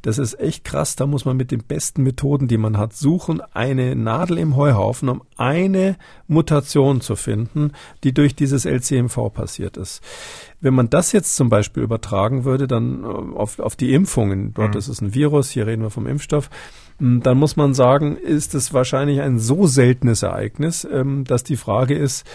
das 0.02 0.18
ist 0.18 0.40
echt 0.40 0.64
krass. 0.64 0.96
Da 0.96 1.06
muss 1.06 1.26
man 1.26 1.36
mit 1.36 1.52
den 1.52 1.64
besten 1.64 2.04
Methoden, 2.04 2.48
die 2.48 2.58
man 2.58 2.78
hat, 2.78 2.94
suchen, 2.94 3.42
eine 3.54 3.96
Nadel 3.98 4.38
im 4.38 4.56
Heuhaufen, 4.56 5.10
um 5.10 5.24
eine 5.36 5.98
Mutation 6.28 7.02
zu 7.02 7.18
finden, 7.18 7.74
die 8.06 8.14
durch 8.14 8.34
dieses 8.34 8.64
LCMV 8.64 9.34
passiert 9.34 9.76
ist. 9.76 10.02
Wenn 10.62 10.74
man 10.74 10.90
das 10.90 11.12
jetzt 11.12 11.36
zum 11.36 11.50
Beispiel 11.50 11.84
übertragen 11.84 12.46
würde, 12.46 12.68
dann 12.68 13.04
äh, 13.04 13.08
auf, 13.08 13.60
auf 13.60 13.76
die 13.76 13.94
Impfungen, 13.94 14.54
dort 14.54 14.76
mhm. 14.76 14.78
ist 14.78 14.88
es 14.88 15.02
ein 15.02 15.14
Virus, 15.14 15.50
hier 15.50 15.68
reden 15.68 15.82
wir 15.82 15.90
vom 15.90 16.08
Impfstoff, 16.08 16.50
dann 17.02 17.40
muss 17.40 17.56
man 17.56 17.74
sagen, 17.74 18.16
ist 18.16 18.54
es 18.54 18.76
wahrscheinlich 18.76 19.22
ein 19.22 19.40
so 19.40 19.66
seltenes 19.66 20.22
Ereignis, 20.22 20.88
ähm, 20.90 21.24
dass 21.24 21.44
die 21.44 21.56
Frage 21.56 21.96
ist, 21.96 22.28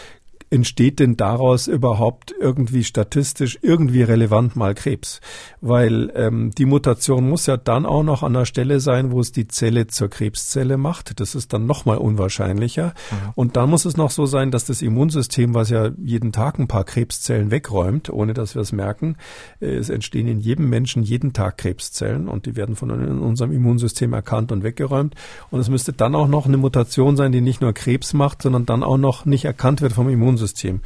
entsteht 0.50 1.00
denn 1.00 1.16
daraus 1.16 1.66
überhaupt 1.66 2.34
irgendwie 2.38 2.84
statistisch 2.84 3.58
irgendwie 3.62 4.02
relevant 4.02 4.56
mal 4.56 4.74
Krebs? 4.74 5.20
Weil 5.60 6.12
ähm, 6.14 6.52
die 6.56 6.64
Mutation 6.64 7.28
muss 7.28 7.46
ja 7.46 7.56
dann 7.56 7.86
auch 7.86 8.02
noch 8.02 8.22
an 8.22 8.32
der 8.32 8.44
Stelle 8.44 8.80
sein, 8.80 9.10
wo 9.10 9.20
es 9.20 9.32
die 9.32 9.48
Zelle 9.48 9.86
zur 9.88 10.08
Krebszelle 10.08 10.76
macht. 10.76 11.18
Das 11.20 11.34
ist 11.34 11.52
dann 11.52 11.66
nochmal 11.66 11.98
unwahrscheinlicher. 11.98 12.94
Mhm. 13.10 13.32
Und 13.34 13.56
dann 13.56 13.70
muss 13.70 13.84
es 13.84 13.96
noch 13.96 14.10
so 14.10 14.26
sein, 14.26 14.50
dass 14.50 14.64
das 14.64 14.82
Immunsystem, 14.82 15.54
was 15.54 15.70
ja 15.70 15.90
jeden 15.98 16.32
Tag 16.32 16.58
ein 16.58 16.68
paar 16.68 16.84
Krebszellen 16.84 17.50
wegräumt, 17.50 18.10
ohne 18.10 18.32
dass 18.32 18.54
wir 18.54 18.62
es 18.62 18.72
merken, 18.72 19.16
äh, 19.60 19.74
es 19.74 19.88
entstehen 19.88 20.28
in 20.28 20.38
jedem 20.38 20.68
Menschen 20.68 21.02
jeden 21.02 21.32
Tag 21.32 21.58
Krebszellen 21.58 22.28
und 22.28 22.46
die 22.46 22.56
werden 22.56 22.76
von 22.76 22.90
unserem 22.90 23.52
Immunsystem 23.52 24.12
erkannt 24.12 24.52
und 24.52 24.62
weggeräumt. 24.62 25.14
Und 25.50 25.60
es 25.60 25.68
müsste 25.68 25.92
dann 25.92 26.14
auch 26.14 26.28
noch 26.28 26.46
eine 26.46 26.56
Mutation 26.56 27.16
sein, 27.16 27.32
die 27.32 27.40
nicht 27.40 27.60
nur 27.60 27.72
Krebs 27.72 28.14
macht, 28.14 28.42
sondern 28.42 28.66
dann 28.66 28.82
auch 28.82 28.98
noch 28.98 29.24
nicht 29.24 29.44
erkannt 29.44 29.80
wird 29.80 29.92
vom 29.92 30.08
Immunsystem. 30.08 30.35
Immunsystem. 30.36 30.80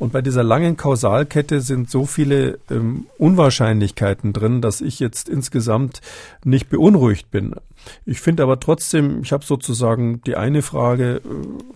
Und 0.00 0.12
bei 0.12 0.22
dieser 0.22 0.42
langen 0.42 0.78
Kausalkette 0.78 1.60
sind 1.60 1.90
so 1.90 2.06
viele 2.06 2.58
ähm, 2.70 3.04
Unwahrscheinlichkeiten 3.18 4.32
drin, 4.32 4.62
dass 4.62 4.80
ich 4.80 4.98
jetzt 4.98 5.28
insgesamt 5.28 6.00
nicht 6.42 6.70
beunruhigt 6.70 7.30
bin. 7.30 7.54
Ich 8.04 8.20
finde 8.20 8.42
aber 8.42 8.60
trotzdem, 8.60 9.22
ich 9.22 9.32
habe 9.32 9.44
sozusagen 9.44 10.22
die 10.22 10.36
eine 10.36 10.62
Frage 10.62 11.16
äh, 11.16 11.20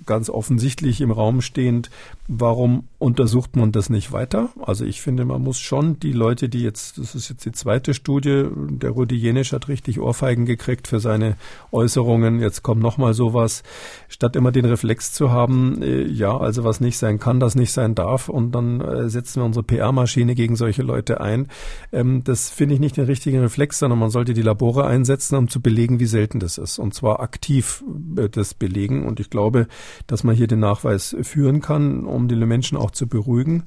ganz 0.06 0.30
offensichtlich 0.30 1.02
im 1.02 1.10
Raum 1.10 1.42
stehend, 1.42 1.90
warum 2.26 2.88
untersucht 2.98 3.56
man 3.56 3.72
das 3.72 3.90
nicht 3.90 4.12
weiter? 4.12 4.50
Also 4.60 4.86
ich 4.86 5.02
finde, 5.02 5.26
man 5.26 5.42
muss 5.42 5.58
schon 5.58 6.00
die 6.00 6.12
Leute, 6.12 6.48
die 6.48 6.62
jetzt, 6.62 6.98
das 6.98 7.14
ist 7.14 7.28
jetzt 7.28 7.44
die 7.44 7.52
zweite 7.52 7.92
Studie, 7.92 8.46
der 8.54 8.90
Rudi 8.90 9.16
Jenisch 9.16 9.52
hat 9.52 9.68
richtig 9.68 10.00
Ohrfeigen 10.00 10.46
gekriegt 10.46 10.88
für 10.88 11.00
seine 11.00 11.36
Äußerungen, 11.72 12.40
jetzt 12.40 12.62
kommt 12.62 12.82
nochmal 12.82 13.12
sowas, 13.12 13.62
statt 14.08 14.36
immer 14.36 14.52
den 14.52 14.64
Reflex 14.64 15.12
zu 15.12 15.30
haben, 15.30 15.82
äh, 15.82 16.04
ja, 16.04 16.36
also 16.36 16.64
was 16.64 16.80
nicht 16.80 16.98
sein 16.98 17.18
kann, 17.18 17.40
das 17.40 17.54
nicht 17.54 17.72
sein 17.72 17.94
darf 17.94 18.13
und 18.28 18.52
dann 18.52 18.80
äh, 18.80 19.08
setzen 19.08 19.40
wir 19.40 19.46
unsere 19.46 19.64
PR-Maschine 19.64 20.34
gegen 20.34 20.56
solche 20.56 20.82
Leute 20.82 21.20
ein. 21.20 21.48
Ähm, 21.92 22.24
das 22.24 22.50
finde 22.50 22.74
ich 22.74 22.80
nicht 22.80 22.96
den 22.96 23.04
richtigen 23.04 23.40
Reflex, 23.40 23.78
sondern 23.78 23.98
man 23.98 24.10
sollte 24.10 24.34
die 24.34 24.42
Labore 24.42 24.86
einsetzen, 24.86 25.36
um 25.36 25.48
zu 25.48 25.60
belegen, 25.60 25.74
belegen, 25.74 26.00
wie 26.00 26.06
selten 26.06 26.40
das 26.40 26.58
ist. 26.58 26.78
Und 26.78 26.94
zwar 26.94 27.20
aktiv 27.20 27.84
äh, 28.16 28.28
das 28.28 28.54
belegen. 28.54 29.06
Und 29.06 29.20
ich 29.20 29.30
glaube, 29.30 29.66
dass 30.06 30.24
man 30.24 30.34
hier 30.34 30.46
den 30.46 30.60
Nachweis 30.60 31.16
führen 31.22 31.60
kann, 31.60 32.06
um 32.06 32.28
die 32.28 32.36
Menschen 32.36 32.78
auch 32.78 32.90
zu 32.90 33.06
beruhigen. 33.06 33.64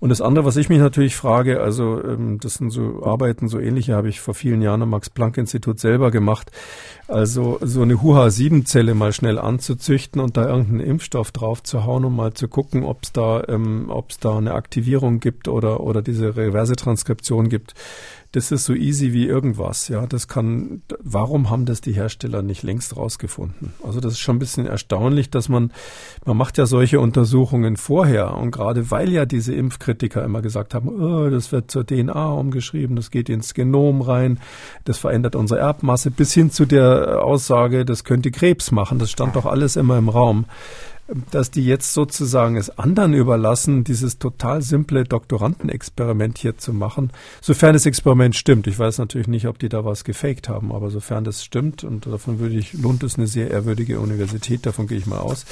Und 0.00 0.10
das 0.10 0.20
andere, 0.20 0.44
was 0.44 0.56
ich 0.56 0.68
mich 0.68 0.78
natürlich 0.78 1.16
frage, 1.16 1.60
also 1.60 2.02
ähm, 2.02 2.38
das 2.40 2.54
sind 2.54 2.70
so 2.70 3.02
Arbeiten, 3.04 3.48
so 3.48 3.58
ähnliche 3.58 3.94
habe 3.94 4.08
ich 4.08 4.20
vor 4.20 4.34
vielen 4.34 4.62
Jahren 4.62 4.82
am 4.82 4.90
Max-Planck-Institut 4.90 5.80
selber 5.80 6.10
gemacht. 6.10 6.52
Also 7.08 7.58
so 7.62 7.82
eine 7.82 8.00
HUHA-7-Zelle 8.00 8.94
mal 8.94 9.12
schnell 9.12 9.38
anzuzüchten 9.38 10.20
und 10.20 10.36
da 10.36 10.46
irgendeinen 10.46 10.80
Impfstoff 10.80 11.32
drauf 11.32 11.62
zu 11.62 11.84
hauen, 11.84 12.04
um 12.04 12.14
mal 12.14 12.32
zu 12.32 12.46
gucken, 12.46 12.84
ob 12.84 13.02
es 13.02 13.12
da, 13.12 13.42
ähm, 13.48 13.86
ob 13.88 14.10
es 14.10 14.18
da 14.18 14.36
eine 14.36 14.54
Aktivierung 14.54 15.18
gibt 15.18 15.48
oder, 15.48 15.80
oder 15.80 16.00
diese 16.00 16.36
reverse 16.36 16.76
Transkription 16.76 17.48
gibt 17.48 17.74
das 18.32 18.52
ist 18.52 18.66
so 18.66 18.74
easy 18.74 19.12
wie 19.12 19.26
irgendwas. 19.26 19.88
Ja, 19.88 20.06
das 20.06 20.28
kann, 20.28 20.82
warum 21.00 21.48
haben 21.48 21.64
das 21.64 21.80
die 21.80 21.92
Hersteller 21.92 22.42
nicht 22.42 22.62
längst 22.62 22.96
rausgefunden? 22.96 23.72
Also 23.82 24.00
das 24.00 24.14
ist 24.14 24.18
schon 24.18 24.36
ein 24.36 24.38
bisschen 24.38 24.66
erstaunlich, 24.66 25.30
dass 25.30 25.48
man, 25.48 25.72
man 26.26 26.36
macht 26.36 26.58
ja 26.58 26.66
solche 26.66 27.00
Untersuchungen 27.00 27.78
vorher 27.78 28.34
und 28.34 28.50
gerade 28.50 28.90
weil 28.90 29.10
ja 29.10 29.24
diese 29.24 29.54
Impfkritiker 29.54 30.22
immer 30.22 30.42
gesagt 30.42 30.74
haben, 30.74 30.88
oh, 30.88 31.30
das 31.30 31.52
wird 31.52 31.70
zur 31.70 31.86
DNA 31.86 32.32
umgeschrieben, 32.32 32.96
das 32.96 33.10
geht 33.10 33.30
ins 33.30 33.54
Genom 33.54 34.02
rein, 34.02 34.38
das 34.84 34.98
verändert 34.98 35.34
unsere 35.34 35.60
Erbmasse, 35.60 36.10
bis 36.10 36.34
hin 36.34 36.50
zu 36.50 36.66
der 36.66 37.24
Aussage, 37.24 37.86
das 37.86 38.04
könnte 38.04 38.30
Krebs 38.30 38.70
machen, 38.72 38.98
das 38.98 39.10
stand 39.10 39.36
doch 39.36 39.46
alles 39.46 39.76
immer 39.76 39.96
im 39.96 40.10
Raum 40.10 40.44
dass 41.30 41.50
die 41.50 41.64
jetzt 41.64 41.94
sozusagen 41.94 42.56
es 42.56 42.78
anderen 42.78 43.14
überlassen, 43.14 43.82
dieses 43.82 44.18
total 44.18 44.60
simple 44.60 45.04
Doktorandenexperiment 45.04 46.36
hier 46.36 46.58
zu 46.58 46.74
machen, 46.74 47.10
sofern 47.40 47.72
das 47.72 47.86
Experiment 47.86 48.36
stimmt. 48.36 48.66
Ich 48.66 48.78
weiß 48.78 48.98
natürlich 48.98 49.28
nicht, 49.28 49.46
ob 49.46 49.58
die 49.58 49.70
da 49.70 49.84
was 49.84 50.04
gefaked 50.04 50.48
haben, 50.48 50.70
aber 50.70 50.90
sofern 50.90 51.24
das 51.24 51.42
stimmt, 51.42 51.82
und 51.82 52.06
davon 52.06 52.38
würde 52.38 52.56
ich, 52.56 52.74
lohnt 52.74 53.02
es 53.02 53.16
eine 53.16 53.26
sehr 53.26 53.50
ehrwürdige 53.50 54.00
Universität, 54.00 54.66
davon 54.66 54.86
gehe 54.86 54.98
ich 54.98 55.06
mal 55.06 55.18
aus, 55.18 55.46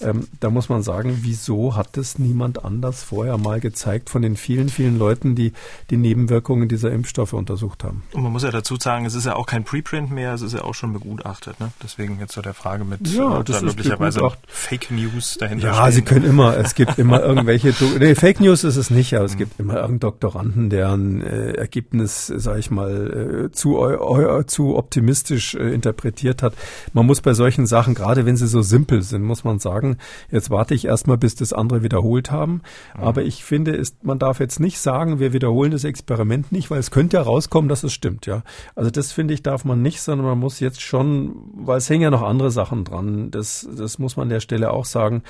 ähm, 0.00 0.28
da 0.40 0.50
muss 0.50 0.68
man 0.68 0.82
sagen, 0.82 1.20
wieso 1.22 1.74
hat 1.74 1.96
das 1.96 2.18
niemand 2.18 2.64
anders 2.64 3.02
vorher 3.02 3.38
mal 3.38 3.60
gezeigt 3.60 4.10
von 4.10 4.20
den 4.20 4.36
vielen, 4.36 4.68
vielen 4.68 4.98
Leuten, 4.98 5.34
die 5.34 5.52
die 5.88 5.96
Nebenwirkungen 5.96 6.68
dieser 6.68 6.92
Impfstoffe 6.92 7.32
untersucht 7.32 7.82
haben? 7.82 8.02
Und 8.12 8.22
man 8.22 8.32
muss 8.32 8.42
ja 8.42 8.50
dazu 8.50 8.76
sagen, 8.76 9.06
es 9.06 9.14
ist 9.14 9.24
ja 9.24 9.36
auch 9.36 9.46
kein 9.46 9.64
Preprint 9.64 10.10
mehr, 10.10 10.34
es 10.34 10.42
ist 10.42 10.52
ja 10.52 10.62
auch 10.64 10.74
schon 10.74 10.92
begutachtet. 10.92 11.58
Ne? 11.60 11.72
Deswegen 11.82 12.20
jetzt 12.20 12.34
so 12.34 12.42
der 12.42 12.54
Frage 12.54 12.84
mit 12.84 13.08
ja, 13.08 13.40
äh, 13.40 13.62
möglicherweise 13.62 14.20
Fake 14.46 14.90
News 14.90 14.97
dahinter. 15.38 15.68
Ja. 15.68 15.90
Sie 15.90 16.02
können 16.02 16.24
immer, 16.24 16.56
es 16.56 16.74
gibt 16.74 16.98
immer 16.98 17.22
irgendwelche, 17.22 17.74
nee, 17.98 18.14
Fake 18.14 18.40
News 18.40 18.64
ist 18.64 18.76
es 18.76 18.90
nicht, 18.90 19.14
aber 19.14 19.24
es 19.24 19.34
mhm. 19.34 19.38
gibt 19.38 19.60
immer 19.60 19.74
irgendeinen 19.74 20.00
Doktoranden, 20.00 20.70
deren 20.70 21.22
äh, 21.22 21.52
Ergebnis, 21.52 22.26
sage 22.26 22.60
ich 22.60 22.70
mal, 22.70 23.46
äh, 23.46 23.52
zu, 23.52 23.78
eu, 23.78 24.42
zu 24.44 24.76
optimistisch 24.76 25.54
äh, 25.54 25.72
interpretiert 25.72 26.42
hat. 26.42 26.54
Man 26.92 27.06
muss 27.06 27.20
bei 27.20 27.34
solchen 27.34 27.66
Sachen, 27.66 27.94
gerade 27.94 28.26
wenn 28.26 28.36
sie 28.36 28.46
so 28.46 28.62
simpel 28.62 29.02
sind, 29.02 29.22
muss 29.22 29.44
man 29.44 29.58
sagen, 29.58 29.98
jetzt 30.30 30.50
warte 30.50 30.74
ich 30.74 30.84
erstmal, 30.84 31.18
bis 31.18 31.34
das 31.34 31.52
andere 31.52 31.82
wiederholt 31.82 32.30
haben. 32.30 32.62
Mhm. 32.96 33.02
Aber 33.02 33.22
ich 33.22 33.44
finde, 33.44 33.72
ist, 33.72 34.04
man 34.04 34.18
darf 34.18 34.40
jetzt 34.40 34.60
nicht 34.60 34.78
sagen, 34.78 35.18
wir 35.18 35.32
wiederholen 35.32 35.70
das 35.70 35.84
Experiment 35.84 36.52
nicht, 36.52 36.70
weil 36.70 36.80
es 36.80 36.90
könnte 36.90 37.16
ja 37.16 37.22
rauskommen, 37.22 37.68
dass 37.68 37.82
es 37.82 37.92
stimmt, 37.92 38.26
ja. 38.26 38.42
Also 38.74 38.90
das 38.90 39.12
finde 39.12 39.34
ich, 39.34 39.42
darf 39.42 39.64
man 39.64 39.82
nicht, 39.82 40.00
sondern 40.00 40.26
man 40.26 40.38
muss 40.38 40.60
jetzt 40.60 40.80
schon, 40.80 41.34
weil 41.54 41.78
es 41.78 41.88
hängen 41.88 42.02
ja 42.02 42.10
noch 42.10 42.22
andere 42.22 42.50
Sachen 42.50 42.84
dran. 42.84 43.30
Das, 43.30 43.68
das 43.76 43.98
muss 43.98 44.16
man 44.16 44.24
an 44.24 44.30
der 44.30 44.40
Stelle 44.40 44.70
auch 44.70 44.84
sagen. 44.90 45.22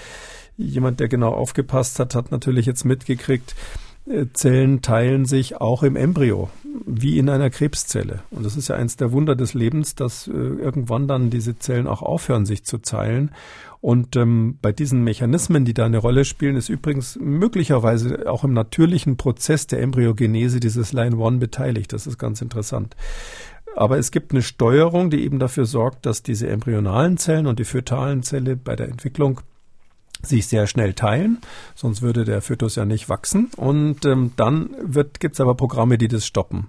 Jemand, 0.56 1.00
der 1.00 1.08
genau 1.08 1.32
aufgepasst 1.32 2.00
hat, 2.00 2.14
hat 2.14 2.32
natürlich 2.32 2.66
jetzt 2.66 2.84
mitgekriegt, 2.84 3.54
äh, 4.08 4.26
Zellen 4.32 4.82
teilen 4.82 5.24
sich 5.24 5.60
auch 5.60 5.82
im 5.82 5.96
Embryo, 5.96 6.50
wie 6.86 7.18
in 7.18 7.28
einer 7.28 7.50
Krebszelle. 7.50 8.20
Und 8.30 8.44
das 8.44 8.56
ist 8.56 8.68
ja 8.68 8.76
eins 8.76 8.96
der 8.96 9.12
Wunder 9.12 9.36
des 9.36 9.54
Lebens, 9.54 9.94
dass 9.94 10.26
äh, 10.26 10.32
irgendwann 10.32 11.06
dann 11.06 11.30
diese 11.30 11.58
Zellen 11.58 11.86
auch 11.86 12.02
aufhören, 12.02 12.46
sich 12.46 12.64
zu 12.64 12.78
teilen. 12.78 13.30
Und 13.80 14.16
ähm, 14.16 14.58
bei 14.60 14.72
diesen 14.72 15.04
Mechanismen, 15.04 15.64
die 15.64 15.74
da 15.74 15.86
eine 15.86 15.98
Rolle 15.98 16.24
spielen, 16.24 16.56
ist 16.56 16.68
übrigens 16.68 17.16
möglicherweise 17.20 18.28
auch 18.30 18.42
im 18.42 18.52
natürlichen 18.52 19.16
Prozess 19.16 19.66
der 19.68 19.80
Embryogenese 19.80 20.58
dieses 20.58 20.92
Line 20.92 21.16
One 21.16 21.38
beteiligt. 21.38 21.92
Das 21.92 22.06
ist 22.06 22.18
ganz 22.18 22.42
interessant. 22.42 22.96
Aber 23.76 23.98
es 23.98 24.10
gibt 24.10 24.32
eine 24.32 24.42
Steuerung, 24.42 25.10
die 25.10 25.22
eben 25.22 25.38
dafür 25.38 25.64
sorgt, 25.64 26.06
dass 26.06 26.24
diese 26.24 26.48
embryonalen 26.48 27.16
Zellen 27.16 27.46
und 27.46 27.60
die 27.60 27.64
fötalen 27.64 28.24
Zelle 28.24 28.56
bei 28.56 28.74
der 28.74 28.88
Entwicklung 28.88 29.40
sich 30.22 30.46
sehr 30.46 30.66
schnell 30.66 30.94
teilen, 30.94 31.38
sonst 31.74 32.02
würde 32.02 32.24
der 32.24 32.42
Fötus 32.42 32.76
ja 32.76 32.84
nicht 32.84 33.08
wachsen. 33.08 33.50
Und 33.56 34.04
ähm, 34.04 34.32
dann 34.36 34.70
gibt 35.18 35.34
es 35.34 35.40
aber 35.40 35.54
Programme, 35.54 35.98
die 35.98 36.08
das 36.08 36.26
stoppen. 36.26 36.68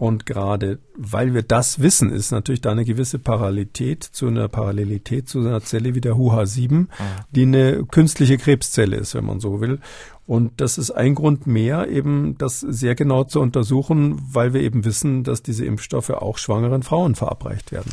Und 0.00 0.24
gerade 0.24 0.78
weil 0.96 1.34
wir 1.34 1.42
das 1.42 1.80
wissen, 1.80 2.10
ist 2.10 2.30
natürlich 2.30 2.62
da 2.62 2.70
eine 2.72 2.86
gewisse 2.86 3.18
Parallelität 3.18 4.02
zu 4.02 4.28
einer 4.28 4.48
Parallelität 4.48 5.28
zu 5.28 5.40
einer 5.40 5.60
Zelle 5.60 5.94
wie 5.94 6.00
der 6.00 6.14
HUH7, 6.14 6.72
mhm. 6.72 6.88
die 7.32 7.42
eine 7.42 7.84
künstliche 7.84 8.38
Krebszelle 8.38 8.96
ist, 8.96 9.14
wenn 9.14 9.26
man 9.26 9.40
so 9.40 9.60
will. 9.60 9.78
Und 10.26 10.58
das 10.62 10.78
ist 10.78 10.90
ein 10.90 11.14
Grund 11.14 11.46
mehr, 11.46 11.88
eben 11.88 12.38
das 12.38 12.60
sehr 12.60 12.94
genau 12.94 13.24
zu 13.24 13.40
untersuchen, 13.40 14.18
weil 14.32 14.54
wir 14.54 14.62
eben 14.62 14.86
wissen, 14.86 15.22
dass 15.22 15.42
diese 15.42 15.66
Impfstoffe 15.66 16.08
auch 16.08 16.38
schwangeren 16.38 16.82
Frauen 16.82 17.14
verabreicht 17.14 17.70
werden. 17.70 17.92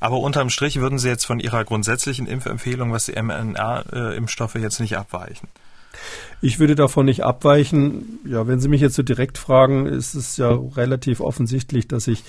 Aber 0.00 0.18
unterm 0.18 0.50
Strich 0.50 0.80
würden 0.80 0.98
Sie 0.98 1.08
jetzt 1.08 1.24
von 1.24 1.40
Ihrer 1.40 1.64
grundsätzlichen 1.64 2.26
Impfempfehlung, 2.26 2.92
was 2.92 3.06
die 3.06 3.20
mRNA-Impfstoffe 3.20 4.56
jetzt 4.56 4.80
nicht 4.80 4.96
abweichen? 4.96 5.48
Ich 6.40 6.58
würde 6.58 6.74
davon 6.74 7.06
nicht 7.06 7.24
abweichen. 7.24 8.20
Ja, 8.24 8.46
wenn 8.46 8.60
Sie 8.60 8.68
mich 8.68 8.80
jetzt 8.80 8.94
so 8.94 9.02
direkt 9.02 9.38
fragen, 9.38 9.86
ist 9.86 10.14
es 10.14 10.36
ja 10.36 10.50
relativ 10.50 11.20
offensichtlich, 11.20 11.88
dass 11.88 12.06
ich 12.06 12.22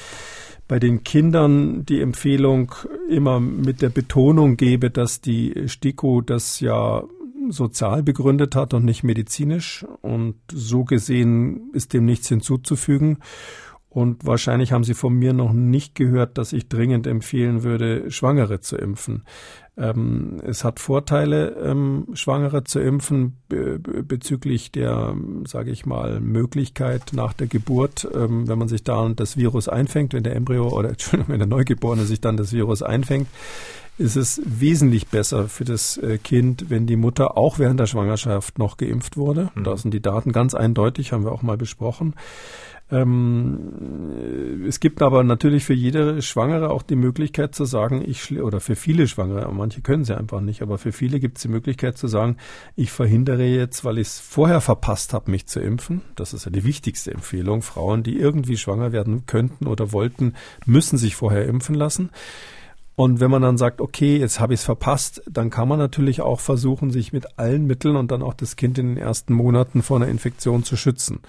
bei 0.67 0.79
den 0.79 1.03
Kindern 1.03 1.85
die 1.85 1.99
Empfehlung 1.99 2.73
immer 3.09 3.39
mit 3.39 3.81
der 3.81 3.89
Betonung 3.89 4.55
gebe, 4.55 4.91
dass 4.91 5.19
die 5.19 5.67
STIKO 5.67 6.21
das 6.21 6.59
ja 6.59 7.03
sozial 7.49 8.03
begründet 8.03 8.55
hat 8.55 8.73
und 8.73 8.85
nicht 8.85 9.03
medizinisch. 9.03 9.85
Und 10.01 10.35
so 10.51 10.83
gesehen 10.83 11.71
ist 11.73 11.93
dem 11.93 12.05
nichts 12.05 12.27
hinzuzufügen. 12.27 13.17
Und 13.89 14.25
wahrscheinlich 14.25 14.71
haben 14.71 14.83
Sie 14.83 14.93
von 14.93 15.13
mir 15.13 15.33
noch 15.33 15.51
nicht 15.51 15.95
gehört, 15.95 16.37
dass 16.37 16.53
ich 16.53 16.69
dringend 16.69 17.07
empfehlen 17.07 17.63
würde, 17.63 18.11
Schwangere 18.11 18.61
zu 18.61 18.77
impfen. 18.77 19.23
Ähm, 19.77 20.39
es 20.45 20.63
hat 20.63 20.79
Vorteile, 20.79 21.55
ähm, 21.63 22.07
Schwangere 22.13 22.63
zu 22.63 22.79
impfen 22.79 23.37
be 23.47 23.79
bezüglich 23.79 24.71
der, 24.71 25.15
sage 25.47 25.71
ich 25.71 25.87
mal, 25.87 26.19
Möglichkeit 26.19 27.13
nach 27.13 27.33
der 27.33 27.47
Geburt, 27.47 28.07
ähm, 28.13 28.47
wenn 28.47 28.59
man 28.59 28.67
sich 28.67 28.83
da 28.83 29.07
das 29.09 29.37
Virus 29.37 29.67
einfängt, 29.67 30.13
wenn 30.13 30.23
der 30.23 30.35
Embryo 30.35 30.67
oder 30.67 30.89
Entschuldigung, 30.89 31.33
wenn 31.33 31.39
der 31.39 31.47
Neugeborene 31.47 32.03
sich 32.03 32.21
dann 32.21 32.37
das 32.37 32.51
Virus 32.51 32.83
einfängt, 32.83 33.27
ist 33.97 34.15
es 34.15 34.41
wesentlich 34.45 35.07
besser 35.07 35.47
für 35.47 35.65
das 35.65 35.97
äh, 35.97 36.17
Kind, 36.17 36.69
wenn 36.69 36.85
die 36.85 36.95
Mutter 36.95 37.37
auch 37.37 37.57
während 37.57 37.79
der 37.79 37.87
Schwangerschaft 37.87 38.59
noch 38.59 38.77
geimpft 38.77 39.17
wurde. 39.17 39.49
Mhm. 39.55 39.63
Da 39.63 39.77
sind 39.77 39.93
die 39.93 40.01
Daten 40.01 40.31
ganz 40.31 40.53
eindeutig, 40.53 41.11
haben 41.11 41.25
wir 41.25 41.31
auch 41.31 41.41
mal 41.41 41.57
besprochen. 41.57 42.15
Ähm, 42.91 44.65
es 44.67 44.79
gibt 44.79 45.01
aber 45.03 45.23
natürlich 45.23 45.63
für 45.63 45.73
jede 45.73 46.21
Schwangere 46.23 46.71
auch 46.71 46.81
die 46.81 46.95
Möglichkeit 46.95 47.53
zu 47.53 47.65
sagen, 47.65 48.03
ich 48.05 48.41
oder 48.41 48.59
für 48.59 48.75
viele 48.75 49.07
Schwangere, 49.07 49.51
manche 49.53 49.81
können 49.81 50.03
sie 50.03 50.17
einfach 50.17 50.41
nicht, 50.41 50.63
aber 50.63 50.79
für 50.79 50.91
viele 50.91 51.19
gibt 51.19 51.37
es 51.37 51.43
die 51.43 51.49
Möglichkeit 51.49 51.97
zu 51.97 52.07
sagen, 52.07 52.37
ich 52.75 52.91
verhindere 52.91 53.45
jetzt, 53.45 53.85
weil 53.85 53.99
ich 53.99 54.07
es 54.07 54.19
vorher 54.19 54.59
verpasst 54.59 55.13
habe, 55.13 55.29
mich 55.29 55.45
zu 55.45 55.59
impfen. 55.59 56.01
Das 56.15 56.33
ist 56.33 56.45
ja 56.45 56.51
die 56.51 56.63
wichtigste 56.63 57.11
Empfehlung. 57.11 57.61
Frauen, 57.61 58.01
die 58.01 58.17
irgendwie 58.17 58.57
schwanger 58.57 58.91
werden 58.91 59.25
könnten 59.27 59.67
oder 59.67 59.91
wollten, 59.91 60.33
müssen 60.65 60.97
sich 60.97 61.15
vorher 61.15 61.45
impfen 61.45 61.75
lassen. 61.75 62.09
Und 62.95 63.21
wenn 63.21 63.31
man 63.31 63.43
dann 63.43 63.57
sagt, 63.57 63.79
okay, 63.79 64.17
jetzt 64.17 64.41
habe 64.41 64.53
ich 64.53 64.59
es 64.59 64.65
verpasst, 64.65 65.21
dann 65.29 65.49
kann 65.49 65.69
man 65.69 65.79
natürlich 65.79 66.19
auch 66.19 66.41
versuchen, 66.41 66.91
sich 66.91 67.13
mit 67.13 67.39
allen 67.39 67.65
Mitteln 67.65 67.95
und 67.95 68.11
dann 68.11 68.21
auch 68.21 68.33
das 68.33 68.57
Kind 68.57 68.77
in 68.77 68.87
den 68.87 68.97
ersten 68.97 69.33
Monaten 69.33 69.83
vor 69.83 69.97
einer 69.97 70.09
Infektion 70.09 70.63
zu 70.65 70.75
schützen. 70.75 71.21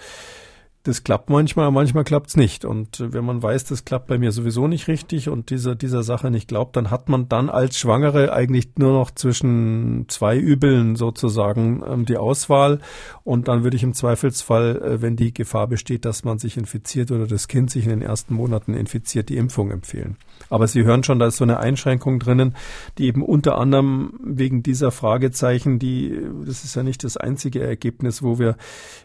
Das 0.83 1.05
klappt 1.05 1.29
manchmal, 1.29 1.71
manchmal 1.71 2.05
klappt's 2.05 2.37
nicht. 2.37 2.65
Und 2.65 3.05
wenn 3.13 3.25
man 3.25 3.43
weiß, 3.43 3.65
das 3.65 3.85
klappt 3.85 4.07
bei 4.07 4.17
mir 4.17 4.33
sowieso 4.33 4.67
nicht 4.67 4.89
richtig 4.89 5.29
und 5.29 5.51
dieser, 5.51 5.75
dieser 5.75 6.03
Sache 6.03 6.31
nicht 6.31 6.49
glaubt, 6.49 6.75
dann 6.75 6.91
hat 6.91 7.11
man 7.11 7.29
dann 7.29 7.51
als 7.51 7.79
Schwangere 7.79 8.33
eigentlich 8.33 8.71
nur 8.79 8.93
noch 8.93 9.11
zwischen 9.11 10.07
zwei 10.09 10.39
Übeln 10.39 10.97
sozusagen 10.97 11.83
ähm, 11.87 12.07
die 12.07 12.17
Auswahl. 12.17 12.81
Und 13.25 13.49
dann 13.49 13.63
würde 13.63 13.77
ich 13.77 13.83
im 13.83 13.93
Zweifelsfall, 13.93 14.81
äh, 14.83 15.03
wenn 15.03 15.17
die 15.17 15.35
Gefahr 15.35 15.67
besteht, 15.67 16.07
dass 16.07 16.25
man 16.25 16.39
sich 16.39 16.57
infiziert 16.57 17.11
oder 17.11 17.27
das 17.27 17.47
Kind 17.47 17.71
sich 17.71 17.85
in 17.85 17.91
den 17.91 18.03
ersten 18.03 18.33
Monaten 18.33 18.73
infiziert, 18.73 19.29
die 19.29 19.37
Impfung 19.37 19.71
empfehlen. 19.71 20.17
Aber 20.49 20.67
Sie 20.67 20.85
hören 20.85 21.05
schon, 21.05 21.19
da 21.19 21.27
ist 21.27 21.37
so 21.37 21.45
eine 21.45 21.61
Einschränkung 21.61 22.19
drinnen, 22.19 22.57
die 22.97 23.07
eben 23.07 23.23
unter 23.23 23.59
anderem 23.59 24.15
wegen 24.25 24.63
dieser 24.63 24.91
Fragezeichen, 24.93 25.79
die, 25.79 26.19
das 26.47 26.65
ist 26.65 26.75
ja 26.75 26.83
nicht 26.83 27.05
das 27.05 27.19
einzige 27.19 27.61
Ergebnis, 27.61 28.23
wo 28.23 28.39
wir, 28.39 28.57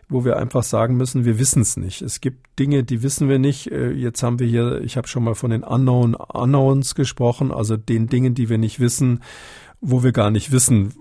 wo 0.08 0.24
wir 0.24 0.38
einfach 0.38 0.64
sagen 0.64 0.96
müssen, 0.96 1.26
wir 1.26 1.38
wissen 1.38 1.65
es 1.66 1.78
nicht. 1.78 2.02
Es 2.02 2.22
gibt 2.22 2.60
Dinge, 2.60 2.84
die 2.84 3.04
wissen 3.04 3.30
wir 3.30 3.40
nicht. 3.40 3.72
Äh, 3.72 3.92
jetzt 3.92 4.24
haben 4.24 4.40
wir 4.40 4.48
hier, 4.48 4.82
ich 4.82 4.98
habe 4.98 5.08
schon 5.08 5.24
mal 5.24 5.36
von 5.36 5.52
den 5.52 5.64
Unknown 5.64 6.16
Unknowns 6.16 6.96
gesprochen, 6.96 7.52
also 7.52 7.78
den 7.78 8.08
Dingen, 8.08 8.36
die 8.36 8.50
wir 8.50 8.58
nicht 8.58 8.80
wissen 8.80 9.22
wo 9.88 10.04
wir 10.04 10.12
gar 10.12 10.32
nicht 10.32 10.52
wissen, 10.52 10.94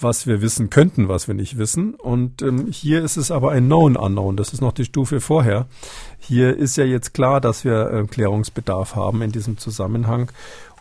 was 0.00 0.26
wir 0.26 0.42
wissen 0.42 0.68
könnten, 0.68 1.08
was 1.08 1.28
wir 1.28 1.34
nicht 1.34 1.58
wissen. 1.58 1.94
Und 1.94 2.42
ähm, 2.42 2.66
hier 2.70 3.04
ist 3.04 3.16
es 3.16 3.30
aber 3.30 3.52
ein 3.52 3.66
Known 3.66 3.96
Unknown. 3.96 4.36
Das 4.36 4.52
ist 4.52 4.60
noch 4.60 4.72
die 4.72 4.84
Stufe 4.84 5.20
vorher. 5.20 5.66
Hier 6.18 6.56
ist 6.56 6.76
ja 6.76 6.84
jetzt 6.84 7.14
klar, 7.14 7.40
dass 7.40 7.64
wir 7.64 7.90
äh, 7.90 8.06
Klärungsbedarf 8.06 8.96
haben 8.96 9.22
in 9.22 9.30
diesem 9.30 9.58
Zusammenhang. 9.58 10.32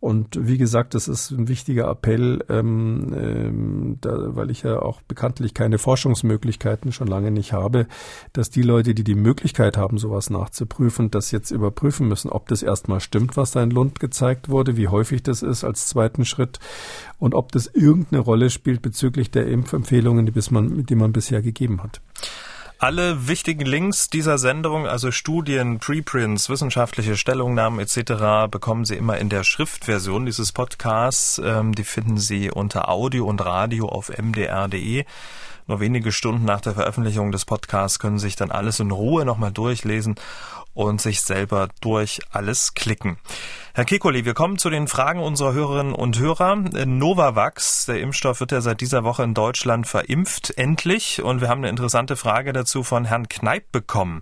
Und 0.01 0.47
wie 0.47 0.57
gesagt, 0.57 0.95
das 0.95 1.07
ist 1.07 1.29
ein 1.29 1.47
wichtiger 1.47 1.87
Appell, 1.87 2.43
ähm, 2.49 3.13
ähm, 3.15 3.97
da, 4.01 4.35
weil 4.35 4.49
ich 4.49 4.63
ja 4.63 4.81
auch 4.81 4.99
bekanntlich 5.01 5.53
keine 5.53 5.77
Forschungsmöglichkeiten 5.77 6.91
schon 6.91 7.05
lange 7.05 7.29
nicht 7.29 7.53
habe, 7.53 7.85
dass 8.33 8.49
die 8.49 8.63
Leute, 8.63 8.95
die 8.95 9.03
die 9.03 9.13
Möglichkeit 9.13 9.77
haben, 9.77 9.99
sowas 9.99 10.31
nachzuprüfen, 10.31 11.11
das 11.11 11.29
jetzt 11.29 11.51
überprüfen 11.51 12.07
müssen, 12.07 12.31
ob 12.31 12.47
das 12.47 12.63
erstmal 12.63 12.99
stimmt, 12.99 13.37
was 13.37 13.51
da 13.51 13.61
in 13.61 13.69
Lund 13.69 13.99
gezeigt 13.99 14.49
wurde, 14.49 14.75
wie 14.75 14.87
häufig 14.87 15.21
das 15.21 15.43
ist 15.43 15.63
als 15.63 15.85
zweiten 15.85 16.25
Schritt 16.25 16.57
und 17.19 17.35
ob 17.35 17.51
das 17.51 17.67
irgendeine 17.67 18.23
Rolle 18.23 18.49
spielt 18.49 18.81
bezüglich 18.81 19.29
der 19.29 19.45
Impfempfehlungen, 19.45 20.25
die, 20.25 20.31
bis 20.31 20.49
man, 20.49 20.83
die 20.83 20.95
man 20.95 21.13
bisher 21.13 21.43
gegeben 21.43 21.83
hat. 21.83 22.01
Alle 22.82 23.27
wichtigen 23.27 23.67
Links 23.67 24.09
dieser 24.09 24.39
Sendung, 24.39 24.88
also 24.88 25.11
Studien, 25.11 25.77
Preprints, 25.77 26.49
wissenschaftliche 26.49 27.15
Stellungnahmen 27.15 27.79
etc., 27.79 28.49
bekommen 28.49 28.86
Sie 28.86 28.95
immer 28.95 29.19
in 29.19 29.29
der 29.29 29.43
Schriftversion 29.43 30.25
dieses 30.25 30.51
Podcasts. 30.51 31.39
Ähm, 31.45 31.75
die 31.75 31.84
finden 31.84 32.17
Sie 32.17 32.49
unter 32.49 32.89
Audio 32.89 33.27
und 33.27 33.45
Radio 33.45 33.88
auf 33.88 34.09
mdr.de. 34.09 35.05
Nur 35.67 35.79
wenige 35.79 36.11
Stunden 36.11 36.43
nach 36.43 36.61
der 36.61 36.73
Veröffentlichung 36.73 37.32
des 37.32 37.45
Podcasts 37.45 37.99
können 37.99 38.17
Sie 38.17 38.25
sich 38.25 38.36
dann 38.36 38.49
alles 38.49 38.79
in 38.79 38.89
Ruhe 38.89 39.25
nochmal 39.25 39.51
durchlesen 39.51 40.15
und 40.74 41.01
sich 41.01 41.22
selber 41.22 41.69
durch 41.82 42.19
alles 42.32 42.74
klicken. 42.74 43.17
Herr 43.74 43.86
Kekoli, 43.86 44.26
wir 44.26 44.34
kommen 44.34 44.57
zu 44.57 44.69
den 44.69 44.89
Fragen 44.89 45.22
unserer 45.22 45.53
Hörerinnen 45.53 45.93
und 45.93 46.19
Hörer. 46.19 46.57
Novavax, 46.57 47.86
der 47.86 48.01
Impfstoff 48.01 48.41
wird 48.41 48.51
ja 48.51 48.59
seit 48.59 48.82
dieser 48.82 49.05
Woche 49.05 49.24
in 49.24 49.34
Deutschland 49.34 49.88
verimpft, 49.88 50.51
endlich. 50.57 51.22
Und 51.22 51.39
wir 51.39 51.47
haben 51.47 51.59
eine 51.59 51.69
interessante 51.69 52.17
Frage 52.17 52.51
dazu 52.51 52.84
von 52.84 53.05
Herrn 53.05 53.30
Kneip 53.30 53.72
bekommen. 53.72 54.22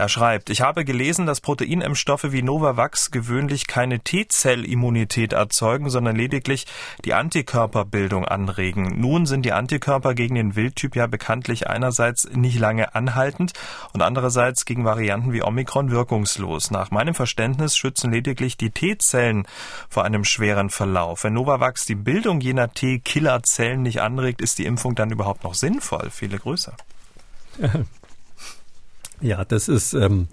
Er 0.00 0.08
schreibt, 0.08 0.48
ich 0.48 0.62
habe 0.62 0.86
gelesen, 0.86 1.26
dass 1.26 1.42
Proteinimpfstoffe 1.42 2.32
wie 2.32 2.42
Novavax 2.42 3.10
gewöhnlich 3.10 3.66
keine 3.66 4.00
T-Zell-Immunität 4.00 5.34
erzeugen, 5.34 5.90
sondern 5.90 6.16
lediglich 6.16 6.66
die 7.04 7.12
Antikörperbildung 7.12 8.24
anregen. 8.24 8.98
Nun 8.98 9.26
sind 9.26 9.44
die 9.44 9.52
Antikörper 9.52 10.14
gegen 10.14 10.36
den 10.36 10.56
Wildtyp 10.56 10.96
ja 10.96 11.06
bekanntlich 11.06 11.68
einerseits 11.68 12.26
nicht 12.32 12.58
lange 12.58 12.94
anhaltend 12.94 13.52
und 13.92 14.00
andererseits 14.00 14.64
gegen 14.64 14.86
Varianten 14.86 15.34
wie 15.34 15.42
Omikron 15.42 15.79
wirkungslos. 15.88 16.70
Nach 16.70 16.90
meinem 16.90 17.14
Verständnis 17.14 17.76
schützen 17.76 18.12
lediglich 18.12 18.58
die 18.58 18.70
T-Zellen 18.70 19.46
vor 19.88 20.04
einem 20.04 20.24
schweren 20.24 20.68
Verlauf. 20.68 21.24
Wenn 21.24 21.32
Novavax 21.32 21.86
die 21.86 21.94
Bildung 21.94 22.42
jener 22.42 22.70
T-Killerzellen 22.72 23.82
nicht 23.82 24.02
anregt, 24.02 24.42
ist 24.42 24.58
die 24.58 24.66
Impfung 24.66 24.94
dann 24.94 25.10
überhaupt 25.10 25.44
noch 25.44 25.54
sinnvoll? 25.54 26.10
Viele 26.10 26.38
Grüße. 26.38 26.74
Ja, 29.22 29.44
das 29.44 29.68
ist 29.68 29.92
ähm, 29.92 30.28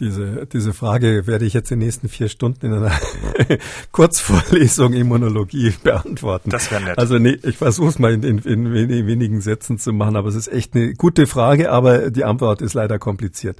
diese, 0.00 0.46
diese 0.46 0.72
Frage 0.72 1.26
werde 1.26 1.44
ich 1.44 1.52
jetzt 1.52 1.70
in 1.70 1.78
den 1.78 1.86
nächsten 1.86 2.08
vier 2.08 2.28
Stunden 2.28 2.66
in 2.66 2.72
einer 2.72 2.92
Kurzvorlesung 3.92 4.94
Immunologie 4.94 5.74
beantworten. 5.82 6.50
Das 6.50 6.70
wäre 6.70 6.82
nett. 6.82 6.98
Also 6.98 7.18
nee, 7.18 7.38
ich 7.42 7.58
versuche 7.58 7.90
es 7.90 7.98
mal 7.98 8.12
in, 8.12 8.22
in, 8.22 8.38
in 8.38 9.06
wenigen 9.06 9.40
Sätzen 9.40 9.78
zu 9.78 9.92
machen, 9.92 10.16
aber 10.16 10.28
es 10.28 10.34
ist 10.34 10.48
echt 10.48 10.74
eine 10.74 10.94
gute 10.94 11.26
Frage, 11.26 11.70
aber 11.70 12.10
die 12.10 12.24
Antwort 12.24 12.62
ist 12.62 12.74
leider 12.74 12.98
kompliziert. 12.98 13.58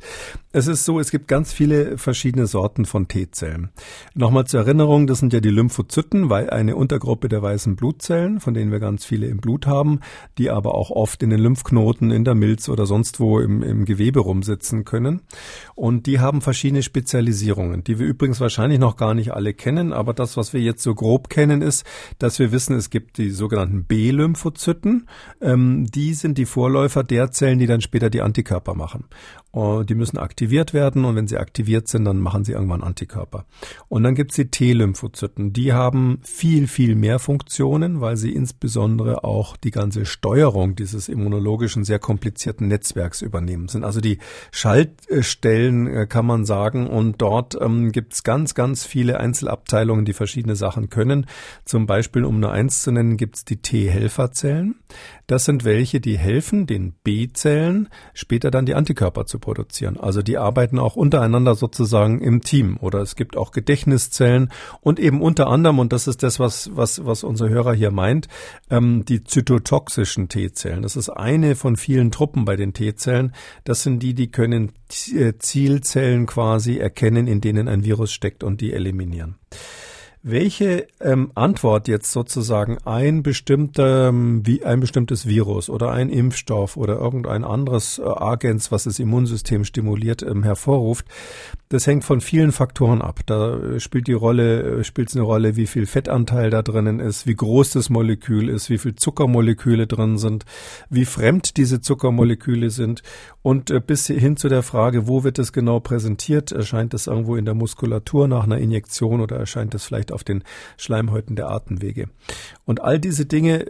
Es 0.53 0.67
ist 0.67 0.85
so, 0.85 1.01
es 1.01 1.11
gibt 1.11 1.29
ganz 1.29 1.53
viele 1.53 1.99
verschiedene 1.99 2.47
Sorten 2.47 2.87
von 2.87 3.09
T-Zellen. 3.09 3.71
Nochmal 4.15 4.47
zur 4.47 4.61
Erinnerung, 4.61 5.07
das 5.07 5.19
sind 5.19 5.33
ja 5.33 5.41
die 5.41 5.51
Lymphozyten, 5.51 6.31
weil 6.31 6.51
eine 6.51 6.77
Untergruppe 6.77 7.29
der 7.29 7.43
weißen 7.43 7.77
Blutzellen, 7.77 8.41
von 8.41 8.55
denen 8.55 8.71
wir 8.71 8.81
ganz 8.81 9.05
viele 9.05 9.27
im 9.27 9.39
Blut 9.39 9.67
haben, 9.67 10.01
die 10.39 10.51
aber 10.51 10.75
auch 10.75 10.91
oft 10.91 11.23
in 11.23 11.31
den 11.31 11.41
Lymphknoten, 11.41 12.11
in 12.11 12.25
der 12.25 12.35
Milz 12.35 12.69
oder 12.69 12.87
sonst 12.87 13.21
wo 13.21 13.39
im, 13.39 13.63
im 13.63 13.85
Gewebe 13.85 14.21
rumsitzen 14.21 14.85
können. 14.85 15.23
Und 15.75 16.07
die 16.07 16.22
haben 16.23 16.41
verschiedene 16.41 16.83
Spezialisierungen, 16.83 17.85
die 17.85 17.99
wir 17.99 18.07
übrigens 18.07 18.41
wahrscheinlich 18.41 18.79
noch 18.79 18.97
gar 18.97 19.15
nicht 19.15 19.33
alle 19.33 19.53
kennen, 19.53 19.93
aber 19.93 20.15
das, 20.15 20.37
was 20.37 20.53
wir 20.53 20.61
jetzt 20.61 20.83
so 20.83 20.95
grob 20.95 21.29
kennen, 21.29 21.61
ist, 21.63 21.85
dass 22.19 22.39
wir 22.39 22.53
wissen, 22.53 22.77
es 22.77 22.91
gibt 22.91 23.19
die 23.19 23.31
sogenannten 23.31 23.85
B-Lymphozyten. 23.85 25.09
Ähm, 25.41 25.87
die 25.87 26.15
sind 26.15 26.39
die 26.39 26.47
Vorläufer 26.47 27.05
der 27.05 27.31
Zellen, 27.31 27.59
die 27.59 27.67
dann 27.67 27.81
später 27.81 28.09
die 28.09 28.23
Antikörper 28.23 28.75
machen. 28.75 29.05
Und 29.53 29.91
die 29.91 29.95
müssen 29.95 30.17
aktiviert 30.17 30.73
werden 30.73 31.05
und 31.05 31.15
wenn 31.15 31.29
sie 31.29 31.37
aktiviert 31.37 31.87
sind, 31.87 32.07
dann 32.07 32.19
machen 32.19 32.43
sie 32.43 32.53
irgendwann 32.53 32.83
Antikörper. 32.83 33.45
Und 33.89 34.03
dann 34.03 34.15
gibt 34.15 34.31
es 34.31 34.37
die 34.37 34.51
T-Lymphozyten. 34.51 35.53
Die 35.53 35.75
haben 35.75 36.21
viel, 36.23 36.67
viel 36.67 36.95
mehr 36.95 37.19
Funktionen, 37.19 38.01
weil 38.01 38.17
sie 38.17 38.33
insbesondere 38.33 39.25
auch 39.25 39.59
die 39.59 39.71
ganze 39.71 40.07
Steuerung 40.07 40.75
dieses 40.75 41.11
immunologischen, 41.11 41.85
sehr 41.85 41.99
komplizierten 41.99 42.67
Netzwerks 42.69 43.21
übernehmen. 43.21 43.69
sind 43.69 43.85
also 43.85 44.01
die 44.01 44.19
Schaltstellen, 44.53 45.87
äh, 45.87 46.07
kann 46.07 46.25
man 46.25 46.47
sagen. 46.47 46.87
Und 46.87 47.21
dort 47.21 47.55
ähm, 47.61 47.93
gibt 47.93 48.15
es 48.15 48.23
ganz, 48.25 48.55
ganz 48.55 48.87
viele 48.87 49.21
Einzelabteilungen, 49.21 50.07
die 50.07 50.15
verschiedene 50.15 50.57
Sachen 50.57 50.89
können. 50.89 51.27
Zum 51.67 51.87
Beispiel, 51.87 52.25
um 52.25 52.41
nur 52.41 52.53
eins 52.53 52.83
zu 52.83 52.91
nennen, 52.91 53.19
gibt 53.19 53.37
es 53.37 53.45
die 53.45 53.59
T-Helferzellen. 53.59 54.77
Das 55.33 55.47
sind 55.47 55.65
welche, 55.65 55.99
die 55.99 56.19
helfen, 56.19 56.67
den 56.67 56.93
B-Zellen 56.93 57.89
später 58.13 58.51
dann 58.51 58.67
die 58.67 58.75
Antikörper 58.75 59.25
zu 59.25 59.39
produzieren. 59.39 59.99
Also 59.99 60.21
die 60.21 60.37
arbeiten 60.37 60.79
auch 60.79 60.95
untereinander 60.95 61.55
sozusagen 61.55 62.21
im 62.21 62.43
Team. 62.43 62.77
Oder 62.83 62.99
es 62.99 63.17
gibt 63.17 63.39
auch 63.39 63.51
Gedächtniszellen 63.51 64.51
und 64.83 65.01
eben 65.01 65.23
unter 65.23 65.47
anderem, 65.47 65.79
und 65.79 65.95
das 65.95 66.07
ist 66.07 66.23
das, 66.23 66.39
was, 66.39 66.77
was, 66.77 67.07
was 67.07 67.25
unser 67.25 67.49
Hörer 67.49 67.73
hier 67.73 67.91
meint, 67.91 68.29
ähm, 68.69 69.07
die 69.07 69.25
zytotoxischen 69.25 70.29
T-Zellen. 70.29 70.83
Das 70.83 70.97
ist 70.97 71.09
eine 71.09 71.57
von 71.57 71.77
vielen 71.77 72.11
Truppen 72.11 72.45
bei 72.45 72.57
den 72.57 72.75
T-Zellen. 72.75 73.33
Das 73.65 73.83
sind 73.83 74.03
die, 74.03 74.13
die 74.13 74.31
können 74.31 74.73
äh, 75.15 75.33
Zielzellen 75.39 76.27
quasi 76.27 76.77
erkennen, 76.77 77.27
in 77.27 77.41
denen 77.41 77.69
ein 77.69 77.85
Virus 77.85 78.13
steckt 78.13 78.45
und 78.45 78.61
die 78.61 78.75
eliminieren 78.75 79.37
welche 80.23 80.87
ähm, 81.01 81.33
Antwort 81.35 81.89
jetzt 81.89 82.13
sozusagen 82.13 82.79
ein 82.85 83.23
bestimmter, 83.23 84.09
ähm, 84.09 84.47
wie 84.47 84.65
ein 84.65 84.81
bestimmtes 84.81 85.27
Virus 85.27 85.69
oder 85.69 85.91
ein 85.91 86.11
Impfstoff 86.11 86.77
oder 86.77 86.97
irgendein 86.97 87.45
anderes 87.45 87.99
äh, 87.99 88.03
Agens, 88.03 88.71
was 88.71 88.85
das 88.85 88.99
Immunsystem 88.99 89.65
stimuliert, 89.65 90.23
ähm, 90.23 90.45
hervorruft, 90.45 91.07
das 91.73 91.87
hängt 91.87 92.05
von 92.05 92.21
vielen 92.21 92.53
Faktoren 92.53 93.01
ab. 93.01 93.21
Da 93.25 93.57
äh, 93.57 93.81
spielt 93.81 94.07
die 94.07 94.13
Rolle, 94.13 94.81
äh, 94.81 94.85
spielt 94.85 95.09
es 95.09 95.17
eine 95.17 95.25
Rolle, 95.25 95.57
wie 95.57 95.67
viel 95.67 95.87
Fettanteil 95.87 96.51
da 96.51 96.61
drinnen 96.61 97.01
ist, 97.01 97.27
wie 97.27 97.35
groß 97.35 97.71
das 97.71 97.89
Molekül 97.89 98.51
ist, 98.51 98.69
wie 98.69 98.77
viel 98.77 98.95
Zuckermoleküle 98.95 99.87
drin 99.87 100.19
sind, 100.19 100.45
wie 100.91 101.07
fremd 101.07 101.57
diese 101.57 101.81
Zuckermoleküle 101.81 102.69
sind 102.69 103.03
und 103.41 103.71
äh, 103.71 103.81
bis 103.81 104.07
hin 104.07 104.37
zu 104.37 104.51
der 104.51 104.63
Frage, 104.63 105.09
wo 105.09 105.25
wird 105.25 105.39
es 105.39 105.55
genau 105.55 105.81
präsentiert? 105.81 106.53
Erscheint 106.53 106.93
es 106.93 107.07
irgendwo 107.07 107.37
in 107.37 107.47
der 107.47 107.55
Muskulatur 107.55 108.29
nach 108.29 108.45
einer 108.45 108.59
Injektion 108.59 109.23
oder 109.23 109.37
erscheint 109.37 109.75
es 109.75 109.85
vielleicht 109.85 110.13
auf 110.13 110.25
den 110.25 110.45
Schleimhäuten 110.77 111.37
der 111.37 111.49
Atemwege? 111.49 112.11
Und 112.67 112.83
all 112.83 112.99
diese 112.99 113.25
Dinge 113.25 113.65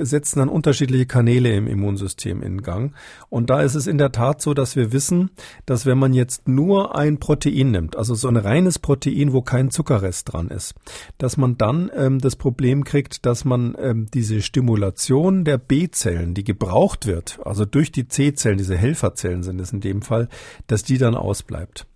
setzen 0.00 0.38
dann 0.38 0.48
unterschiedliche 0.48 1.06
Kanäle 1.06 1.54
im 1.56 1.66
Immunsystem 1.66 2.42
in 2.42 2.62
Gang. 2.62 2.94
Und 3.28 3.50
da 3.50 3.62
ist 3.62 3.74
es 3.74 3.86
in 3.86 3.98
der 3.98 4.12
Tat 4.12 4.42
so, 4.42 4.54
dass 4.54 4.76
wir 4.76 4.92
wissen, 4.92 5.30
dass 5.64 5.86
wenn 5.86 5.98
man 5.98 6.12
jetzt 6.12 6.46
nur 6.48 6.94
ein 6.96 7.18
Protein 7.18 7.45
nimmt, 7.50 7.96
also 7.96 8.14
so 8.14 8.28
ein 8.28 8.36
reines 8.36 8.78
Protein, 8.78 9.32
wo 9.32 9.42
kein 9.42 9.70
Zuckerrest 9.70 10.32
dran 10.32 10.48
ist, 10.48 10.74
dass 11.18 11.36
man 11.36 11.56
dann 11.58 11.90
ähm, 11.94 12.18
das 12.18 12.36
Problem 12.36 12.84
kriegt, 12.84 13.26
dass 13.26 13.44
man 13.44 13.76
ähm, 13.78 14.06
diese 14.12 14.42
Stimulation 14.42 15.44
der 15.44 15.58
B-Zellen, 15.58 16.34
die 16.34 16.44
gebraucht 16.44 17.06
wird, 17.06 17.38
also 17.44 17.64
durch 17.64 17.92
die 17.92 18.08
C-Zellen, 18.08 18.58
diese 18.58 18.76
Helferzellen 18.76 19.42
sind 19.42 19.60
es 19.60 19.72
in 19.72 19.80
dem 19.80 20.02
Fall, 20.02 20.28
dass 20.66 20.82
die 20.82 20.98
dann 20.98 21.14
ausbleibt. 21.14 21.86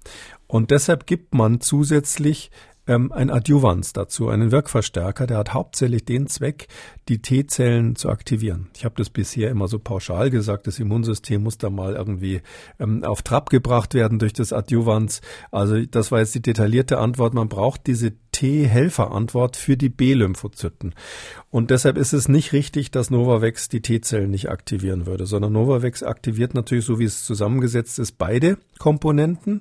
Und 0.47 0.73
deshalb 0.73 1.07
gibt 1.07 1.33
man 1.33 1.61
zusätzlich 1.61 2.51
ähm, 2.91 3.13
ein 3.13 3.31
Adjuvans 3.31 3.93
dazu, 3.93 4.29
einen 4.29 4.51
Wirkverstärker, 4.51 5.29
der 5.29 5.39
hat 5.39 5.55
hauptsächlich 5.55 6.05
den 6.05 6.27
Zweck, 6.27 6.67
die 7.09 7.23
T-Zellen 7.23 7.95
zu 7.95 8.09
aktivieren. 8.11 8.69
Ich 8.77 8.85
habe 8.85 8.97
das 8.99 9.11
bisher 9.11 9.49
immer 9.49 9.69
so 9.69 9.79
pauschal 9.79 10.29
gesagt, 10.29 10.67
das 10.67 10.81
Immunsystem 10.81 11.41
muss 11.41 11.57
da 11.57 11.71
mal 11.71 11.95
irgendwie 11.95 12.43
ähm, 12.81 13.05
auf 13.05 13.23
Trab 13.23 13.49
gebracht 13.49 13.95
werden 13.95 14.19
durch 14.19 14.33
das 14.33 14.53
Adjuvans. 14.53 15.21
Also 15.53 15.81
das 15.87 16.11
war 16.11 16.19
jetzt 16.19 16.35
die 16.35 16.43
detaillierte 16.43 16.99
Antwort. 16.99 17.33
Man 17.33 17.49
braucht 17.49 17.87
diese 17.87 18.13
T-Helferantwort 18.41 19.59
für 19.59 19.77
die 19.77 19.91
B-Lymphozyten. 19.91 20.95
Und 21.51 21.71
deshalb 21.71 21.99
ist 21.99 22.15
es 22.15 22.27
nicht 22.27 22.55
richtig, 22.55 22.91
dass 22.91 23.11
Novavax 23.11 23.69
die 23.69 23.83
T-Zellen 23.83 24.31
nicht 24.31 24.49
aktivieren 24.49 25.05
würde, 25.05 25.27
sondern 25.27 25.53
Novavax 25.53 26.03
aktiviert 26.03 26.55
natürlich, 26.55 26.87
so 26.87 26.99
wie 26.99 27.05
es 27.05 27.27
zusammengesetzt 27.27 27.99
ist, 27.99 28.17
beide 28.17 28.57
Komponenten. 28.79 29.61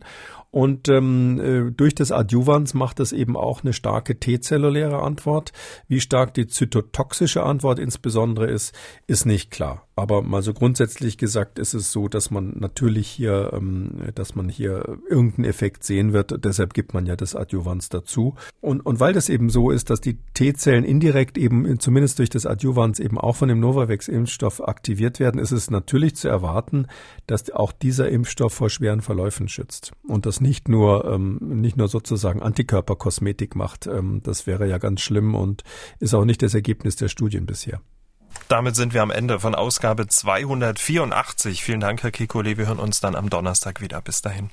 Und 0.51 0.88
ähm, 0.88 1.41
äh, 1.41 1.71
durch 1.71 1.93
das 1.93 2.13
Adjuvans 2.13 2.73
macht 2.73 3.01
es 3.01 3.11
eben 3.11 3.36
auch 3.36 3.63
eine 3.63 3.73
starke 3.73 4.17
T-zelluläre 4.17 5.01
Antwort. 5.01 5.51
Wie 5.89 5.99
stark 5.99 6.34
die 6.34 6.47
zytotoxische 6.47 7.43
Antwort 7.43 7.80
insbesondere 7.80 8.49
ist, 8.49 8.73
ist 9.07 9.25
nicht 9.25 9.51
klar. 9.51 9.88
Aber 9.99 10.21
mal 10.21 10.41
so 10.41 10.53
grundsätzlich 10.53 11.17
gesagt 11.17 11.59
ist 11.59 11.73
es 11.73 11.91
so, 11.91 12.07
dass 12.07 12.31
man 12.31 12.55
natürlich 12.57 13.07
hier, 13.07 13.51
ähm, 13.53 13.91
dass 14.15 14.33
man 14.33 14.47
hier 14.47 14.97
irgendeinen 15.09 15.43
Effekt 15.43 15.83
sehen 15.83 16.13
wird. 16.13 16.45
Deshalb 16.45 16.73
gibt 16.73 16.93
man 16.93 17.05
ja 17.05 17.17
das 17.17 17.35
Adjuvans 17.35 17.89
dazu. 17.89 18.35
Und, 18.61 18.85
und 18.85 19.01
weil 19.01 19.11
das 19.11 19.27
eben 19.27 19.49
so 19.49 19.71
ist, 19.71 19.89
dass 19.89 19.99
die 19.99 20.17
T-Zellen 20.33 20.85
indirekt 20.85 21.37
eben 21.37 21.79
zumindest 21.79 22.19
durch 22.19 22.29
das 22.29 22.45
Adjuvans 22.45 22.99
eben 22.99 23.17
auch 23.17 23.35
von 23.35 23.49
dem 23.49 23.59
Novavax-Impfstoff 23.59 24.65
aktiviert 24.65 25.19
werden, 25.19 25.39
ist 25.39 25.51
es 25.51 25.69
natürlich 25.69 26.15
zu 26.15 26.29
erwarten, 26.29 26.87
dass 27.27 27.51
auch 27.51 27.73
dieser 27.73 28.09
Impfstoff 28.09 28.53
vor 28.53 28.69
schweren 28.69 29.01
Verläufen 29.01 29.49
schützt. 29.49 29.91
Und 30.07 30.25
das 30.25 30.39
nicht 30.39 30.69
nur, 30.69 31.05
ähm, 31.05 31.39
nicht 31.41 31.75
nur 31.75 31.89
sozusagen 31.89 32.41
Antikörperkosmetik 32.41 33.55
macht. 33.55 33.85
Ähm, 33.87 34.21
das 34.23 34.47
wäre 34.47 34.65
ja 34.67 34.77
ganz 34.77 35.01
schlimm 35.01 35.35
und 35.35 35.63
ist 35.99 36.13
auch 36.13 36.25
nicht 36.25 36.41
das 36.41 36.53
Ergebnis 36.53 36.95
der 36.95 37.09
Studien 37.09 37.45
bisher. 37.45 37.81
Damit 38.47 38.75
sind 38.75 38.93
wir 38.93 39.01
am 39.01 39.11
Ende 39.11 39.39
von 39.39 39.55
Ausgabe 39.55 40.07
284. 40.07 41.63
Vielen 41.63 41.80
Dank, 41.80 42.03
Herr 42.03 42.11
Kikole. 42.11 42.57
Wir 42.57 42.67
hören 42.67 42.80
uns 42.80 42.99
dann 42.99 43.15
am 43.15 43.30
Donnerstag 43.30 43.82
wieder. 43.82 44.01
Bis 44.01 44.21
dahin. 44.21 44.49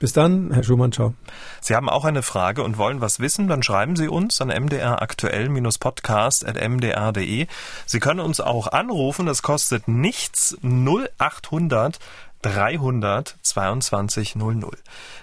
Bis 0.00 0.12
dann, 0.14 0.50
Herr 0.50 0.62
Schumann, 0.62 0.92
ciao. 0.92 1.12
Sie 1.60 1.76
haben 1.76 1.90
auch 1.90 2.06
eine 2.06 2.22
Frage 2.22 2.62
und 2.62 2.78
wollen 2.78 3.02
was 3.02 3.20
wissen, 3.20 3.48
dann 3.48 3.62
schreiben 3.62 3.96
Sie 3.96 4.08
uns 4.08 4.40
an 4.40 4.48
mdraktuell-podcast.mdr.de. 4.48 7.46
Sie 7.84 8.00
können 8.00 8.20
uns 8.20 8.40
auch 8.40 8.68
anrufen, 8.68 9.26
das 9.26 9.42
kostet 9.42 9.88
nichts 9.88 10.56
0800 10.62 11.98
300 12.42 13.36
22 13.42 14.36
00. 14.36 14.78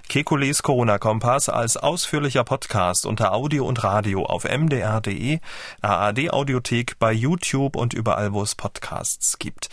Kekules 0.08 0.64
Corona-Kompass 0.64 1.50
als 1.50 1.76
ausführlicher 1.76 2.44
Podcast 2.44 3.06
unter 3.06 3.34
Audio 3.34 3.66
und 3.66 3.84
Radio 3.84 4.26
auf 4.26 4.44
mdr.de, 4.44 5.40
ARD-Audiothek, 5.82 7.00
bei 7.00 7.12
YouTube 7.12 7.76
und 7.76 7.94
überall, 7.94 8.34
wo 8.34 8.44
es 8.44 8.56
Podcasts 8.56 9.40
gibt. 9.40 9.70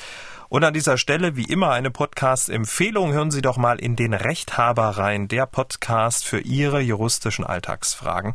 Und 0.48 0.64
an 0.64 0.72
dieser 0.72 0.98
Stelle, 0.98 1.36
wie 1.36 1.44
immer, 1.44 1.70
eine 1.72 1.90
Podcast-Empfehlung. 1.90 3.12
Hören 3.12 3.30
Sie 3.30 3.42
doch 3.42 3.56
mal 3.56 3.78
in 3.80 3.96
den 3.96 4.14
Rechthaber 4.14 4.90
rein, 4.90 5.28
der 5.28 5.46
Podcast 5.46 6.24
für 6.24 6.40
Ihre 6.40 6.80
juristischen 6.80 7.44
Alltagsfragen. 7.44 8.34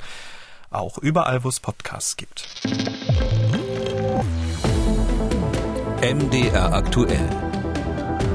Auch 0.69 0.97
überall, 0.97 1.43
wo 1.43 1.49
es 1.49 1.59
Podcasts 1.59 2.17
gibt. 2.17 2.45
MDR 6.01 6.73
aktuell. 6.73 7.48